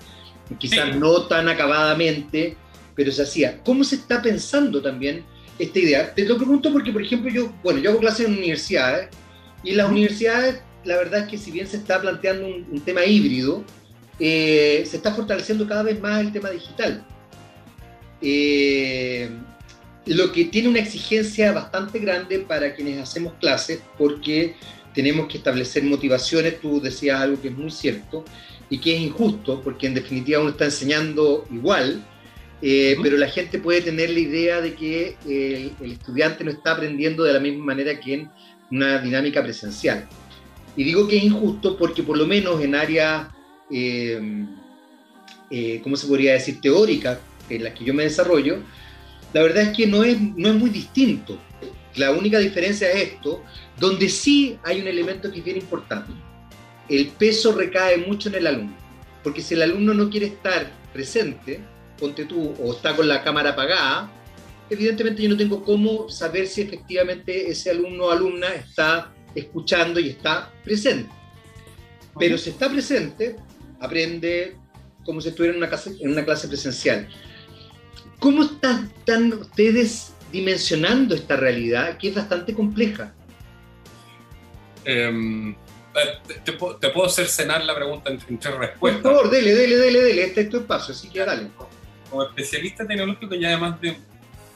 quizás 0.59 0.95
no 0.95 1.23
tan 1.23 1.49
acabadamente, 1.49 2.55
pero 2.93 3.11
se 3.11 3.23
hacía. 3.23 3.63
¿Cómo 3.63 3.83
se 3.83 3.95
está 3.95 4.21
pensando 4.21 4.79
también 4.79 5.23
esta 5.57 5.79
idea? 5.79 6.13
Te 6.13 6.23
lo 6.25 6.37
pregunto 6.37 6.71
porque, 6.71 6.91
por 6.91 7.01
ejemplo, 7.01 7.31
yo, 7.31 7.51
bueno, 7.63 7.79
yo 7.79 7.89
hago 7.89 7.99
clases 7.99 8.27
en 8.27 8.33
universidades 8.33 9.09
y 9.63 9.71
en 9.71 9.77
las 9.77 9.89
universidades 9.89 10.61
la 10.83 10.97
verdad 10.97 11.21
es 11.21 11.29
que 11.29 11.37
si 11.39 11.49
bien 11.49 11.65
se 11.65 11.77
está 11.77 11.99
planteando 11.99 12.45
un, 12.45 12.79
tema 12.81 13.03
híbrido, 13.03 13.63
eh, 14.19 14.83
se 14.85 14.97
está 14.97 15.15
fortaleciendo 15.15 15.67
cada 15.67 15.81
vez 15.81 15.99
más 15.99 16.21
el 16.21 16.31
tema 16.31 16.51
digital. 16.51 17.03
Eh, 18.21 19.31
lo 20.05 20.31
que 20.31 20.45
tiene 20.45 20.67
una 20.67 20.79
exigencia 20.79 21.51
bastante 21.51 21.99
grande 21.99 22.39
para 22.39 22.75
quienes 22.75 23.01
hacemos 23.01 23.33
clases 23.39 23.81
porque 23.97 24.55
tenemos 24.93 25.27
que 25.27 25.37
establecer 25.37 25.83
motivaciones, 25.83 26.59
tú 26.59 26.81
decías 26.81 27.19
algo 27.19 27.41
que 27.41 27.47
es 27.47 27.57
muy 27.57 27.71
cierto 27.71 28.23
y 28.69 28.79
que 28.79 28.95
es 28.95 29.01
injusto 29.01 29.61
porque 29.61 29.87
en 29.87 29.93
definitiva 29.93 30.39
uno 30.39 30.49
está 30.49 30.65
enseñando 30.65 31.45
igual, 31.51 32.03
eh, 32.61 32.97
pero 33.01 33.17
la 33.17 33.27
gente 33.27 33.59
puede 33.59 33.81
tener 33.81 34.09
la 34.09 34.19
idea 34.19 34.61
de 34.61 34.73
que 34.73 35.17
el, 35.25 35.91
estudiante 35.91 36.43
no 36.43 36.51
está 36.51 36.73
aprendiendo 36.73 37.23
de 37.23 37.33
la 37.33 37.39
misma 37.39 37.65
manera 37.65 37.99
que 37.99 38.13
en 38.13 38.31
una 38.71 38.99
dinámica 38.99 39.41
presencial. 39.43 40.07
Y 40.75 40.83
digo 40.83 41.07
que 41.07 41.17
es 41.17 41.23
injusto 41.23 41.77
porque 41.77 42.03
por 42.03 42.17
lo 42.17 42.25
menos 42.25 42.61
en 42.61 42.75
áreas, 42.75 43.27
eh, 43.69 44.45
eh, 45.49 45.79
¿cómo 45.83 45.95
se 45.95 46.07
podría 46.07 46.33
decir?, 46.33 46.61
teóricas 46.61 47.19
en 47.49 47.63
las 47.63 47.73
que 47.73 47.83
yo 47.83 47.93
me 47.93 48.03
desarrollo, 48.03 48.59
la 49.33 49.41
verdad 49.41 49.63
es 49.63 49.75
que 49.75 49.87
no 49.87 50.03
es, 50.03 50.19
no 50.19 50.49
es 50.49 50.55
muy 50.55 50.69
distinto. 50.69 51.39
La 51.95 52.11
única 52.11 52.39
diferencia 52.39 52.89
es 52.91 53.13
esto, 53.13 53.43
donde 53.79 54.09
sí 54.09 54.57
hay 54.63 54.81
un 54.81 54.87
elemento 54.87 55.31
que 55.31 55.39
es 55.39 55.45
bien 55.45 55.57
importante. 55.57 56.11
El 56.89 57.07
peso 57.07 57.51
recae 57.51 57.97
mucho 57.97 58.29
en 58.29 58.35
el 58.35 58.47
alumno, 58.47 58.75
porque 59.23 59.41
si 59.41 59.53
el 59.55 59.63
alumno 59.63 59.93
no 59.93 60.09
quiere 60.09 60.27
estar 60.27 60.71
presente, 60.91 61.59
ponte 61.99 62.25
tú, 62.25 62.53
o 62.59 62.73
está 62.73 62.95
con 62.95 63.07
la 63.07 63.23
cámara 63.23 63.51
apagada, 63.51 64.11
evidentemente 64.69 65.21
yo 65.21 65.29
no 65.29 65.37
tengo 65.37 65.63
cómo 65.63 66.09
saber 66.09 66.47
si 66.47 66.61
efectivamente 66.61 67.49
ese 67.49 67.71
alumno 67.71 68.05
o 68.05 68.11
alumna 68.11 68.53
está 68.53 69.13
escuchando 69.33 69.99
y 69.99 70.09
está 70.09 70.51
presente. 70.63 71.09
Pero 72.19 72.37
si 72.37 72.51
está 72.51 72.69
presente, 72.69 73.35
aprende 73.79 74.57
como 75.05 75.21
si 75.21 75.29
estuviera 75.29 75.53
en 75.53 75.57
una, 75.59 75.69
clase, 75.69 75.95
en 75.99 76.11
una 76.11 76.23
clase 76.23 76.47
presencial. 76.47 77.07
¿Cómo 78.23 78.43
están, 78.43 78.89
ustedes 79.33 80.13
dimensionando 80.31 81.13
esta 81.13 81.35
realidad 81.35 81.97
que 81.97 82.07
es 82.07 82.15
bastante 82.15 82.53
compleja? 82.53 83.13
Em, 84.85 85.51
eh, 85.51 85.57
te, 86.45 86.53
puedo 86.53 87.05
hacer 87.05 87.27
cenar 87.27 87.65
la 87.65 87.75
pregunta 87.75 88.09
en, 88.09 88.39
tres 88.39 88.55
respuestas. 88.55 89.01
Por 89.01 89.11
favor, 89.11 89.29
dele, 89.29 89.53
dele, 89.53 89.75
dele, 89.75 89.99
dele. 89.99 90.23
Este 90.23 90.39
es 90.39 90.49
tu 90.49 90.59
espacio, 90.59 90.93
así 90.93 91.09
que 91.09 91.19
dale. 91.19 91.49
Como 92.09 92.23
especialista 92.23 92.87
tecnológico, 92.87 93.35
ya 93.35 93.57
más 93.57 93.81
de 93.81 93.97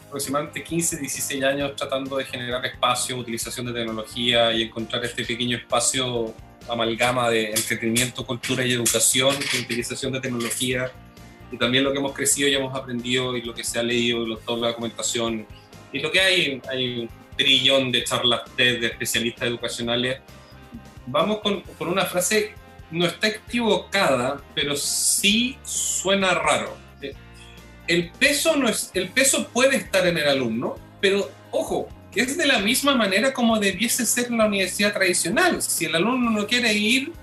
aproximadamente 0.06 0.64
15, 0.64 1.00
16 1.00 1.44
años 1.44 1.76
tratando 1.76 2.16
de 2.16 2.24
generar 2.24 2.66
espacio, 2.66 3.18
utilización 3.18 3.66
de 3.66 3.74
tecnología 3.74 4.54
y 4.54 4.62
encontrar 4.62 5.04
este 5.04 5.26
pequeño 5.26 5.58
espacio 5.58 6.34
amalgama 6.70 7.30
de 7.30 7.50
entretenimiento, 7.50 8.26
cultura 8.26 8.66
y 8.66 8.72
educación 8.72 9.36
con 9.36 9.60
utilización 9.60 10.14
de 10.14 10.22
tecnología 10.22 10.90
y 11.52 11.58
también 11.58 11.84
lo 11.84 11.92
que 11.92 12.00
hemos 12.00 12.14
crecido 12.14 12.48
y 12.50 12.56
hemos 12.56 12.76
aprendido 12.76 13.36
y 13.36 13.42
lo 13.42 13.54
que 13.54 13.64
se 13.64 13.80
ha 13.80 13.84
leído, 13.84 14.28
y 14.28 14.38
toda 14.46 14.60
la 14.60 14.68
documentación 14.68 15.46
y 15.94 16.00
lo 16.00 16.12
que 16.12 16.20
hay, 16.20 16.62
hay 16.70 17.10
trillón 17.38 17.92
de 17.92 18.04
charlas 18.04 18.42
TED 18.56 18.82
de 18.82 18.88
especialistas 18.88 19.48
educacionales. 19.48 20.20
Vamos 21.06 21.40
con, 21.40 21.62
con 21.62 21.88
una 21.88 22.06
frase, 22.06 22.54
no 22.92 23.06
está 23.06 23.28
equivocada, 23.28 24.42
pero 24.54 24.76
sí 24.76 25.58
suena 25.64 26.34
raro. 26.34 26.76
El 27.88 28.12
peso, 28.12 28.58
no 28.58 28.68
es, 28.68 28.92
el 28.94 29.08
peso 29.10 29.48
puede 29.48 29.78
estar 29.78 30.06
en 30.06 30.18
el 30.18 30.28
alumno, 30.28 30.76
pero 31.00 31.32
ojo, 31.52 31.88
es 32.14 32.36
de 32.36 32.46
la 32.46 32.60
misma 32.60 32.96
manera 32.96 33.34
como 33.34 33.60
debiese 33.60 34.06
ser 34.06 34.30
la 34.32 34.46
universidad 34.46 34.94
tradicional. 34.94 35.62
Si 35.62 35.86
el 35.86 35.96
alumno 35.96 36.32
no 36.32 36.48
quiere 36.48 36.74
ir, 36.74 37.14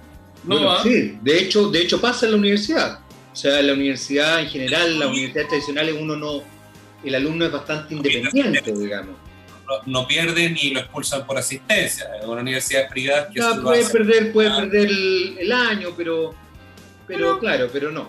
no 0.44 0.64
va. 0.64 0.82
Sí, 0.82 1.18
de 1.20 1.38
hecho, 1.38 1.68
de 1.70 1.82
hecho 1.82 2.00
pasa 2.00 2.26
en 2.26 2.32
la 2.32 2.38
universidad. 2.38 3.00
O 3.34 3.36
sea, 3.36 3.60
la 3.62 3.72
universidad 3.72 4.40
en 4.40 4.48
general, 4.48 4.96
las 4.96 5.08
universidades 5.08 5.48
tradicionales, 5.48 5.96
uno 5.98 6.14
no, 6.14 6.44
el 7.02 7.14
alumno 7.16 7.44
es 7.46 7.50
bastante 7.50 7.92
independiente, 7.92 8.72
digamos. 8.72 9.16
No, 9.86 10.06
pierde 10.06 10.50
ni 10.50 10.70
lo 10.70 10.78
expulsan 10.78 11.26
por 11.26 11.36
asistencia. 11.36 12.06
En 12.22 12.30
una 12.30 12.42
universidad 12.42 12.88
privada 12.88 13.28
que 13.28 13.40
no, 13.40 13.60
puede 13.60 13.84
perder, 13.86 14.32
puede 14.32 14.50
perder 14.50 14.88
el, 14.88 15.50
año, 15.50 15.88
pero, 15.96 16.32
pero, 17.08 17.40
claro, 17.40 17.68
pero 17.72 17.90
no. 17.90 18.08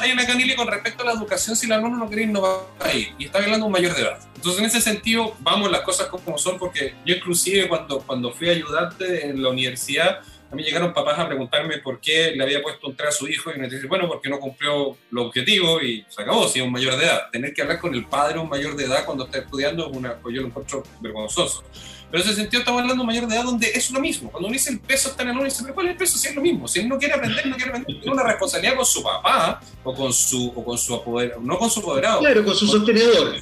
Hay 0.00 0.12
una, 0.12 0.24
canilla 0.24 0.54
con 0.54 0.68
respecto 0.68 1.02
a 1.02 1.06
la 1.06 1.12
educación, 1.14 1.56
si 1.56 1.66
el 1.66 1.72
alumno 1.72 1.96
no 1.96 2.06
quiere 2.06 2.22
ir, 2.22 2.28
no 2.28 2.42
va 2.42 2.64
a 2.78 2.94
ir. 2.94 3.08
Y 3.18 3.24
está 3.24 3.40
hablando 3.40 3.66
un 3.66 3.72
mayor 3.72 3.92
de 3.96 4.02
edad. 4.02 4.20
Entonces, 4.36 4.60
en 4.60 4.66
ese 4.66 4.80
sentido, 4.80 5.34
vamos 5.40 5.68
las 5.68 5.80
cosas 5.80 6.06
como 6.06 6.38
son, 6.38 6.58
porque 6.58 6.94
yo 7.04 7.16
inclusive 7.16 7.66
cuando, 7.66 7.98
cuando 7.98 8.30
fui 8.30 8.50
ayudante 8.50 9.26
en 9.26 9.42
la 9.42 9.48
universidad, 9.48 10.20
a 10.54 10.56
mí 10.56 10.62
llegaron 10.62 10.94
papás 10.94 11.18
a 11.18 11.26
preguntarme 11.26 11.78
por 11.78 12.00
qué 12.00 12.32
le 12.36 12.44
había 12.44 12.62
puesto 12.62 12.86
un 12.86 12.94
3 12.94 13.08
a 13.08 13.12
su 13.12 13.26
hijo 13.26 13.50
y 13.54 13.58
me 13.58 13.68
dicen, 13.68 13.88
bueno, 13.88 14.06
porque 14.06 14.28
no 14.28 14.38
cumplió 14.38 14.96
los 15.10 15.26
objetivos 15.26 15.82
y 15.82 16.04
se 16.08 16.22
acabó, 16.22 16.46
si 16.46 16.60
es 16.60 16.64
un 16.64 16.70
mayor 16.70 16.96
de 16.96 17.06
edad. 17.06 17.28
Tener 17.32 17.52
que 17.52 17.62
hablar 17.62 17.80
con 17.80 17.92
el 17.92 18.06
padre 18.06 18.38
un 18.38 18.48
mayor 18.48 18.76
de 18.76 18.84
edad 18.84 19.04
cuando 19.04 19.24
está 19.24 19.38
estudiando 19.38 19.90
es 19.90 19.96
una, 19.96 20.14
pues 20.14 20.32
yo 20.32 20.42
lo 20.42 20.46
encuentro 20.46 20.84
vergonzoso. 21.00 21.64
Pero 22.08 22.22
en 22.22 22.30
ese 22.30 22.40
sentido 22.40 22.60
estamos 22.60 22.82
hablando 22.82 22.94
de 22.94 23.00
un 23.00 23.06
mayor 23.08 23.26
de 23.26 23.34
edad 23.34 23.42
donde 23.42 23.66
es 23.66 23.90
lo 23.90 23.98
mismo. 23.98 24.30
Cuando 24.30 24.46
uno 24.46 24.52
dice 24.52 24.70
el 24.70 24.78
peso 24.78 25.08
está 25.08 25.24
en 25.24 25.30
el 25.30 25.34
uno, 25.34 25.44
dice, 25.44 25.62
pero 25.62 25.74
¿cuál 25.74 25.86
es 25.86 25.92
el 25.92 25.98
peso? 25.98 26.16
Si 26.16 26.28
es 26.28 26.36
lo 26.36 26.40
mismo. 26.40 26.68
Si 26.68 26.78
él 26.78 26.88
no 26.88 26.98
quiere 26.98 27.14
aprender, 27.14 27.46
no 27.46 27.56
quiere 27.56 27.70
aprender. 27.70 28.00
Tiene 28.00 28.12
una 28.12 28.22
responsabilidad 28.22 28.76
con 28.76 28.86
su 28.86 29.02
papá 29.02 29.60
o 29.82 29.92
con 29.92 30.12
su, 30.12 30.52
o 30.54 30.64
con 30.64 30.78
su 30.78 30.94
apoderado, 30.94 31.40
no 31.40 31.58
con 31.58 31.68
su 31.68 31.80
apoderado. 31.80 32.20
Claro, 32.20 32.44
con 32.44 32.54
su 32.54 32.68
sostenedor. 32.68 33.34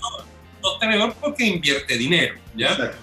Sostenedor 0.62 1.12
porque 1.20 1.44
invierte 1.44 1.98
dinero, 1.98 2.36
¿ya? 2.56 2.94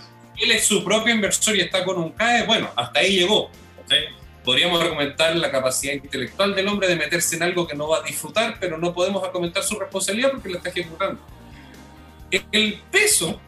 Él 0.41 0.51
es 0.51 0.65
su 0.65 0.83
propio 0.83 1.13
inversor 1.13 1.55
y 1.55 1.61
está 1.61 1.83
con 1.83 1.97
un 1.97 2.11
CAE, 2.11 2.45
bueno, 2.45 2.71
hasta 2.75 3.01
ahí 3.01 3.19
llegó 3.19 3.51
Podríamos 4.43 4.81
argumentar 4.81 5.35
la 5.35 5.51
capacidad 5.51 5.93
intelectual 5.93 6.55
del 6.55 6.67
hombre 6.67 6.87
de 6.87 6.95
meterse 6.95 7.35
en 7.35 7.43
algo 7.43 7.67
que 7.67 7.75
no 7.75 7.89
va 7.89 7.97
a 7.97 8.01
disfrutar, 8.03 8.57
pero 8.59 8.77
no 8.77 8.93
podemos 8.93 9.23
argumentar 9.23 9.63
su 9.63 9.77
responsabilidad 9.77 10.31
porque 10.31 10.49
la 10.49 10.57
está 10.57 10.69
ejecutando. 10.69 11.21
El 12.31 12.81
peso 12.91 13.39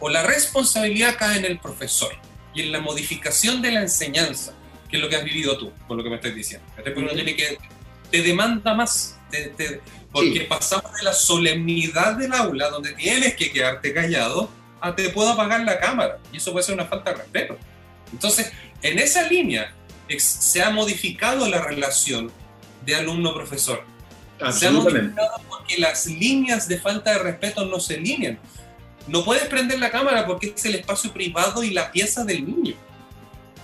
o 0.00 0.08
la 0.08 0.22
responsabilidad 0.22 1.16
cae 1.18 1.38
en 1.38 1.44
el 1.44 1.58
profesor 1.58 2.12
y 2.54 2.62
en 2.62 2.72
la 2.72 2.80
modificación 2.80 3.60
de 3.60 3.72
la 3.72 3.82
enseñanza, 3.82 4.54
que 4.88 4.96
es 4.96 5.02
lo 5.02 5.08
que 5.08 5.16
has 5.16 5.24
vivido 5.24 5.58
tú, 5.58 5.72
con 5.86 5.96
lo 5.96 6.02
que 6.02 6.10
me 6.10 6.16
estás 6.16 6.34
diciendo. 6.34 6.66
que, 6.76 7.58
te 8.10 8.22
demanda 8.22 8.72
más, 8.72 9.18
porque 10.12 10.42
pasamos 10.42 10.92
de 10.94 11.02
la 11.02 11.12
solemnidad 11.12 12.16
del 12.16 12.32
aula, 12.32 12.70
donde 12.70 12.92
tienes 12.92 13.34
que 13.34 13.52
quedarte 13.52 13.92
callado, 13.92 14.48
a 14.80 14.94
te 14.94 15.10
puedo 15.10 15.30
apagar 15.30 15.60
la 15.64 15.78
cámara, 15.78 16.18
y 16.32 16.36
eso 16.36 16.52
puede 16.52 16.64
ser 16.64 16.74
una 16.74 16.86
falta 16.86 17.10
de 17.10 17.16
respeto. 17.18 17.58
Entonces, 18.12 18.52
en 18.82 18.98
esa 18.98 19.28
línea 19.28 19.72
se 20.18 20.62
ha 20.62 20.70
modificado 20.70 21.48
la 21.48 21.62
relación 21.62 22.30
de 22.84 22.94
alumno-profesor. 22.94 23.84
Se 24.52 24.66
ha 24.66 24.70
modificado 24.70 25.40
porque 25.48 25.78
las 25.78 26.06
líneas 26.06 26.68
de 26.68 26.78
falta 26.78 27.12
de 27.12 27.18
respeto 27.18 27.64
no 27.64 27.80
se 27.80 27.94
alinean. 27.94 28.38
No 29.08 29.24
puedes 29.24 29.44
prender 29.44 29.78
la 29.78 29.90
cámara 29.90 30.26
porque 30.26 30.52
es 30.54 30.64
el 30.64 30.74
espacio 30.74 31.12
privado 31.12 31.62
y 31.62 31.70
la 31.70 31.90
pieza 31.90 32.24
del 32.24 32.44
niño. 32.44 32.74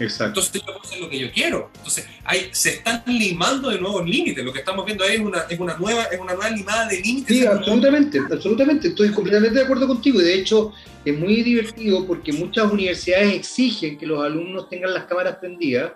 Exacto. 0.02 0.40
Entonces 0.40 0.52
yo 0.52 0.66
puedo 0.66 0.80
hacer 0.80 1.00
lo 1.00 1.08
que 1.08 1.18
yo 1.18 1.32
quiero. 1.32 1.70
Entonces 1.76 2.06
hay, 2.24 2.48
se 2.52 2.70
están 2.70 3.02
limando 3.06 3.70
de 3.70 3.78
nuevos 3.80 4.04
límites. 4.04 4.44
Lo 4.44 4.52
que 4.52 4.60
estamos 4.60 4.84
viendo 4.84 5.04
ahí 5.04 5.14
es 5.14 5.20
una, 5.20 5.40
es 5.48 5.58
una, 5.58 5.76
nueva, 5.76 6.04
es 6.04 6.20
una 6.20 6.34
nueva 6.34 6.50
limada 6.50 6.88
de 6.88 7.00
límites. 7.00 7.36
Sí, 7.36 7.46
absolutamente, 7.46 8.20
absolutamente. 8.30 8.88
Estoy 8.88 9.10
completamente 9.10 9.58
de 9.58 9.64
acuerdo 9.64 9.86
contigo. 9.86 10.20
Y 10.20 10.24
de 10.24 10.34
hecho 10.34 10.72
es 11.04 11.18
muy 11.18 11.42
divertido 11.42 12.06
porque 12.06 12.32
muchas 12.32 12.70
universidades 12.70 13.34
exigen 13.34 13.98
que 13.98 14.06
los 14.06 14.22
alumnos 14.24 14.68
tengan 14.68 14.92
las 14.92 15.04
cámaras 15.04 15.36
prendidas. 15.36 15.92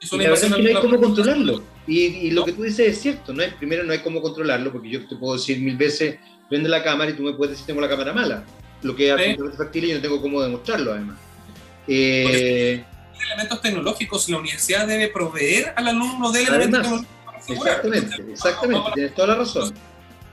y 0.00 0.16
la 0.16 0.30
verdad 0.30 0.44
es 0.44 0.54
que 0.54 0.62
no 0.62 0.68
hay 0.68 0.74
cómo 0.74 1.00
controlarlo. 1.00 1.62
Y, 1.86 1.98
y 1.98 2.30
lo 2.30 2.44
que 2.44 2.52
tú 2.52 2.62
dices 2.62 2.88
es 2.88 3.00
cierto. 3.00 3.32
No 3.32 3.42
primero 3.58 3.84
no 3.84 3.92
hay 3.92 4.00
cómo 4.00 4.20
controlarlo 4.20 4.72
porque 4.72 4.90
yo 4.90 5.06
te 5.06 5.16
puedo 5.16 5.34
decir 5.34 5.60
mil 5.60 5.76
veces 5.76 6.16
prende 6.48 6.68
la 6.68 6.82
cámara 6.82 7.10
y 7.10 7.14
tú 7.14 7.22
me 7.22 7.32
puedes 7.32 7.52
decir 7.52 7.66
tengo 7.66 7.80
la 7.80 7.88
cámara 7.88 8.12
mala. 8.12 8.44
Lo 8.82 8.96
que 8.96 9.06
es 9.06 9.12
absolutamente 9.12 9.56
factible 9.56 9.90
y 9.90 9.94
no 9.94 10.00
tengo 10.00 10.20
cómo 10.20 10.42
demostrarlo 10.42 10.92
además. 10.92 11.18
Eh, 11.86 12.84
elementos 13.22 13.60
tecnológicos, 13.60 14.28
la 14.28 14.38
universidad 14.38 14.86
debe 14.86 15.08
proveer 15.08 15.72
al 15.76 15.88
alumno 15.88 16.30
de 16.32 16.42
elementos 16.42 16.82
tecnológicos 16.82 17.20
Exactamente, 17.48 18.16
exactamente, 18.32 18.90
tienes 18.94 19.14
toda 19.14 19.28
la 19.28 19.34
razón. 19.36 19.74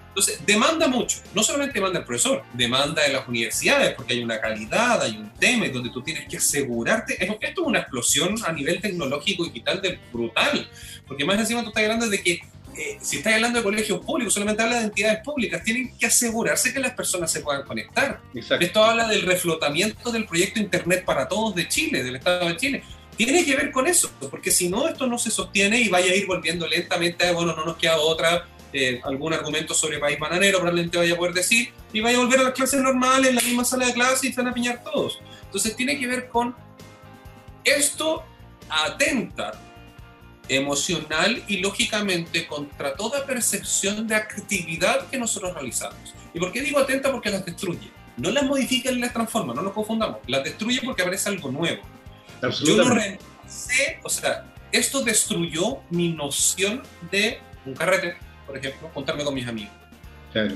Entonces, 0.10 0.42
demanda 0.48 0.88
mucho, 0.88 1.20
no 1.36 1.44
solamente 1.44 1.76
demanda 1.76 2.00
el 2.00 2.06
profesor, 2.06 2.44
demanda 2.54 3.04
de 3.04 3.14
las 3.14 3.28
universidades, 3.28 3.94
porque 3.94 4.14
hay 4.14 4.24
una 4.24 4.42
calidad, 4.42 5.02
hay 5.04 5.16
un 5.16 5.30
tema 5.32 5.68
donde 5.70 5.92
tú 5.92 6.02
tienes 6.02 6.28
que 6.28 6.38
asegurarte. 6.38 7.24
Esto 7.24 7.38
es 7.40 7.58
una 7.68 7.80
explosión 7.80 8.36
a 8.44 8.52
nivel 8.52 8.82
tecnológico 8.82 9.46
y 9.54 9.62
tal 9.62 9.80
del 9.80 10.00
brutal, 10.12 10.68
porque 11.08 11.24
más 11.24 11.38
encima 11.38 11.62
tú 11.62 11.70
estás 11.70 11.84
hablando 11.84 12.10
de 12.10 12.24
que 12.24 12.42
eh, 12.78 13.00
si 13.02 13.18
estás 13.18 13.34
hablando 13.34 13.58
de 13.58 13.64
colegios 13.64 14.06
públicos, 14.06 14.34
solamente 14.34 14.62
habla 14.62 14.78
de 14.80 14.86
entidades 14.86 15.24
públicas, 15.24 15.64
tienen 15.64 15.98
que 15.98 16.06
asegurarse 16.06 16.72
que 16.72 16.80
las 16.80 16.94
personas 16.94 17.32
se 17.32 17.40
puedan 17.40 17.64
conectar. 17.64 18.22
Esto 18.34 18.84
habla 18.84 19.08
del 19.08 19.24
reflotamiento 19.24 20.12
del 20.12 20.26
proyecto 20.26 20.60
Internet 20.60 21.04
para 21.04 21.28
Todos 21.28 21.56
de 21.56 21.68
Chile, 21.68 22.04
del 22.04 22.18
Estado 22.18 22.48
de 22.48 22.56
Chile. 22.56 22.84
Tiene 23.16 23.44
que 23.44 23.56
ver 23.56 23.72
con 23.72 23.88
eso, 23.88 24.12
porque 24.30 24.52
si 24.52 24.70
no, 24.70 24.88
esto 24.88 25.08
no 25.08 25.18
se 25.18 25.32
sostiene 25.32 25.82
y 25.82 25.90
vaya 25.90 26.12
a 26.12 26.16
ir 26.16 26.28
volviendo 26.28 26.68
lentamente, 26.68 27.32
bueno, 27.32 27.56
no 27.56 27.66
nos 27.66 27.78
queda 27.78 27.98
otra, 27.98 28.48
eh, 28.72 29.02
algún 29.04 29.34
argumento 29.34 29.74
sobre 29.74 29.98
país 29.98 30.20
bananero, 30.20 30.60
probablemente 30.60 31.00
vaya 31.00 31.16
a 31.16 31.18
poder 31.18 31.34
decir, 31.34 31.74
y 31.92 32.00
vaya 32.00 32.18
a 32.18 32.22
volver 32.22 32.42
a 32.42 32.44
las 32.44 32.54
clases 32.54 32.80
normales, 32.80 33.30
en 33.30 33.36
la 33.38 33.42
misma 33.42 33.66
sala 33.66 33.88
de 33.88 33.94
clase 33.94 34.28
y 34.28 34.34
se 34.34 34.42
van 34.42 34.52
a 34.52 34.54
piñar 34.54 34.84
todos. 34.84 35.20
Entonces 35.46 35.76
tiene 35.76 35.98
que 35.98 36.06
ver 36.06 36.28
con 36.28 36.56
esto 37.64 38.24
atenta 38.70 39.60
emocional 40.50 41.44
y 41.48 41.58
lógicamente 41.58 42.48
contra 42.48 42.96
toda 42.96 43.26
percepción 43.26 44.08
de 44.08 44.16
actividad 44.16 45.08
que 45.10 45.18
nosotros 45.18 45.54
realizamos. 45.54 46.14
¿Y 46.34 46.40
por 46.40 46.52
qué 46.52 46.62
digo 46.62 46.80
atenta? 46.80 47.12
Porque 47.12 47.30
las 47.30 47.46
destruye. 47.46 47.92
No 48.18 48.32
las 48.32 48.46
modifica 48.46 48.92
ni 48.92 49.00
las 49.00 49.14
transforma, 49.14 49.54
no 49.54 49.62
nos 49.62 49.74
confundamos. 49.74 50.18
Las 50.28 50.44
destruye 50.44 50.82
porque 50.84 51.04
aparece 51.04 51.30
algo 51.30 51.52
nuevo. 51.52 51.82
Yo 52.64 52.78
no 52.78 52.90
reemplacé, 52.94 54.00
o 54.04 54.10
sea, 54.10 54.46
esto 54.72 55.04
destruyó 55.04 55.80
mi 55.90 56.10
noción 56.10 56.84
de 57.12 57.40
un 57.66 57.74
carrete, 57.74 58.18
por 58.46 58.58
ejemplo, 58.58 58.90
contarme 58.94 59.24
con 59.24 59.34
mis 59.34 59.48
amigos. 59.48 59.74
Claro. 60.32 60.56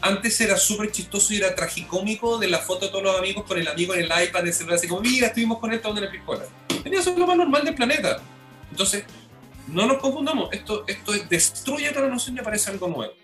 Antes 0.00 0.40
era 0.40 0.56
súper 0.56 0.90
chistoso 0.90 1.32
y 1.32 1.38
era 1.38 1.54
tragicómico 1.54 2.38
de 2.38 2.48
la 2.48 2.58
foto 2.58 2.86
de 2.86 2.90
todos 2.92 3.04
los 3.04 3.18
amigos 3.18 3.44
con 3.44 3.58
el 3.58 3.68
amigo 3.68 3.94
en 3.94 4.00
el 4.00 4.24
iPad, 4.24 4.42
de 4.42 4.52
celular, 4.52 4.76
así 4.76 4.88
como, 4.88 5.00
mira, 5.00 5.28
estuvimos 5.28 5.58
con 5.58 5.72
él 5.72 5.80
en 5.82 6.00
la 6.04 6.10
piscola. 6.10 6.44
Tenía 6.82 7.00
eso 7.00 7.16
lo 7.16 7.26
más 7.26 7.36
normal 7.36 7.64
del 7.64 7.74
planeta. 7.74 8.20
Entonces, 8.74 9.04
no 9.68 9.86
nos 9.86 9.98
confundamos, 9.98 10.52
esto, 10.52 10.82
esto 10.88 11.12
destruye 11.30 11.88
toda 11.90 12.06
la 12.06 12.12
noción 12.12 12.36
y 12.36 12.40
aparece 12.40 12.72
algo 12.72 12.88
nuevo. 12.88 13.14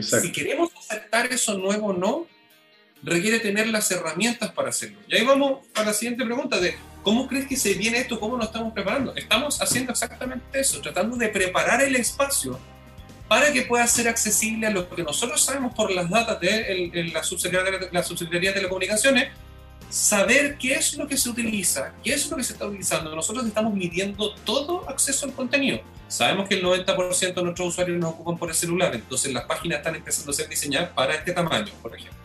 Si 0.00 0.30
queremos 0.30 0.70
aceptar 0.78 1.26
eso 1.32 1.58
nuevo 1.58 1.88
o 1.88 1.92
no, 1.92 2.28
requiere 3.02 3.40
tener 3.40 3.66
las 3.66 3.90
herramientas 3.90 4.52
para 4.52 4.68
hacerlo. 4.68 5.00
Y 5.08 5.16
ahí 5.16 5.24
vamos 5.24 5.66
a 5.74 5.82
la 5.82 5.92
siguiente 5.92 6.24
pregunta 6.24 6.60
de 6.60 6.76
¿cómo 7.02 7.26
crees 7.26 7.48
que 7.48 7.56
se 7.56 7.74
viene 7.74 7.98
esto? 7.98 8.20
¿Cómo 8.20 8.36
nos 8.36 8.46
estamos 8.46 8.72
preparando? 8.72 9.16
Estamos 9.16 9.60
haciendo 9.60 9.90
exactamente 9.90 10.60
eso, 10.60 10.80
tratando 10.80 11.16
de 11.16 11.28
preparar 11.28 11.82
el 11.82 11.96
espacio 11.96 12.56
para 13.26 13.52
que 13.52 13.62
pueda 13.62 13.84
ser 13.88 14.06
accesible 14.06 14.68
a 14.68 14.70
lo 14.70 14.88
que 14.88 15.02
nosotros 15.02 15.42
sabemos 15.42 15.74
por 15.74 15.90
las 15.90 16.08
datas 16.08 16.38
de 16.38 17.10
la, 17.12 17.24
subsecretaría, 17.24 17.88
la 17.90 18.04
Subsecretaría 18.04 18.50
de 18.50 18.54
Telecomunicaciones, 18.58 19.32
saber 19.90 20.56
qué 20.56 20.74
es 20.74 20.96
lo 20.96 21.06
que 21.06 21.16
se 21.16 21.28
utiliza, 21.28 21.92
qué 22.02 22.14
es 22.14 22.30
lo 22.30 22.36
que 22.36 22.44
se 22.44 22.54
está 22.54 22.66
utilizando. 22.66 23.14
Nosotros 23.14 23.44
estamos 23.46 23.74
midiendo 23.74 24.34
todo 24.36 24.88
acceso 24.88 25.26
al 25.26 25.34
contenido. 25.34 25.80
Sabemos 26.08 26.48
que 26.48 26.54
el 26.54 26.64
90% 26.64 27.34
de 27.34 27.42
nuestros 27.42 27.68
usuarios 27.68 27.98
nos 27.98 28.14
ocupan 28.14 28.38
por 28.38 28.48
el 28.48 28.54
celular, 28.54 28.94
entonces 28.94 29.32
las 29.32 29.44
páginas 29.44 29.78
están 29.78 29.94
empezando 29.94 30.30
a 30.30 30.34
ser 30.34 30.48
diseñadas 30.48 30.90
para 30.90 31.14
este 31.14 31.32
tamaño, 31.32 31.72
por 31.82 31.94
ejemplo. 31.94 32.18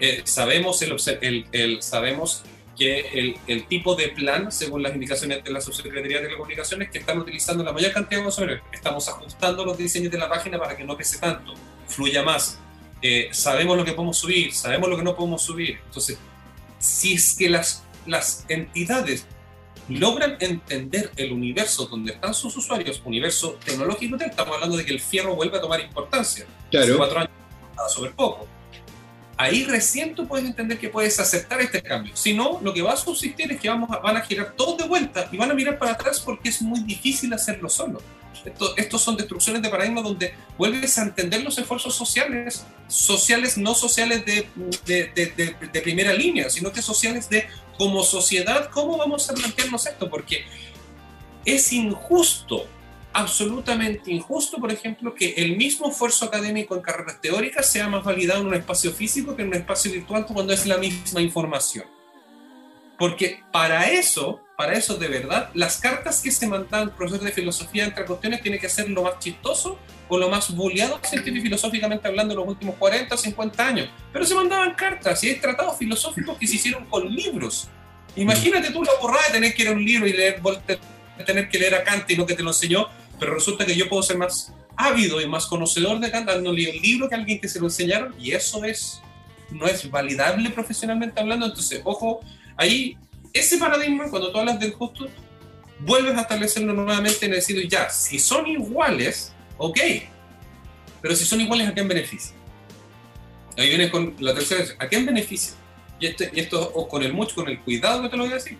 Eh, 0.00 0.22
sabemos, 0.24 0.82
el, 0.82 1.46
el, 1.52 1.82
sabemos 1.82 2.42
que 2.76 3.00
el, 3.00 3.36
el, 3.46 3.66
tipo 3.66 3.94
de 3.94 4.08
plan, 4.08 4.50
según 4.50 4.82
las 4.82 4.92
indicaciones 4.92 5.44
de 5.44 5.50
la 5.52 5.60
Subsecretaría 5.60 6.18
de 6.18 6.24
Telecomunicaciones, 6.24 6.90
que 6.90 6.98
están 6.98 7.18
utilizando 7.18 7.62
la 7.62 7.72
mayor 7.72 7.92
cantidad 7.92 8.20
de 8.20 8.26
usuarios. 8.26 8.60
Estamos 8.72 9.08
ajustando 9.08 9.64
los 9.64 9.78
diseños 9.78 10.10
de 10.10 10.18
la 10.18 10.28
página 10.28 10.58
para 10.58 10.76
que 10.76 10.84
no 10.84 10.96
pese 10.96 11.18
tanto, 11.18 11.54
fluya 11.86 12.22
más. 12.22 12.58
Eh, 13.00 13.28
sabemos 13.32 13.76
lo 13.76 13.84
que 13.84 13.92
podemos 13.92 14.18
subir, 14.18 14.52
sabemos 14.52 14.88
lo 14.88 14.96
que 14.96 15.04
no 15.04 15.14
podemos 15.14 15.42
subir. 15.42 15.78
Entonces, 15.86 16.18
si 16.84 17.14
es 17.14 17.34
que 17.34 17.48
las, 17.48 17.82
las 18.06 18.44
entidades 18.48 19.26
logran 19.88 20.36
entender 20.40 21.10
el 21.16 21.32
universo 21.32 21.86
donde 21.86 22.12
están 22.12 22.34
sus 22.34 22.56
usuarios, 22.56 23.00
universo 23.04 23.58
tecnológico, 23.64 24.16
estamos 24.16 24.54
hablando 24.54 24.76
de 24.76 24.84
que 24.84 24.92
el 24.92 25.00
fierro 25.00 25.34
vuelve 25.34 25.56
a 25.58 25.60
tomar 25.60 25.80
importancia. 25.80 26.46
Claro. 26.70 26.96
cuatro 26.98 27.20
años, 27.20 27.30
sobre 27.88 28.10
poco. 28.10 28.46
Ahí 29.36 29.64
recién 29.64 30.14
tú 30.14 30.26
puedes 30.26 30.46
entender 30.46 30.78
que 30.78 30.88
puedes 30.88 31.18
aceptar 31.18 31.60
este 31.60 31.82
cambio. 31.82 32.16
Si 32.16 32.34
no, 32.34 32.60
lo 32.62 32.72
que 32.72 32.82
va 32.82 32.92
a 32.92 32.96
subsistir 32.96 33.50
es 33.52 33.60
que 33.60 33.68
vamos 33.68 33.90
a, 33.90 33.98
van 33.98 34.16
a 34.16 34.22
girar 34.22 34.52
todos 34.56 34.78
de 34.78 34.84
vuelta 34.84 35.28
y 35.32 35.36
van 35.36 35.50
a 35.50 35.54
mirar 35.54 35.78
para 35.78 35.92
atrás 35.92 36.20
porque 36.20 36.48
es 36.48 36.62
muy 36.62 36.80
difícil 36.80 37.32
hacerlo 37.32 37.68
solo. 37.68 38.00
Esto, 38.44 38.76
estos 38.76 39.00
son 39.00 39.16
destrucciones 39.16 39.62
de 39.62 39.70
paradigma 39.70 40.02
donde 40.02 40.34
vuelves 40.58 40.98
a 40.98 41.02
entender 41.02 41.42
los 41.42 41.56
esfuerzos 41.56 41.94
sociales, 41.94 42.66
sociales 42.88 43.56
no 43.56 43.74
sociales 43.74 44.26
de, 44.26 44.46
de, 44.84 45.10
de, 45.14 45.56
de 45.72 45.80
primera 45.80 46.12
línea, 46.12 46.50
sino 46.50 46.70
que 46.70 46.82
sociales 46.82 47.30
de 47.30 47.46
como 47.78 48.02
sociedad, 48.02 48.68
¿cómo 48.70 48.98
vamos 48.98 49.30
a 49.30 49.34
plantearnos 49.34 49.86
esto? 49.86 50.10
Porque 50.10 50.44
es 51.44 51.72
injusto 51.72 52.68
absolutamente 53.14 54.12
injusto, 54.12 54.58
por 54.58 54.72
ejemplo, 54.72 55.14
que 55.14 55.34
el 55.36 55.56
mismo 55.56 55.88
esfuerzo 55.88 56.26
académico 56.26 56.74
en 56.74 56.82
carreras 56.82 57.20
teóricas 57.20 57.70
sea 57.70 57.88
más 57.88 58.02
validado 58.02 58.40
en 58.40 58.48
un 58.48 58.54
espacio 58.54 58.92
físico 58.92 59.36
que 59.36 59.42
en 59.42 59.48
un 59.48 59.54
espacio 59.54 59.90
virtual 59.92 60.26
cuando 60.26 60.52
es 60.52 60.66
la 60.66 60.76
misma 60.76 61.22
información. 61.22 61.86
Porque 62.98 63.40
para 63.52 63.90
eso, 63.90 64.40
para 64.56 64.74
eso 64.74 64.96
de 64.96 65.08
verdad, 65.08 65.50
las 65.54 65.78
cartas 65.78 66.20
que 66.20 66.32
se 66.32 66.48
mandan 66.48 66.94
profesor 66.94 67.24
de 67.24 67.32
filosofía 67.32 67.84
entre 67.84 68.04
cuestiones 68.04 68.42
tiene 68.42 68.58
que 68.58 68.68
ser 68.68 68.90
lo 68.90 69.02
más 69.02 69.18
chistoso 69.20 69.78
o 70.08 70.18
lo 70.18 70.28
más 70.28 70.54
bulleado 70.54 71.00
científico 71.02 71.44
filosóficamente 71.44 72.08
hablando 72.08 72.34
en 72.34 72.40
los 72.40 72.48
últimos 72.48 72.74
40 72.76 73.14
o 73.14 73.18
50 73.18 73.66
años. 73.66 73.88
Pero 74.12 74.24
se 74.24 74.34
mandaban 74.34 74.74
cartas 74.74 75.22
y 75.22 75.28
hay 75.28 75.36
tratados 75.36 75.78
filosóficos 75.78 76.36
que 76.36 76.48
se 76.48 76.56
hicieron 76.56 76.84
con 76.86 77.08
libros. 77.08 77.68
Imagínate 78.16 78.70
tú 78.70 78.82
la 78.82 78.92
borrada 79.00 79.26
de 79.28 79.34
tener 79.34 79.54
que 79.54 79.62
ir 79.62 79.68
a 79.68 79.72
un 79.72 79.84
libro 79.84 80.06
y 80.06 80.12
leer, 80.12 80.40
tener 81.24 81.48
que 81.48 81.58
leer 81.58 81.74
a 81.76 81.84
Kant 81.84 82.10
y 82.10 82.16
no 82.16 82.26
que 82.26 82.34
te 82.34 82.42
lo 82.42 82.50
enseñó 82.50 82.88
pero 83.24 83.36
resulta 83.36 83.64
que 83.64 83.74
yo 83.74 83.88
puedo 83.88 84.02
ser 84.02 84.18
más 84.18 84.52
ávido 84.76 85.18
y 85.18 85.26
más 85.26 85.46
conocedor 85.46 85.98
de 85.98 86.10
Kant 86.10 86.26
dando 86.26 86.50
un 86.50 86.56
libro 86.56 87.08
que 87.08 87.14
alguien 87.14 87.40
que 87.40 87.48
se 87.48 87.58
lo 87.58 87.66
enseñaron 87.66 88.14
y 88.20 88.32
eso 88.32 88.62
es 88.66 89.00
no 89.50 89.66
es 89.66 89.90
validable 89.90 90.50
profesionalmente 90.50 91.18
hablando. 91.18 91.46
Entonces 91.46 91.80
ojo 91.84 92.20
ahí 92.54 92.98
ese 93.32 93.56
paradigma 93.56 94.10
cuando 94.10 94.30
tú 94.30 94.38
hablas 94.38 94.60
del 94.60 94.74
justo 94.74 95.08
vuelves 95.78 96.14
a 96.18 96.20
establecerlo 96.20 96.74
nuevamente 96.74 97.24
en 97.24 97.32
el 97.32 97.38
decir 97.38 97.66
ya 97.66 97.88
si 97.88 98.18
son 98.18 98.46
iguales 98.46 99.32
ok 99.56 99.78
pero 101.00 101.16
si 101.16 101.24
son 101.24 101.40
iguales 101.40 101.68
a 101.68 101.72
quién 101.72 101.88
beneficia 101.88 102.36
ahí 103.56 103.70
vienes 103.70 103.90
con 103.90 104.16
la 104.18 104.34
tercera 104.34 104.64
a 104.78 104.86
quién 104.86 105.06
beneficia 105.06 105.54
y, 105.98 106.06
este, 106.08 106.30
y 106.30 106.40
esto 106.40 106.60
o 106.74 106.86
con 106.88 107.02
el 107.02 107.14
mucho 107.14 107.36
con 107.36 107.48
el 107.48 107.58
cuidado 107.60 108.02
que 108.02 108.10
te 108.10 108.16
lo 108.18 108.24
voy 108.24 108.32
a 108.32 108.36
decir 108.36 108.58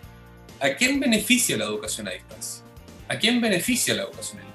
a 0.59 0.69
quién 0.71 0.99
beneficia 0.99 1.55
la 1.55 1.65
educación 1.65 2.07
a 2.07 2.11
distancia 2.11 2.65
¿A 3.07 3.17
quién 3.17 3.39
beneficia 3.39 3.93
la 3.93 4.03
educación 4.03 4.39
en 4.39 4.47
línea? 4.47 4.54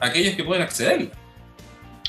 Aquellos 0.00 0.34
que 0.34 0.44
pueden 0.44 0.62
acceder. 0.62 1.10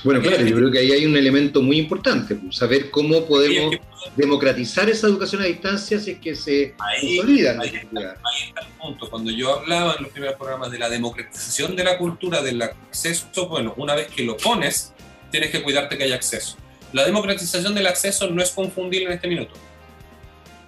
Bueno, 0.04 0.22
claro, 0.22 0.46
yo 0.46 0.56
creo 0.56 0.72
que 0.72 0.80
ahí 0.80 0.92
hay 0.92 1.06
un 1.06 1.18
elemento 1.18 1.62
muy 1.62 1.80
importante, 1.80 2.36
pues, 2.36 2.56
saber 2.56 2.92
cómo 2.92 3.26
podemos 3.26 3.76
democratizar 4.16 4.88
esa 4.90 5.08
educación 5.08 5.42
a 5.42 5.46
distancia 5.46 6.00
si 6.00 6.12
es 6.12 6.20
que 6.20 6.36
se 6.36 6.76
consolida. 6.78 7.60
Ahí, 7.60 7.76
está, 7.76 8.62
el 8.62 8.68
punto. 8.80 9.10
Cuando 9.10 9.32
yo 9.32 9.60
hablaba 9.60 9.96
en 9.98 10.04
los 10.04 10.12
primeros 10.12 10.36
programas 10.36 10.72
de 10.72 10.78
la 10.78 10.90
democratización 10.90 11.76
de 11.76 11.84
la 11.84 11.98
cultura, 11.98 12.42
del 12.44 12.62
acceso, 12.62 13.48
bueno, 13.48 13.74
una 13.78 13.96
vez 13.96 14.08
que 14.08 14.24
lo 14.24 14.38
pones, 14.38 14.94
tienes 15.32 15.50
que 15.50 15.64
cuidarte 15.64 15.98
que 15.98 16.04
haya 16.04 16.16
acceso. 16.16 16.58
La 16.94 17.04
democratización 17.04 17.74
del 17.74 17.88
acceso 17.88 18.30
no 18.30 18.42
es 18.42 18.52
confundible 18.52 19.08
en 19.08 19.14
este 19.14 19.28
minuto 19.28 19.56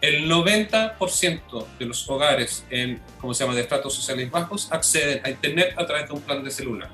el 0.01 0.29
90% 0.29 1.65
de 1.77 1.85
los 1.85 2.09
hogares 2.09 2.65
en, 2.69 3.01
¿cómo 3.19 3.33
se 3.33 3.43
llama?, 3.43 3.55
de 3.55 3.61
estratos 3.61 3.93
sociales 3.93 4.31
bajos 4.31 4.71
acceden 4.71 5.21
a 5.25 5.29
Internet 5.29 5.73
a 5.77 5.85
través 5.85 6.07
de 6.07 6.13
un 6.13 6.21
plan 6.21 6.43
de 6.43 6.51
celular. 6.51 6.89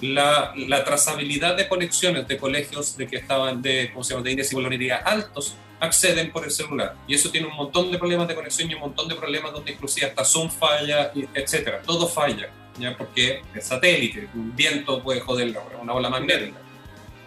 La, 0.00 0.54
la 0.56 0.84
trazabilidad 0.84 1.56
de 1.56 1.68
conexiones 1.68 2.26
de 2.26 2.38
colegios 2.38 2.96
de 2.96 3.06
que 3.06 3.16
estaban 3.16 3.60
de, 3.60 3.90
¿cómo 3.92 4.02
se 4.02 4.14
llama?, 4.14 4.24
de 4.24 4.32
índice 4.32 4.56
y 4.56 4.90
altos 4.90 5.56
acceden 5.80 6.30
por 6.30 6.44
el 6.44 6.50
celular. 6.50 6.94
Y 7.06 7.14
eso 7.14 7.30
tiene 7.30 7.46
un 7.46 7.56
montón 7.56 7.90
de 7.90 7.98
problemas 7.98 8.28
de 8.28 8.34
conexión 8.34 8.70
y 8.70 8.74
un 8.74 8.80
montón 8.80 9.08
de 9.08 9.14
problemas 9.14 9.52
donde 9.52 9.72
inclusive 9.72 10.06
hasta 10.06 10.24
Zoom 10.24 10.50
falla, 10.50 11.12
etcétera. 11.34 11.82
Todo 11.82 12.06
falla, 12.06 12.50
¿ya? 12.78 12.96
Porque 12.96 13.42
es 13.54 13.64
satélite, 13.66 14.28
un 14.34 14.54
viento 14.54 15.02
puede 15.02 15.20
joder 15.20 15.54
una 15.80 15.92
ola 15.92 16.10
magnética. 16.10 16.58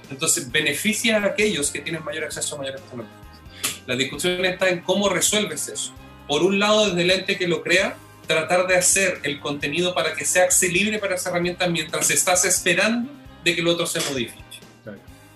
Entonces 0.09 0.51
beneficia 0.51 1.17
a 1.17 1.25
aquellos 1.25 1.71
que 1.71 1.79
tienen 1.79 2.03
mayor 2.03 2.25
acceso 2.25 2.55
a 2.55 2.59
mayores 2.59 2.81
tecnologías. 2.81 3.17
La 3.87 3.95
discusión 3.95 4.45
está 4.45 4.69
en 4.69 4.81
cómo 4.81 5.09
resuelves 5.09 5.67
eso. 5.67 5.91
Por 6.27 6.43
un 6.43 6.59
lado, 6.59 6.87
desde 6.87 7.01
el 7.01 7.11
ente 7.11 7.37
que 7.37 7.47
lo 7.47 7.63
crea, 7.63 7.97
tratar 8.27 8.67
de 8.67 8.75
hacer 8.75 9.19
el 9.23 9.39
contenido 9.39 9.93
para 9.93 10.13
que 10.13 10.25
sea 10.25 10.43
accesible 10.43 10.99
para 10.99 11.15
esa 11.15 11.29
herramienta 11.29 11.67
mientras 11.67 12.09
estás 12.09 12.45
esperando 12.45 13.11
de 13.43 13.55
que 13.55 13.61
el 13.61 13.67
otro 13.67 13.85
se 13.85 13.99
modifique. 14.09 14.43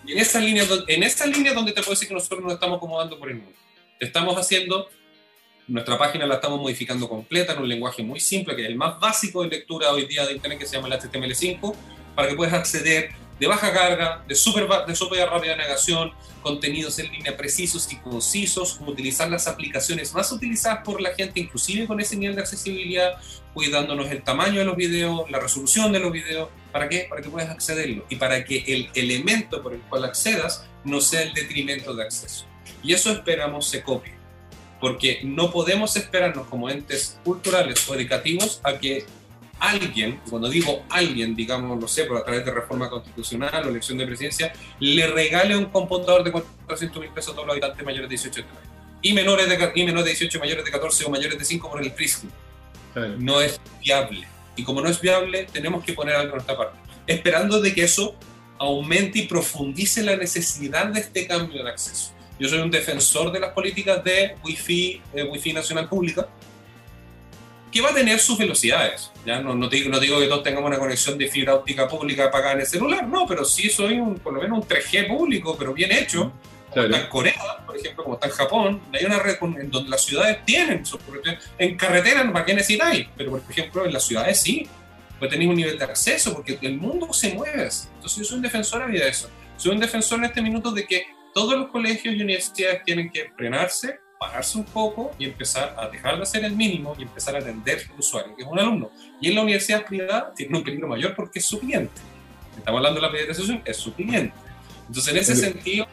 Y 0.06 0.14
en 0.14 0.20
esa 0.20 0.40
línea, 0.40 0.64
en 0.88 1.04
esa 1.04 1.26
línea 1.26 1.54
donde 1.54 1.74
te 1.74 1.82
puedo 1.82 1.92
decir 1.92 2.08
que 2.08 2.14
nosotros 2.14 2.42
nos 2.42 2.54
estamos 2.54 2.78
acomodando 2.78 3.20
por 3.20 3.30
el 3.30 3.36
mundo. 3.36 3.52
Estamos 4.00 4.38
haciendo, 4.38 4.88
nuestra 5.68 5.98
página 5.98 6.26
la 6.26 6.36
estamos 6.36 6.62
modificando 6.62 7.10
completa 7.10 7.54
en 7.54 7.60
un 7.60 7.68
lenguaje 7.68 8.04
muy 8.04 8.22
simple, 8.22 8.56
que 8.56 8.62
es 8.62 8.70
el 8.70 8.78
más 8.78 9.00
básico 9.02 9.44
de 9.44 9.50
lectura 9.50 9.92
hoy 9.92 10.06
día 10.06 10.26
de 10.26 10.34
Internet, 10.34 10.60
que 10.60 10.66
se 10.66 10.78
llama 10.78 10.88
el 10.88 10.94
HTML5, 10.94 11.76
para 12.16 12.30
que 12.30 12.36
puedas 12.36 12.54
acceder 12.54 13.10
de 13.40 13.48
baja 13.48 13.72
carga, 13.72 14.24
de 14.28 14.36
súper 14.36 14.68
de 14.88 14.96
super 14.96 15.28
rápida 15.30 15.56
navegación, 15.56 16.12
contenidos 16.42 16.98
en 17.00 17.12
línea 17.12 17.36
precisos 17.36 17.92
y 17.92 17.98
concisos, 17.98 18.80
utilizar 18.86 19.30
las 19.30 19.48
aplicaciones 19.48 20.14
más 20.14 20.32
utilizadas 20.32 20.84
por 20.84 21.02
la 21.02 21.14
gente, 21.14 21.40
inclusive 21.40 21.88
con 21.88 22.00
ese 22.00 22.16
nivel 22.16 22.36
de 22.36 22.42
accesibilidad, 22.42 23.18
cuidándonos 23.54 24.10
el 24.12 24.24
tamaño 24.24 24.60
de 24.60 24.66
los 24.66 24.76
videos, 24.76 25.30
la 25.30 25.40
resolución 25.40 25.92
de 25.92 26.00
los 26.00 26.12
videos, 26.12 26.50
¿para 26.72 26.90
qué? 26.90 27.06
Para 27.10 27.22
que 27.22 27.30
puedas 27.30 27.50
accederlo 27.50 28.06
y 28.10 28.16
para 28.16 28.44
que 28.44 28.64
el 28.68 28.90
elemento 28.96 29.62
por 29.62 29.74
el 29.74 29.82
cual 29.82 30.06
accedas 30.06 30.66
no 30.84 31.02
sea 31.02 31.22
el 31.22 31.34
detrimento 31.34 31.94
de 31.96 32.04
acceso. 32.04 32.46
Y 32.84 32.94
eso 32.94 33.12
esperamos 33.12 33.68
se 33.68 33.84
copie, 33.84 34.14
porque 34.80 35.22
no 35.24 35.52
podemos 35.52 35.96
esperarnos 35.96 36.48
como 36.48 36.70
entes 36.70 37.20
culturales 37.24 37.88
o 37.90 37.96
educativos 37.96 38.62
a 38.64 38.78
que 38.78 39.06
alguien, 39.60 40.20
cuando 40.30 40.50
digo 40.50 40.84
alguien, 40.90 41.36
digamos, 41.36 41.80
no 41.80 41.88
sé, 41.88 42.06
por 42.06 42.18
a 42.18 42.24
través 42.24 42.46
de 42.46 42.52
reforma 42.52 42.90
constitucional 42.90 43.66
o 43.66 43.70
elección 43.70 43.98
de 43.98 44.06
presidencia, 44.06 44.54
le 44.80 45.08
regale 45.08 45.58
un 45.58 45.66
computador 45.66 46.24
de 46.24 46.32
400 46.32 47.02
mil 47.02 47.12
pesos 47.12 47.32
a 47.32 47.36
todos 47.36 47.48
los 47.48 47.54
habitantes 47.54 47.86
mayores 47.86 48.10
de 48.10 48.16
18 48.16 48.42
años. 48.42 48.54
Y 49.02 49.14
menores 49.14 49.48
de, 49.48 49.72
y 49.76 49.84
menores 49.86 50.06
de 50.06 50.12
18, 50.12 50.40
mayores 50.40 50.66
de 50.66 50.72
14 50.72 51.06
o 51.06 51.10
mayores 51.10 51.38
de 51.38 51.46
5 51.46 51.70
por 51.70 51.82
el 51.82 51.92
preschool. 51.92 52.32
No 53.20 53.42
es 53.42 53.60
viable. 53.84 54.28
Y 54.56 54.64
como 54.64 54.82
no 54.82 54.90
es 54.90 55.00
viable, 55.00 55.48
tenemos 55.52 55.84
que 55.84 55.94
poner 55.94 56.16
algo 56.16 56.30
en 56.30 56.36
nuestra 56.36 56.58
parte. 56.58 56.78
Esperando 57.06 57.62
de 57.62 57.74
que 57.74 57.84
eso 57.84 58.16
aumente 58.58 59.20
y 59.20 59.28
profundice 59.28 60.04
la 60.04 60.16
necesidad 60.16 60.88
de 60.88 61.00
este 61.00 61.28
cambio 61.28 61.64
de 61.64 61.70
acceso. 61.70 62.12
Yo 62.40 62.50
soy 62.50 62.60
un 62.60 62.72
defensor 62.72 63.32
de 63.32 63.40
las 63.40 63.52
políticas 63.54 64.04
de 64.04 64.36
Wi-Fi, 64.44 65.02
eh, 65.14 65.24
Wi-Fi 65.24 65.54
nacional 65.54 65.90
pública, 65.90 66.28
que 67.72 67.82
va 67.82 67.90
a 67.90 67.94
tener 67.94 68.20
sus 68.20 68.38
velocidades. 68.38 69.12
¿ya? 69.26 69.40
No, 69.40 69.56
no, 69.56 69.68
digo, 69.70 69.90
no 69.90 70.00
digo 70.00 70.20
que 70.20 70.28
todos 70.28 70.44
tengamos 70.44 70.68
una 70.68 70.80
conexión 70.80 71.18
de 71.18 71.28
fibra 71.28 71.56
óptica 71.56 71.88
pública 71.88 72.32
pagada 72.32 72.54
en 72.54 72.62
el 72.62 72.68
celular, 72.68 73.08
no, 73.08 73.26
pero 73.28 73.44
sí 73.46 73.70
soy 73.70 74.00
un, 74.00 74.16
por 74.16 74.34
lo 74.34 74.42
menos 74.42 74.60
un 74.60 74.68
3G 74.68 75.08
público, 75.08 75.56
pero 75.58 75.74
bien 75.74 75.92
hecho. 75.92 76.32
Como 76.70 76.86
está 76.86 77.00
en 77.00 77.08
Corea, 77.08 77.64
por 77.66 77.78
ejemplo, 77.78 78.04
como 78.04 78.16
está 78.16 78.28
en 78.28 78.34
Japón, 78.34 78.82
hay 78.94 79.06
una 79.06 79.20
red 79.20 79.38
en 79.42 79.72
donde 79.72 79.90
las 79.90 80.04
ciudades 80.04 80.44
tienen 80.46 80.86
sus 80.86 81.00
En 81.58 81.78
carretera, 81.78 82.32
¿para 82.32 82.46
qué 82.46 82.54
necesitáis? 82.54 83.08
Pero, 83.16 83.32
por 83.32 83.42
ejemplo, 83.50 83.86
en 83.86 83.94
las 83.94 84.04
ciudades 84.04 84.42
sí, 84.42 84.68
pues 85.18 85.32
tenéis 85.32 85.50
un 85.50 85.56
nivel 85.56 85.80
de 85.80 85.86
acceso, 85.86 86.34
porque 86.34 86.60
el 86.62 86.78
mundo 86.78 87.12
se 87.14 87.34
mueve. 87.34 87.64
Entonces, 87.64 88.18
yo 88.18 88.24
soy 88.26 88.36
un 88.36 88.42
defensor 88.42 88.92
de 88.92 89.08
eso. 89.08 89.30
Soy 89.56 89.72
un 89.72 89.80
defensor 89.80 90.20
en 90.20 90.26
este 90.26 90.42
minuto 90.42 90.72
de 90.72 90.86
que 90.86 91.06
todos 91.34 91.58
los 91.58 91.70
colegios 91.70 92.14
y 92.14 92.22
universidades 92.22 92.84
tienen 92.84 93.10
que 93.10 93.32
frenarse 93.36 94.00
pararse 94.20 94.58
un 94.58 94.66
poco 94.66 95.12
y 95.20 95.26
empezar 95.26 95.76
a 95.78 95.88
dejar 95.90 96.18
de 96.18 96.24
hacer 96.24 96.44
el 96.44 96.56
mínimo 96.56 96.96
y 96.98 97.04
empezar 97.04 97.36
a 97.36 97.40
atender 97.40 97.86
al 97.92 98.00
usuario, 98.00 98.36
que 98.36 98.44
es 98.44 98.48
un 98.48 98.60
alumno. 98.60 98.92
Y 99.22 99.30
en 99.30 99.36
la 99.36 99.42
universidad 99.42 99.86
privada 99.86 100.34
tiene 100.36 100.58
un 100.58 100.64
peligro 100.64 100.88
mayor 100.88 101.16
porque 101.16 101.40
es 101.40 101.46
su 101.46 101.60
cliente. 101.60 102.02
Estamos 102.58 102.80
hablando 102.80 103.00
de 103.00 103.08
la 103.08 103.12
privatización, 103.12 103.62
es 103.66 103.78
su 103.78 103.94
cliente. 103.94 104.34
Entonces, 104.88 105.14
en 105.14 105.20
ese 105.20 105.36
sentido, 105.36 105.88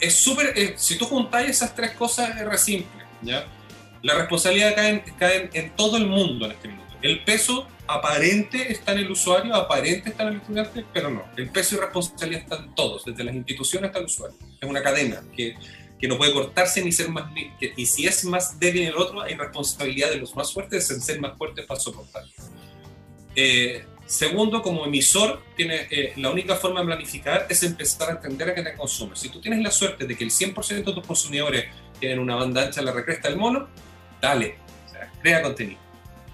es 0.00 0.14
súper. 0.14 0.52
Eh, 0.56 0.74
si 0.76 0.98
tú 0.98 1.06
juntáis 1.06 1.50
esas 1.50 1.74
tres 1.74 1.92
cosas, 1.92 2.36
es 2.36 2.46
re 2.46 2.58
simple. 2.58 3.04
¿ya? 3.22 3.46
La 4.02 4.14
responsabilidad 4.14 4.74
cae, 4.74 5.04
cae 5.18 5.50
en 5.52 5.70
todo 5.74 5.96
el 5.96 6.06
mundo 6.06 6.46
en 6.46 6.52
este 6.52 6.68
minuto. 6.68 6.94
El 7.00 7.24
peso 7.24 7.66
aparente 7.88 8.70
está 8.70 8.92
en 8.92 8.98
el 8.98 9.10
usuario, 9.10 9.54
aparente 9.54 10.10
está 10.10 10.24
en 10.24 10.28
el 10.28 10.36
estudiante, 10.36 10.84
pero 10.92 11.10
no. 11.10 11.24
El 11.36 11.48
peso 11.48 11.74
y 11.74 11.78
responsabilidad 11.78 12.42
están 12.42 12.74
todos, 12.74 13.04
desde 13.04 13.24
las 13.24 13.34
instituciones 13.34 13.88
hasta 13.88 13.98
el 14.00 14.04
usuario. 14.04 14.36
Es 14.60 14.68
una 14.68 14.82
cadena 14.82 15.22
que, 15.34 15.56
que 15.98 16.06
no 16.06 16.18
puede 16.18 16.32
cortarse 16.32 16.84
ni 16.84 16.92
ser 16.92 17.08
más... 17.08 17.32
Que, 17.58 17.72
y 17.76 17.86
si 17.86 18.06
es 18.06 18.24
más 18.26 18.60
débil 18.60 18.82
el 18.82 18.96
otro, 18.96 19.22
hay 19.22 19.34
responsabilidad 19.34 20.10
de 20.10 20.18
los 20.18 20.36
más 20.36 20.52
fuertes 20.52 20.90
en 20.90 21.00
ser 21.00 21.18
más 21.18 21.36
fuertes 21.38 21.64
para 21.64 21.80
soportar. 21.80 22.24
Eh, 23.34 23.84
segundo, 24.04 24.60
como 24.60 24.84
emisor, 24.84 25.42
tiene, 25.56 25.86
eh, 25.90 26.12
la 26.16 26.30
única 26.30 26.56
forma 26.56 26.80
de 26.80 26.86
planificar 26.86 27.46
es 27.48 27.62
empezar 27.62 28.10
a 28.10 28.12
entender 28.12 28.50
a 28.50 28.54
qué 28.54 28.62
te 28.62 28.74
consume. 28.74 29.16
Si 29.16 29.30
tú 29.30 29.40
tienes 29.40 29.62
la 29.62 29.70
suerte 29.70 30.06
de 30.06 30.14
que 30.14 30.24
el 30.24 30.30
100% 30.30 30.84
de 30.84 30.92
tus 30.92 31.06
consumidores 31.06 31.64
tienen 31.98 32.18
una 32.18 32.34
banda 32.34 32.64
ancha 32.64 32.80
en 32.80 32.86
la 32.86 32.92
recresta 32.92 33.28
del 33.28 33.38
mono, 33.38 33.66
dale, 34.20 34.58
o 34.86 34.90
sea, 34.90 35.10
crea 35.22 35.40
contenido 35.40 35.87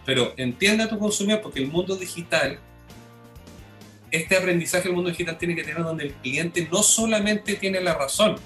pero 0.05 0.35
entiende 0.37 0.85
a 0.85 0.89
tu 0.89 0.99
consumidor 0.99 1.41
porque 1.41 1.61
el 1.61 1.69
mundo 1.69 1.97
digital 1.97 2.59
este 4.15 4.37
aprendizaje 4.37 4.85
del 4.85 4.95
mundo 4.95 5.11
digital 5.11 5.37
tiene 5.37 5.57
que 5.57 5.65
tener 5.65 5.83
donde 5.83 6.05
el 6.05 6.13
cliente 6.15 6.69
no 6.71 6.83
solamente 6.83 7.55
tiene 7.55 7.81
la 7.81 7.95
razón, 7.95 8.37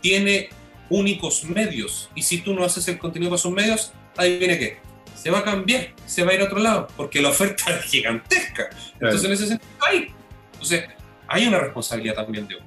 tiene 0.00 0.50
únicos 0.88 1.44
medios. 1.44 2.10
Y 2.14 2.22
si 2.22 2.38
tú 2.38 2.54
no 2.54 2.64
haces 2.64 2.86
el 2.86 2.98
contenido 2.98 3.30
para 3.30 3.42
sus 3.42 3.50
medios, 3.50 3.92
ahí 4.16 4.38
viene 4.38 4.56
que 4.56 4.76
se 5.16 5.30
va 5.30 5.40
a 5.40 5.44
cambiar, 5.44 5.92
se 6.06 6.22
va 6.22 6.30
a 6.30 6.34
ir 6.34 6.40
a 6.42 6.44
otro 6.44 6.60
lado, 6.60 6.86
porque 6.96 7.20
la 7.20 7.30
oferta 7.30 7.64
es 7.78 7.86
gigantesca. 7.86 8.70
Entonces, 8.94 9.24
en 9.24 9.32
ese 9.32 9.46
sentido, 9.48 9.70
hay. 9.80 10.12
Entonces, 10.52 10.84
hay 11.26 11.46
una 11.48 11.58
responsabilidad 11.58 12.14
también 12.14 12.46
de 12.46 12.54
uno. 12.54 12.66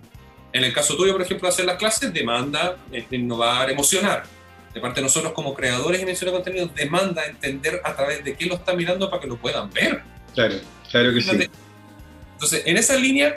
En 0.51 0.63
el 0.65 0.73
caso 0.73 0.97
tuyo, 0.97 1.13
por 1.13 1.21
ejemplo, 1.21 1.47
hacer 1.47 1.63
las 1.63 1.77
clases, 1.77 2.11
demanda 2.11 2.75
innovar, 3.11 3.69
emocionar. 3.69 4.23
De 4.73 4.81
parte 4.81 4.99
de 4.99 5.03
nosotros 5.03 5.33
como 5.33 5.53
creadores 5.53 6.01
y 6.01 6.05
de 6.05 6.31
contenido, 6.31 6.69
demanda 6.75 7.25
entender 7.25 7.81
a 7.83 7.95
través 7.95 8.23
de 8.23 8.35
qué 8.35 8.45
lo 8.45 8.55
está 8.55 8.73
mirando 8.73 9.09
para 9.09 9.21
que 9.21 9.27
lo 9.27 9.37
puedan 9.37 9.69
ver. 9.71 10.01
Claro, 10.33 10.55
claro 10.91 11.13
que 11.13 11.21
sí. 11.21 11.49
Entonces, 12.33 12.63
en 12.65 12.77
esa 12.77 12.95
línea, 12.95 13.35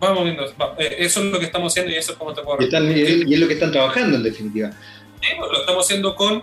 vamos 0.00 0.24
viendo, 0.24 0.44
eh, 0.78 0.96
eso 0.98 1.20
es 1.20 1.26
lo 1.26 1.38
que 1.38 1.46
estamos 1.46 1.72
haciendo 1.72 1.92
y 1.92 1.96
eso 1.96 2.12
es 2.12 2.18
como 2.18 2.34
te 2.34 2.42
puedo 2.42 2.58
y, 2.60 2.66
y 3.26 3.34
es 3.34 3.40
lo 3.40 3.46
que 3.46 3.54
están 3.54 3.72
trabajando 3.72 4.16
en 4.16 4.22
definitiva. 4.22 4.70
Pues, 5.20 5.50
lo 5.50 5.60
estamos 5.60 5.84
haciendo 5.84 6.14
con 6.14 6.42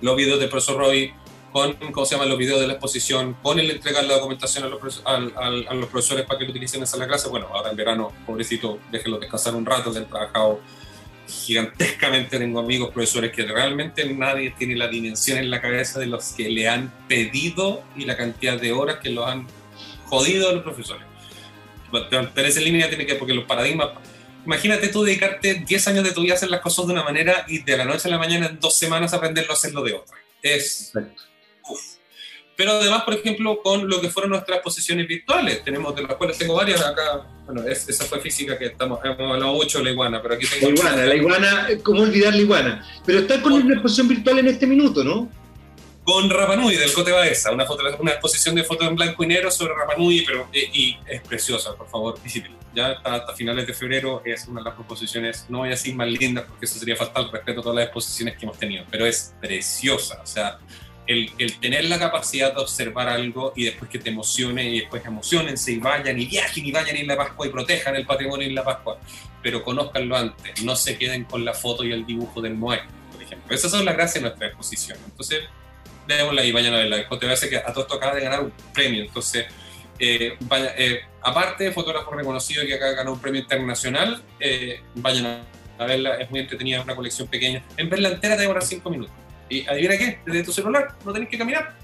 los 0.00 0.16
videos 0.16 0.38
del 0.40 0.48
profesor 0.48 0.78
Roy, 0.78 1.12
con 1.52 1.74
¿cómo 1.92 2.06
se 2.06 2.14
llama? 2.14 2.26
los 2.26 2.38
videos 2.38 2.60
de 2.60 2.66
la 2.66 2.74
exposición, 2.74 3.36
con 3.42 3.58
el 3.58 3.70
entregar 3.70 4.04
la 4.04 4.14
documentación 4.14 4.64
a 4.64 4.68
los, 4.68 5.02
a, 5.04 5.74
los 5.74 5.88
profesores 5.88 6.24
para 6.26 6.38
que 6.38 6.44
lo 6.44 6.50
utilicen 6.50 6.80
en 6.80 6.84
esa 6.84 7.06
clase. 7.06 7.28
Bueno, 7.28 7.48
ahora 7.52 7.70
en 7.70 7.76
verano, 7.76 8.12
pobrecito, 8.26 8.78
déjenlo 8.90 9.18
descansar 9.18 9.54
un 9.54 9.66
rato, 9.66 9.92
han 9.94 10.08
trabajado 10.08 10.60
gigantescamente. 11.28 12.38
Tengo 12.38 12.60
amigos 12.60 12.90
profesores 12.92 13.32
que 13.32 13.44
realmente 13.44 14.04
nadie 14.12 14.54
tiene 14.58 14.76
la 14.76 14.88
dimensión 14.88 15.38
en 15.38 15.50
la 15.50 15.60
cabeza 15.60 16.00
de 16.00 16.06
los 16.06 16.32
que 16.32 16.48
le 16.48 16.68
han 16.68 16.92
pedido 17.06 17.84
y 17.96 18.04
la 18.04 18.16
cantidad 18.16 18.60
de 18.60 18.72
horas 18.72 18.98
que 19.02 19.10
los 19.10 19.26
han 19.26 19.46
jodido 20.06 20.48
a 20.48 20.52
los 20.52 20.62
profesores. 20.62 21.04
Pero 22.10 22.46
esa 22.46 22.60
línea 22.60 22.88
tiene 22.88 23.06
que, 23.06 23.14
porque 23.14 23.34
los 23.34 23.44
paradigmas 23.44 23.90
imagínate 24.48 24.88
tú 24.88 25.04
dedicarte 25.04 25.62
10 25.66 25.88
años 25.88 26.04
de 26.04 26.12
tu 26.12 26.22
vida 26.22 26.32
a 26.32 26.36
hacer 26.36 26.48
las 26.48 26.62
cosas 26.62 26.86
de 26.86 26.94
una 26.94 27.04
manera 27.04 27.44
y 27.48 27.58
de 27.58 27.76
la 27.76 27.84
noche 27.84 28.08
a 28.08 28.10
la 28.10 28.16
mañana 28.16 28.46
en 28.46 28.58
dos 28.58 28.76
semanas 28.76 29.12
aprenderlo 29.12 29.52
a 29.52 29.54
hacerlo 29.54 29.82
de 29.82 29.92
otra. 29.92 30.16
Es... 30.42 30.92
Pero 32.58 32.72
además, 32.72 33.04
por 33.04 33.14
ejemplo, 33.14 33.62
con 33.62 33.88
lo 33.88 34.00
que 34.00 34.10
fueron 34.10 34.30
nuestras 34.30 34.58
posiciones 34.58 35.06
virtuales, 35.06 35.62
tenemos 35.62 35.94
de 35.94 36.02
las 36.02 36.16
cuales 36.16 36.36
tengo 36.36 36.56
varias 36.56 36.84
acá. 36.84 37.24
Bueno, 37.46 37.62
esa 37.62 38.04
fue 38.04 38.18
física 38.18 38.58
que 38.58 38.66
estamos, 38.66 38.98
hemos 39.04 39.32
hablado 39.32 39.54
mucho 39.54 39.78
de 39.78 39.84
la 39.84 39.90
iguana, 39.92 40.20
pero 40.20 40.34
aquí 40.34 40.44
tengo. 40.44 40.72
La 40.72 40.74
iguana, 40.74 41.06
la 41.06 41.14
iguana, 41.14 41.68
¿cómo 41.84 42.02
olvidar 42.02 42.34
la 42.34 42.40
iguana? 42.40 42.84
Pero 43.06 43.20
está 43.20 43.40
con 43.40 43.52
una 43.52 43.74
exposición 43.74 44.08
virtual 44.08 44.40
en 44.40 44.48
este 44.48 44.66
minuto, 44.66 45.04
¿no? 45.04 45.30
Con 46.02 46.28
Rapanui 46.28 46.74
del 46.74 46.92
Cote 46.92 47.12
Baeza, 47.12 47.52
una, 47.52 47.64
foto, 47.64 47.84
una 48.00 48.10
exposición 48.10 48.56
de 48.56 48.64
fotos 48.64 48.88
en 48.88 48.96
blanco 48.96 49.22
y 49.22 49.28
negro 49.28 49.52
sobre 49.52 49.74
Rapanui, 49.74 50.24
pero 50.26 50.48
eh, 50.52 50.68
y, 50.72 50.98
es 51.06 51.22
preciosa, 51.22 51.76
por 51.76 51.88
favor, 51.88 52.20
visítenla. 52.24 52.58
Ya 52.74 52.88
hasta, 53.04 53.36
finales 53.36 53.68
de 53.68 53.72
febrero 53.72 54.20
es 54.24 54.48
una 54.48 54.62
de 54.62 54.64
las 54.64 54.74
proposiciones, 54.74 55.46
no 55.48 55.58
voy 55.58 55.68
a 55.68 55.70
decir 55.70 55.94
más 55.94 56.08
lindas 56.08 56.44
porque 56.48 56.66
eso 56.66 56.76
sería 56.76 56.96
faltar 56.96 57.30
respeto 57.30 57.60
a 57.60 57.62
todas 57.62 57.76
las 57.76 57.84
exposiciones 57.84 58.36
que 58.36 58.46
hemos 58.46 58.58
tenido, 58.58 58.84
pero 58.90 59.06
es 59.06 59.32
preciosa, 59.40 60.20
o 60.20 60.26
sea, 60.26 60.58
el, 61.08 61.58
tener 61.58 61.86
la 61.86 61.98
capacidad 61.98 62.54
de 62.54 62.60
observar 62.60 63.08
algo 63.08 63.54
y 63.56 63.64
después 63.64 63.90
que 63.90 63.98
te 63.98 64.10
emocione 64.10 64.68
y 64.68 64.80
después 64.80 65.04
emocionense 65.04 65.72
y 65.72 65.78
vayan 65.78 66.20
y 66.20 66.26
viajen 66.26 66.66
y 66.66 66.70
vayan 66.70 66.96
en 66.96 67.06
la 67.06 67.16
Pascua 67.16 67.46
y 67.46 67.50
protejan 67.50 67.96
el 67.96 68.04
patrimonio 68.04 68.46
en 68.46 68.54
la 68.54 68.62
Pascua, 68.62 69.00
pero 69.42 69.64
conozcanlo 69.64 70.16
antes, 70.16 70.62
no 70.62 70.76
se 70.76 70.98
queden 70.98 71.24
con 71.24 71.44
la 71.44 71.54
foto 71.54 71.82
y 71.82 71.92
el 71.92 72.04
dibujo 72.04 72.42
del 72.42 72.54
Moai, 72.54 72.80
por 73.10 73.22
ejemplo. 73.22 73.54
Esas 73.54 73.70
son 73.70 73.86
las 73.86 73.94
gracias 73.94 74.22
de 74.22 74.28
nuestra 74.28 74.48
exposición. 74.48 74.98
Entonces, 75.06 75.44
démosla 76.06 76.44
y 76.44 76.52
vayan 76.52 76.74
a 76.74 76.76
verla. 76.76 77.08
Te 77.08 77.26
voy 77.26 77.34
a 77.34 77.48
que 77.48 77.56
a 77.56 77.72
todo 77.72 77.84
esto 77.84 77.94
acaba 77.94 78.14
de 78.14 78.20
ganar 78.20 78.42
un 78.42 78.52
premio, 78.74 79.02
entonces, 79.02 79.46
eh, 79.98 80.36
vaya, 80.40 80.74
eh, 80.76 81.00
aparte, 81.22 81.72
fotógrafo 81.72 82.10
reconocido 82.10 82.66
que 82.66 82.74
acá 82.74 82.90
ganó 82.92 83.14
un 83.14 83.20
premio 83.20 83.40
internacional, 83.40 84.22
eh, 84.38 84.82
vayan 84.94 85.42
a 85.78 85.84
verla, 85.86 86.16
es 86.16 86.30
muy 86.30 86.40
entretenida, 86.40 86.78
es 86.78 86.84
una 86.84 86.94
colección 86.94 87.28
pequeña. 87.28 87.64
En 87.78 87.88
verla 87.88 88.10
entera 88.10 88.36
te 88.36 88.42
demora 88.42 88.60
5 88.60 88.90
minutos. 88.90 89.27
Y 89.48 89.66
adivina 89.66 89.96
qué, 89.96 90.20
desde 90.26 90.44
tu 90.44 90.52
celular, 90.52 90.88
no 91.04 91.12
tenés 91.12 91.28
que 91.28 91.38
caminar. 91.38 91.76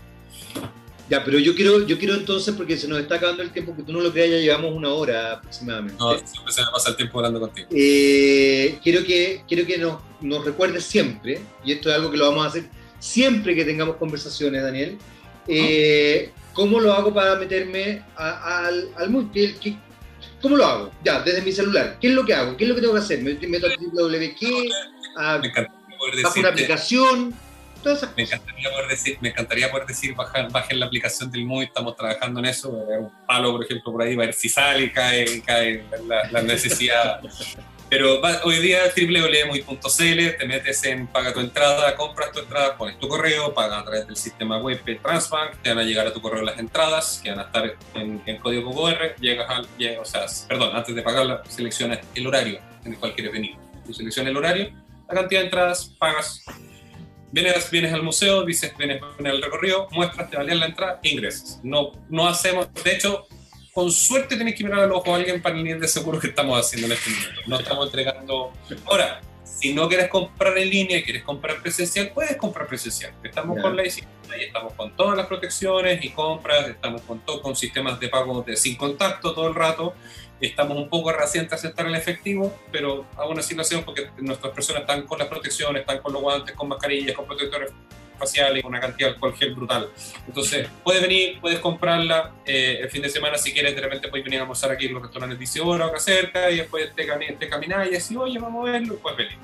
Ya, 1.08 1.22
pero 1.22 1.38
yo 1.38 1.54
quiero, 1.54 1.86
yo 1.86 1.98
quiero 1.98 2.14
entonces, 2.14 2.54
porque 2.54 2.78
se 2.78 2.88
nos 2.88 2.98
está 2.98 3.16
acabando 3.16 3.42
el 3.42 3.50
tiempo, 3.50 3.76
que 3.76 3.82
tú 3.82 3.92
no 3.92 4.00
lo 4.00 4.10
creas, 4.10 4.30
ya 4.30 4.36
llevamos 4.38 4.72
una 4.72 4.88
hora 4.88 5.32
aproximadamente. 5.32 5.96
No, 5.98 6.16
siempre 6.16 6.52
se 6.52 6.62
me 6.62 6.66
pasa 6.72 6.90
el 6.90 6.96
tiempo 6.96 7.18
hablando 7.18 7.40
contigo. 7.40 7.68
Eh, 7.70 8.78
quiero 8.82 9.04
que, 9.04 9.42
quiero 9.46 9.66
que 9.66 9.76
nos, 9.76 10.00
nos 10.22 10.44
recuerdes 10.44 10.84
siempre, 10.84 11.40
y 11.62 11.72
esto 11.72 11.90
es 11.90 11.96
algo 11.96 12.10
que 12.10 12.16
lo 12.16 12.30
vamos 12.30 12.46
a 12.46 12.48
hacer 12.48 12.64
siempre 13.04 13.54
que 13.54 13.66
tengamos 13.66 13.96
conversaciones, 13.96 14.62
Daniel, 14.62 14.96
eh, 15.46 16.30
¿cómo 16.54 16.80
lo 16.80 16.94
hago 16.94 17.12
para 17.12 17.36
meterme 17.36 18.02
al, 18.16 18.88
al 18.96 19.10
multi? 19.10 19.78
¿Cómo 20.40 20.56
lo 20.56 20.64
hago? 20.64 20.90
Ya, 21.04 21.20
desde 21.20 21.42
mi 21.42 21.52
celular. 21.52 21.98
¿Qué 22.00 22.08
es 22.08 22.14
lo 22.14 22.24
que 22.24 22.32
hago? 22.32 22.56
¿Qué 22.56 22.64
es 22.64 22.68
lo 22.68 22.74
que 22.74 22.80
tengo 22.80 22.94
que 22.94 23.00
hacer? 23.00 23.22
¿Me 23.22 23.34
meto 23.34 23.66
a 23.66 23.70
www? 23.78 24.70
A, 25.18 25.42
bajo 26.22 26.40
una 26.40 26.48
aplicación? 26.48 27.34
Me 28.16 28.22
encantaría 28.22 28.70
poder 28.70 28.88
decir, 28.88 29.18
me 29.20 29.28
encantaría 29.28 29.70
poder 29.70 29.86
decir 29.86 30.14
bajar, 30.14 30.50
bajen 30.50 30.80
la 30.80 30.86
aplicación 30.86 31.30
del 31.30 31.44
MUI, 31.44 31.66
estamos 31.66 31.96
trabajando 31.96 32.40
en 32.40 32.46
eso. 32.46 32.70
Un 32.70 33.12
palo, 33.26 33.52
por 33.52 33.64
ejemplo, 33.64 33.92
por 33.92 34.02
ahí, 34.02 34.16
va 34.16 34.24
a 34.24 34.26
ver 34.26 34.34
si 34.34 34.48
sale 34.48 34.84
y 34.84 34.90
cae, 34.90 35.42
cae 35.42 35.84
la, 36.06 36.30
la 36.30 36.42
necesidad. 36.42 37.20
Pero 37.90 38.20
hoy 38.44 38.58
día 38.58 38.80
www.muy.cl, 38.96 40.36
te 40.38 40.46
metes 40.46 40.84
en 40.84 41.06
paga 41.06 41.32
tu 41.32 41.40
entrada, 41.40 41.94
compras 41.94 42.32
tu 42.32 42.40
entrada, 42.40 42.76
pones 42.76 42.98
tu 42.98 43.06
correo, 43.06 43.52
pagas 43.54 43.82
a 43.82 43.84
través 43.84 44.06
del 44.06 44.16
sistema 44.16 44.58
web 44.58 44.82
Transbank, 45.00 45.62
te 45.62 45.68
van 45.68 45.78
a 45.78 45.82
llegar 45.84 46.06
a 46.06 46.12
tu 46.12 46.20
correo 46.20 46.42
las 46.42 46.58
entradas 46.58 47.20
que 47.22 47.30
van 47.30 47.40
a 47.40 47.42
estar 47.42 47.76
en, 47.94 48.38
código 48.38 48.72
QR, 48.74 49.14
llegas 49.20 49.48
al, 49.48 49.68
o 50.00 50.04
sea, 50.04 50.26
perdón, 50.48 50.74
antes 50.74 50.94
de 50.94 51.02
pagarla, 51.02 51.42
seleccionas 51.48 52.00
el 52.14 52.26
horario 52.26 52.58
en 52.84 52.94
el 52.94 52.98
cual 52.98 53.14
quieres 53.14 53.32
venir. 53.32 53.56
Tú 53.86 53.92
seleccionas 53.92 54.30
el 54.30 54.36
horario, 54.38 54.72
la 55.06 55.14
cantidad 55.14 55.40
de 55.42 55.44
entradas, 55.46 55.94
pagas, 55.98 56.42
vienes, 57.34 57.70
vienes 57.70 57.92
al 57.92 58.02
museo, 58.02 58.44
dices, 58.44 58.72
vienes 58.78 59.02
en 59.18 59.26
el 59.26 59.42
recorrido, 59.42 59.88
muestras, 59.90 60.30
te 60.30 60.36
valían 60.36 60.60
la 60.60 60.66
entrada, 60.66 61.00
ingresas. 61.02 61.60
No, 61.62 61.92
no 62.08 62.28
hacemos, 62.28 62.72
de 62.82 62.92
hecho, 62.92 63.26
con 63.72 63.90
suerte 63.90 64.36
tenés 64.36 64.54
que 64.54 64.62
mirar 64.62 64.80
al 64.80 64.92
ojo 64.92 65.12
a 65.12 65.16
alguien 65.16 65.42
para 65.42 65.56
el 65.56 65.64
nivel 65.64 65.80
de 65.80 65.88
seguro 65.88 66.20
que 66.20 66.28
estamos 66.28 66.58
haciendo 66.58 66.86
en 66.86 66.92
este 66.92 67.10
momento. 67.10 67.40
No 67.46 67.58
estamos 67.58 67.86
entregando. 67.86 68.52
Ahora, 68.86 69.20
si 69.42 69.74
no 69.74 69.88
quieres 69.88 70.08
comprar 70.08 70.56
en 70.56 70.70
línea 70.70 71.02
quieres 71.02 71.24
comprar 71.24 71.60
presencial, 71.60 72.12
puedes 72.14 72.36
comprar 72.36 72.68
presencial. 72.68 73.12
Estamos 73.24 73.60
con 73.60 73.76
la 73.76 73.84
y 73.84 73.90
estamos 74.40 74.72
con 74.74 74.96
todas 74.96 75.16
las 75.16 75.26
protecciones 75.26 76.04
y 76.04 76.10
compras, 76.10 76.68
estamos 76.68 77.02
con, 77.02 77.20
todo, 77.20 77.42
con 77.42 77.56
sistemas 77.56 77.98
de 77.98 78.08
pago 78.08 78.42
de, 78.42 78.56
sin 78.56 78.76
contacto 78.76 79.34
todo 79.34 79.48
el 79.48 79.54
rato. 79.54 79.94
Estamos 80.40 80.76
un 80.76 80.88
poco 80.88 81.12
recientes 81.12 81.52
a 81.52 81.56
aceptar 81.56 81.86
el 81.86 81.94
efectivo, 81.94 82.54
pero 82.70 83.06
aún 83.16 83.38
así 83.38 83.54
lo 83.54 83.62
hacemos 83.62 83.84
porque 83.84 84.10
nuestras 84.18 84.52
personas 84.52 84.82
están 84.82 85.02
con 85.02 85.18
las 85.18 85.28
protecciones, 85.28 85.80
están 85.80 85.98
con 86.00 86.12
los 86.12 86.22
guantes, 86.22 86.54
con 86.54 86.68
mascarillas, 86.68 87.16
con 87.16 87.26
protectores 87.26 87.70
faciales, 88.18 88.62
con 88.62 88.72
una 88.72 88.80
cantidad 88.80 89.08
de 89.08 89.14
alcohol 89.14 89.34
gel 89.36 89.54
brutal. 89.54 89.88
Entonces, 90.26 90.68
puedes 90.82 91.02
venir, 91.02 91.40
puedes 91.40 91.58
comprarla 91.60 92.32
eh, 92.44 92.78
el 92.82 92.90
fin 92.90 93.02
de 93.02 93.10
semana 93.10 93.38
si 93.38 93.52
quieres, 93.52 93.74
de 93.74 93.80
repente 93.80 94.08
puedes 94.08 94.24
venir 94.24 94.40
a 94.40 94.42
almorzar 94.42 94.70
aquí 94.70 94.86
en 94.86 94.94
los 94.94 95.02
restaurantes 95.02 95.38
10 95.38 95.56
horas 95.60 95.88
acá 95.88 95.98
cerca 95.98 96.50
y 96.50 96.58
después 96.58 96.94
te, 96.94 97.04
te 97.04 97.48
caminas 97.48 97.90
y 97.90 97.96
así, 97.96 98.16
oye, 98.16 98.38
vamos 98.38 98.68
a 98.68 98.72
verlo, 98.72 98.96
puedes 98.96 99.18
venir. 99.18 99.38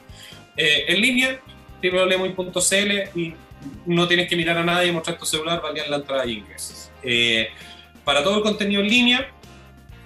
Eh, 0.57 0.85
en 0.89 1.01
línea, 1.01 1.41
www.muy.cl 1.83 3.19
y 3.19 3.35
no 3.87 4.09
tienes 4.09 4.29
que 4.29 4.37
mirar 4.37 4.59
a 4.59 4.65
nadie 4.65 4.93
mostrar 4.93 5.19
tu 5.19 5.27
celular, 5.27 5.61
valían 5.61 5.91
la 5.91 5.97
entrada 5.97 6.27
y 6.27 6.39
ingresos. 6.39 6.91
Eh, 7.03 7.49
para 8.05 8.23
todo 8.23 8.39
el 8.39 8.43
contenido 8.43 8.83
en 8.83 8.89
línea, 8.89 9.31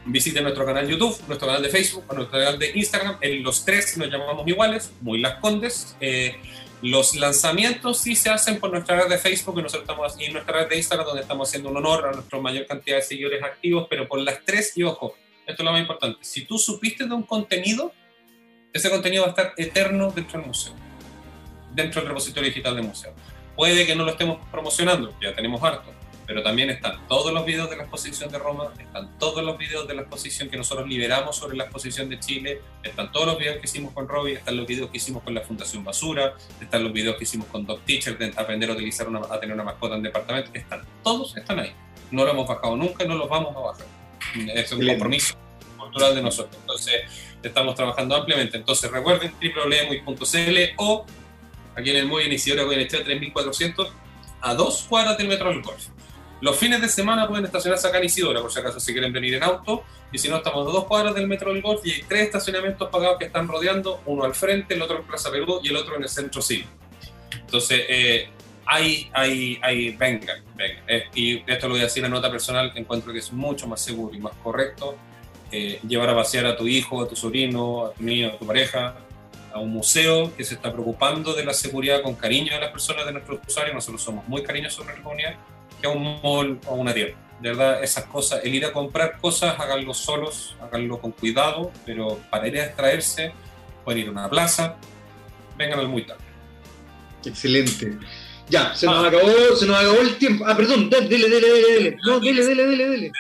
visite 0.07 0.41
nuestro 0.41 0.65
canal 0.65 0.89
YouTube, 0.89 1.17
nuestro 1.27 1.49
canal 1.49 1.63
de 1.63 1.69
Facebook, 1.69 2.05
nuestro 2.15 2.39
canal 2.39 2.59
de 2.59 2.73
Instagram. 2.75 3.19
En 3.21 3.43
los 3.43 3.65
tres 3.65 3.97
nos 3.97 4.09
llamamos 4.09 4.47
iguales, 4.47 4.93
Muy 5.01 5.21
Las 5.21 5.39
Condes. 5.41 5.97
Eh, 6.01 6.37
los 6.83 7.15
lanzamientos 7.15 7.99
sí 7.99 8.15
se 8.15 8.29
hacen 8.29 8.61
por 8.61 8.71
nuestra 8.71 9.01
red 9.01 9.09
de 9.09 9.17
Facebook 9.17 9.59
y, 9.59 9.63
nosotros 9.63 9.89
estamos, 9.89 10.21
y 10.21 10.31
nuestra 10.31 10.61
red 10.61 10.69
de 10.69 10.77
Instagram, 10.77 11.07
donde 11.07 11.23
estamos 11.23 11.49
haciendo 11.49 11.71
un 11.71 11.79
honor 11.79 12.09
a 12.09 12.13
nuestra 12.13 12.39
mayor 12.41 12.67
cantidad 12.67 12.97
de 12.97 13.03
seguidores 13.03 13.43
activos, 13.43 13.87
pero 13.89 14.07
por 14.07 14.21
las 14.21 14.45
tres, 14.45 14.77
y 14.77 14.83
ojo, 14.83 15.17
esto 15.47 15.63
es 15.63 15.65
lo 15.65 15.73
más 15.73 15.81
importante, 15.81 16.19
si 16.21 16.45
tú 16.45 16.59
supiste 16.59 17.07
de 17.07 17.15
un 17.15 17.23
contenido, 17.23 17.93
ese 18.71 18.91
contenido 18.91 19.23
va 19.23 19.29
a 19.29 19.31
estar 19.31 19.55
eterno 19.57 20.11
dentro 20.11 20.39
del 20.39 20.49
museo, 20.49 20.75
dentro 21.73 22.03
del 22.03 22.09
repositorio 22.09 22.49
digital 22.51 22.77
del 22.77 22.85
museo. 22.85 23.15
Puede 23.57 23.87
que 23.87 23.95
no 23.95 24.05
lo 24.05 24.11
estemos 24.11 24.47
promocionando, 24.51 25.17
ya 25.23 25.35
tenemos 25.35 25.63
harto, 25.63 25.91
pero 26.27 26.43
también 26.43 26.71
están 26.71 27.07
todos 27.09 27.33
los 27.33 27.45
videos 27.45 27.69
de 27.71 27.77
la 27.77 27.83
exposición 27.83 28.31
de 28.31 28.39
Roma, 28.39 28.73
están 28.79 29.19
todos 29.19 29.45
los 29.45 29.59
videos 29.59 29.87
de 29.87 29.95
la 29.95 30.03
exposición 30.03 30.49
que 30.49 30.57
nosotros 30.57 30.89
liberamos 30.89 31.37
sobre 31.37 31.57
la 31.57 31.65
exposición 31.65 32.09
de 32.09 32.19
Chile, 32.19 32.61
están 32.83 33.13
todos 33.13 33.27
los 33.27 33.39
videos 33.39 33.59
que 33.59 33.65
hicimos 33.65 33.93
con 33.93 34.09
Robbie, 34.09 34.35
están 34.35 34.57
los 34.57 34.67
videos 34.67 34.91
que 34.91 34.97
hicimos 34.97 35.23
con 35.23 35.35
la 35.35 35.43
Fundación 35.43 35.85
Basura, 35.85 36.35
están 36.61 36.85
los 36.85 36.93
videos 36.93 37.17
que 37.17 37.25
hicimos 37.25 37.47
con 37.49 37.67
Doc 37.67 37.83
Teacher 37.85 38.17
de 38.17 38.33
aprender 38.37 38.71
a 38.71 38.73
utilizar 38.73 39.09
una, 39.09 39.21
a 39.21 39.39
tener 39.39 39.55
una 39.55 39.65
mascota 39.65 39.97
en 39.97 40.03
departamento, 40.03 40.51
están, 40.55 40.83
todos 41.03 41.37
están 41.37 41.59
ahí. 41.59 41.73
No 42.11 42.25
lo 42.25 42.31
hemos 42.31 42.49
bajado 42.49 42.77
nunca 42.77 43.05
y 43.05 43.09
no 43.09 43.17
los 43.17 43.29
vamos 43.29 43.57
a 43.57 43.61
bajar. 43.61 43.87
Es 44.55 44.73
un 44.73 44.87
compromiso 44.87 45.35
cultural 45.77 46.15
de 46.15 46.23
nosotros. 46.23 46.57
Entonces, 46.61 47.03
estamos 47.43 47.75
trabajando 47.75 48.15
ampliamente. 48.15 48.57
Entonces, 48.57 48.91
recuerden 48.91 49.33
www.muy.cl 49.33 50.59
o 50.77 51.07
aquí 51.77 51.91
en 51.91 51.97
el 51.97 52.07
muy 52.07 52.25
en 52.25 52.33
Isidora 52.33 52.63
en 52.63 52.89
3400 52.89 53.93
a 54.41 54.55
dos 54.55 54.87
cuadras 54.89 55.17
del 55.19 55.29
metro 55.29 55.49
del 55.49 55.63
golf 55.63 55.89
Los 56.45 56.59
fines 56.59 56.79
de 56.79 56.91
semana 56.91 57.27
pueden 57.27 57.47
estacionarse 57.47 57.89
acá 57.89 57.97
en 57.97 58.05
Isidora, 58.05 58.43
por 58.43 58.53
si 58.53 58.59
acaso 58.59 58.79
si 58.79 58.93
quieren 58.93 59.15
venir 59.15 59.33
en 59.33 59.43
auto. 59.43 59.83
Y 60.13 60.19
si 60.19 60.29
no, 60.29 60.37
estamos 60.37 60.69
a 60.69 60.73
dos 60.73 60.85
cuadras 60.85 61.15
del 61.15 61.27
Metro 61.27 61.51
del 61.51 61.63
Golf 61.63 61.81
y 61.87 61.93
hay 61.93 62.03
tres 62.03 62.25
estacionamientos 62.25 62.91
pagados 62.91 63.19
que 63.19 63.25
están 63.25 63.49
rodeando, 63.49 64.03
uno 64.05 64.25
al 64.25 64.35
frente, 64.35 64.75
el 64.75 64.83
otro 64.83 64.99
en 64.99 65.05
Plaza 65.05 65.31
Perú 65.31 65.61
y 65.63 65.71
el 65.71 65.77
otro 65.77 65.97
en 65.97 66.03
el 66.03 66.09
Centro 66.11 66.43
Cívico. 66.43 66.69
Entonces, 67.41 67.87
eh, 67.89 68.29
hay, 68.67 69.11
hay, 69.15 69.59
hay, 69.63 69.97
venga, 69.97 70.35
venga. 70.55 70.83
Eh, 70.87 71.05
y 71.15 71.51
esto 71.51 71.67
lo 71.67 71.73
voy 71.77 71.81
a 71.81 71.85
decir 71.85 72.05
en 72.05 72.11
nota 72.11 72.31
personal, 72.31 72.71
encuentro 72.75 73.11
que 73.11 73.21
es 73.21 73.33
mucho 73.33 73.67
más 73.67 73.81
seguro 73.81 74.15
y 74.15 74.19
más 74.19 74.35
correcto 74.43 74.97
eh, 75.51 75.81
llevar 75.89 76.11
a 76.11 76.15
pasear 76.15 76.45
a 76.45 76.59
tu 76.59 76.69
hijo, 76.69 77.03
a 77.03 77.09
tu 77.09 77.17
sobrino, 77.17 77.87
a 77.87 77.93
tu 77.95 78.03
niño, 78.03 78.29
a 78.29 78.39
tu 78.39 78.47
pareja, 78.47 78.97
a 79.51 79.61
un 79.61 79.71
museo 79.71 80.31
que 80.37 80.45
se 80.45 80.57
está 80.57 80.71
preocupando 80.71 81.33
de 81.33 81.43
la 81.43 81.55
seguridad 81.55 82.03
con 82.03 82.17
cariño 82.17 82.53
de 82.53 82.61
las 82.61 82.71
personas 82.71 83.07
de 83.07 83.13
nuestros 83.13 83.41
usuarios, 83.49 83.75
nosotros 83.75 84.03
somos 84.03 84.29
muy 84.29 84.43
cariñosos 84.43 84.81
en 84.81 84.85
nuestra 84.85 85.03
comunidad, 85.03 85.37
que 85.85 85.91
a 85.91 85.91
un 85.91 86.21
mall 86.23 86.61
o 86.67 86.71
a 86.71 86.75
una 86.75 86.95
tienda. 86.95 87.15
De 87.41 87.51
verdad, 87.51 87.83
esas 87.83 88.05
cosas, 88.05 88.41
el 88.43 88.55
ir 88.55 88.65
a 88.65 88.73
comprar 88.73 89.19
cosas, 89.19 89.59
háganlo 89.59 89.93
solos, 89.93 90.57
háganlo 90.63 90.99
con 90.99 91.13
cuidado, 91.13 91.71
pero 91.85 92.19
para 92.31 92.49
ir 92.49 92.59
a 92.59 92.65
extraerse, 92.65 93.33
pueden 93.85 94.03
ir 94.03 94.09
a 94.09 94.11
una 94.13 94.31
plaza, 94.31 94.77
vengan 95.59 95.81
al 95.81 95.89
muy 95.89 96.07
tarde. 96.07 96.23
Excelente. 97.25 97.99
Ya, 98.49 98.75
se 98.75 98.87
nos, 98.87 99.05
ah. 99.05 99.09
acabó, 99.09 99.57
se 99.57 99.67
nos 99.67 99.77
acabó 99.77 100.01
el 100.01 100.17
tiempo. 100.17 100.45
Ah, 100.47 100.57
perdón, 100.57 100.89
dele, 100.89 101.09
dele, 101.09 101.29
dele, 101.29 101.73
dele. 101.73 101.97
No, 102.07 102.21
dele, 102.21 102.45
dele, 102.45 102.67
dele, 102.67 102.89
dele. 102.89 103.13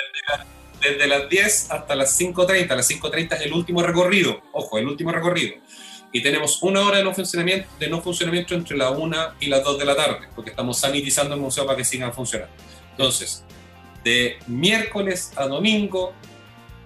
Desde, 0.81 1.07
las 1.07 1.29
10 1.29 1.71
hasta 1.71 1.95
las 1.95 2.21
5.30. 2.21 2.77
Las 2.77 2.91
5.30 2.91 3.37
es 3.37 3.41
el 3.43 3.53
último 3.53 3.83
recorrido. 3.83 4.43
Ojo, 4.53 4.79
el 4.79 4.87
último 4.87 5.13
recorrido. 5.13 5.55
Y 6.15 6.23
tenemos 6.23 6.63
una 6.63 6.81
hora 6.87 6.99
de 6.99 7.05
no 7.05 7.13
funcionamiento, 7.13 7.69
de 7.81 7.89
no 7.89 8.01
funcionamiento 8.01 8.55
entre 8.55 8.77
la 8.77 8.91
1 8.91 9.17
y 9.41 9.47
las 9.47 9.65
2 9.65 9.81
de 9.81 9.85
la 9.85 9.97
tarde, 9.97 10.29
porque 10.33 10.51
estamos 10.51 10.79
sanitizando 10.79 11.35
el 11.35 11.41
museo 11.41 11.67
para 11.67 11.77
que 11.77 11.85
sigan 11.85 12.15
funcionando. 12.15 12.55
Entonces, 12.93 13.43
de 14.05 14.39
miércoles 14.47 15.33
a 15.35 15.49
domingo, 15.49 16.15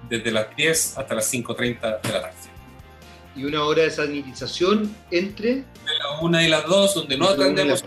desde 0.09 0.31
las 0.31 0.57
10 0.57 0.97
hasta 0.97 1.15
las 1.15 1.31
5.30 1.31 2.01
de 2.01 2.11
la 2.11 2.23
tarde. 2.23 2.37
Y 3.37 3.45
una 3.45 3.65
hora 3.65 3.83
de 3.83 3.91
sanitización 3.91 4.97
entre... 5.11 5.57
De 5.57 5.65
la 5.99 6.21
1 6.23 6.43
y 6.43 6.49
las 6.49 6.65
2, 6.65 6.95
donde 6.95 7.19
no 7.19 7.29
atendemos 7.29 7.85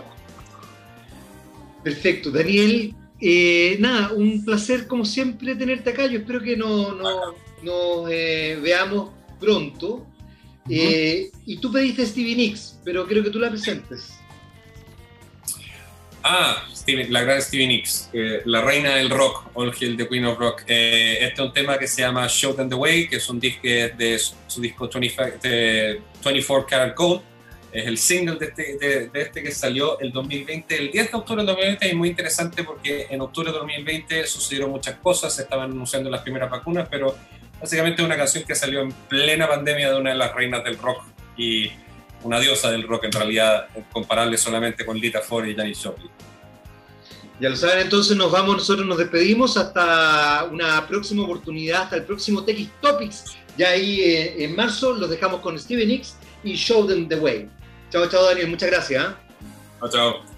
Perfecto, 1.82 2.30
Daniel. 2.30 2.94
Eh, 3.20 3.78
nada, 3.80 4.12
un 4.12 4.44
placer 4.44 4.86
como 4.86 5.04
siempre 5.04 5.56
tenerte 5.56 5.90
acá. 5.90 6.06
Yo 6.06 6.20
espero 6.20 6.40
que 6.40 6.56
nos 6.56 6.94
no, 7.62 8.08
eh, 8.08 8.60
veamos 8.62 9.10
pronto. 9.40 10.06
Eh, 10.68 11.30
y 11.44 11.56
tú 11.58 11.72
pediste 11.72 12.06
Stevie 12.06 12.36
Nicks, 12.36 12.78
pero 12.84 13.06
creo 13.06 13.22
que 13.22 13.30
tú 13.30 13.38
la 13.38 13.50
presentes. 13.50 14.14
Ah, 16.22 16.64
la 16.86 17.22
gran 17.22 17.42
Stevie 17.42 17.66
Nicks, 17.66 18.10
la 18.44 18.62
reina 18.62 18.94
del 18.94 19.10
rock, 19.10 19.50
All 19.54 19.72
Hill, 19.78 19.96
The 19.96 20.08
Queen 20.08 20.24
of 20.24 20.38
Rock. 20.38 20.60
este 20.66 21.32
es 21.32 21.38
un 21.38 21.52
tema 21.52 21.78
que 21.78 21.88
se 21.88 22.02
llama 22.02 22.28
Show 22.28 22.54
Them 22.54 22.68
the 22.68 22.76
Way, 22.76 23.08
que 23.08 23.16
es 23.16 23.28
un 23.28 23.40
disco 23.40 23.62
de 23.62 24.20
su, 24.46 24.60
disco 24.60 24.88
24 24.88 26.66
Karat 26.66 26.96
Gold 26.96 27.22
es 27.72 27.86
el 27.86 27.96
single 27.96 28.36
de 28.36 28.46
este, 28.46 28.76
de, 28.78 29.10
este, 29.14 29.42
que 29.42 29.50
salió 29.50 29.98
el 29.98 30.12
2020, 30.12 30.76
el 30.76 30.90
10 30.92 31.10
de 31.10 31.16
octubre 31.16 31.40
del 31.42 31.46
2020, 31.46 31.88
y 31.88 31.94
muy 31.94 32.10
interesante 32.10 32.64
porque 32.64 33.06
en 33.08 33.20
octubre 33.22 33.50
del 33.50 33.60
2020 33.60 34.26
sucedieron 34.26 34.70
muchas 34.70 34.96
cosas, 34.96 35.34
se 35.34 35.42
estaban 35.42 35.70
anunciando 35.70 36.10
las 36.10 36.20
primeras 36.20 36.50
vacunas, 36.50 36.86
pero 36.90 37.16
básicamente 37.62 38.02
una 38.02 38.16
canción 38.16 38.42
que 38.44 38.54
salió 38.56 38.80
en 38.80 38.92
plena 38.92 39.48
pandemia 39.48 39.90
de 39.90 40.00
una 40.00 40.10
de 40.10 40.16
las 40.16 40.34
reinas 40.34 40.64
del 40.64 40.76
rock 40.76 41.04
y 41.36 41.70
una 42.24 42.40
diosa 42.40 42.70
del 42.70 42.86
rock 42.86 43.04
en 43.04 43.12
realidad, 43.12 43.68
comparable 43.92 44.36
solamente 44.36 44.84
con 44.84 44.98
Lita 44.98 45.20
Ford 45.20 45.46
y 45.46 45.54
Janis 45.54 45.80
Joplin. 45.82 46.10
Ya 47.40 47.48
lo 47.48 47.56
saben, 47.56 47.80
entonces 47.80 48.16
nos 48.16 48.30
vamos, 48.30 48.56
nosotros 48.56 48.86
nos 48.86 48.98
despedimos 48.98 49.56
hasta 49.56 50.44
una 50.50 50.86
próxima 50.86 51.24
oportunidad, 51.24 51.82
hasta 51.82 51.96
el 51.96 52.04
próximo 52.04 52.44
TX 52.44 52.68
Topics. 52.80 53.36
Ya 53.56 53.70
ahí 53.70 54.00
eh, 54.00 54.44
en 54.44 54.54
marzo 54.54 54.92
los 54.92 55.10
dejamos 55.10 55.40
con 55.40 55.58
Steven 55.58 55.88
Nicks 55.88 56.16
y 56.44 56.54
Show 56.54 56.86
Them 56.86 57.08
the 57.08 57.16
Way. 57.16 57.48
Chao, 57.90 58.08
chao, 58.08 58.24
Daniel. 58.24 58.48
Muchas 58.48 58.70
gracias. 58.70 59.04
¿eh? 59.04 59.14
Chao, 59.80 59.88
chao. 59.88 60.31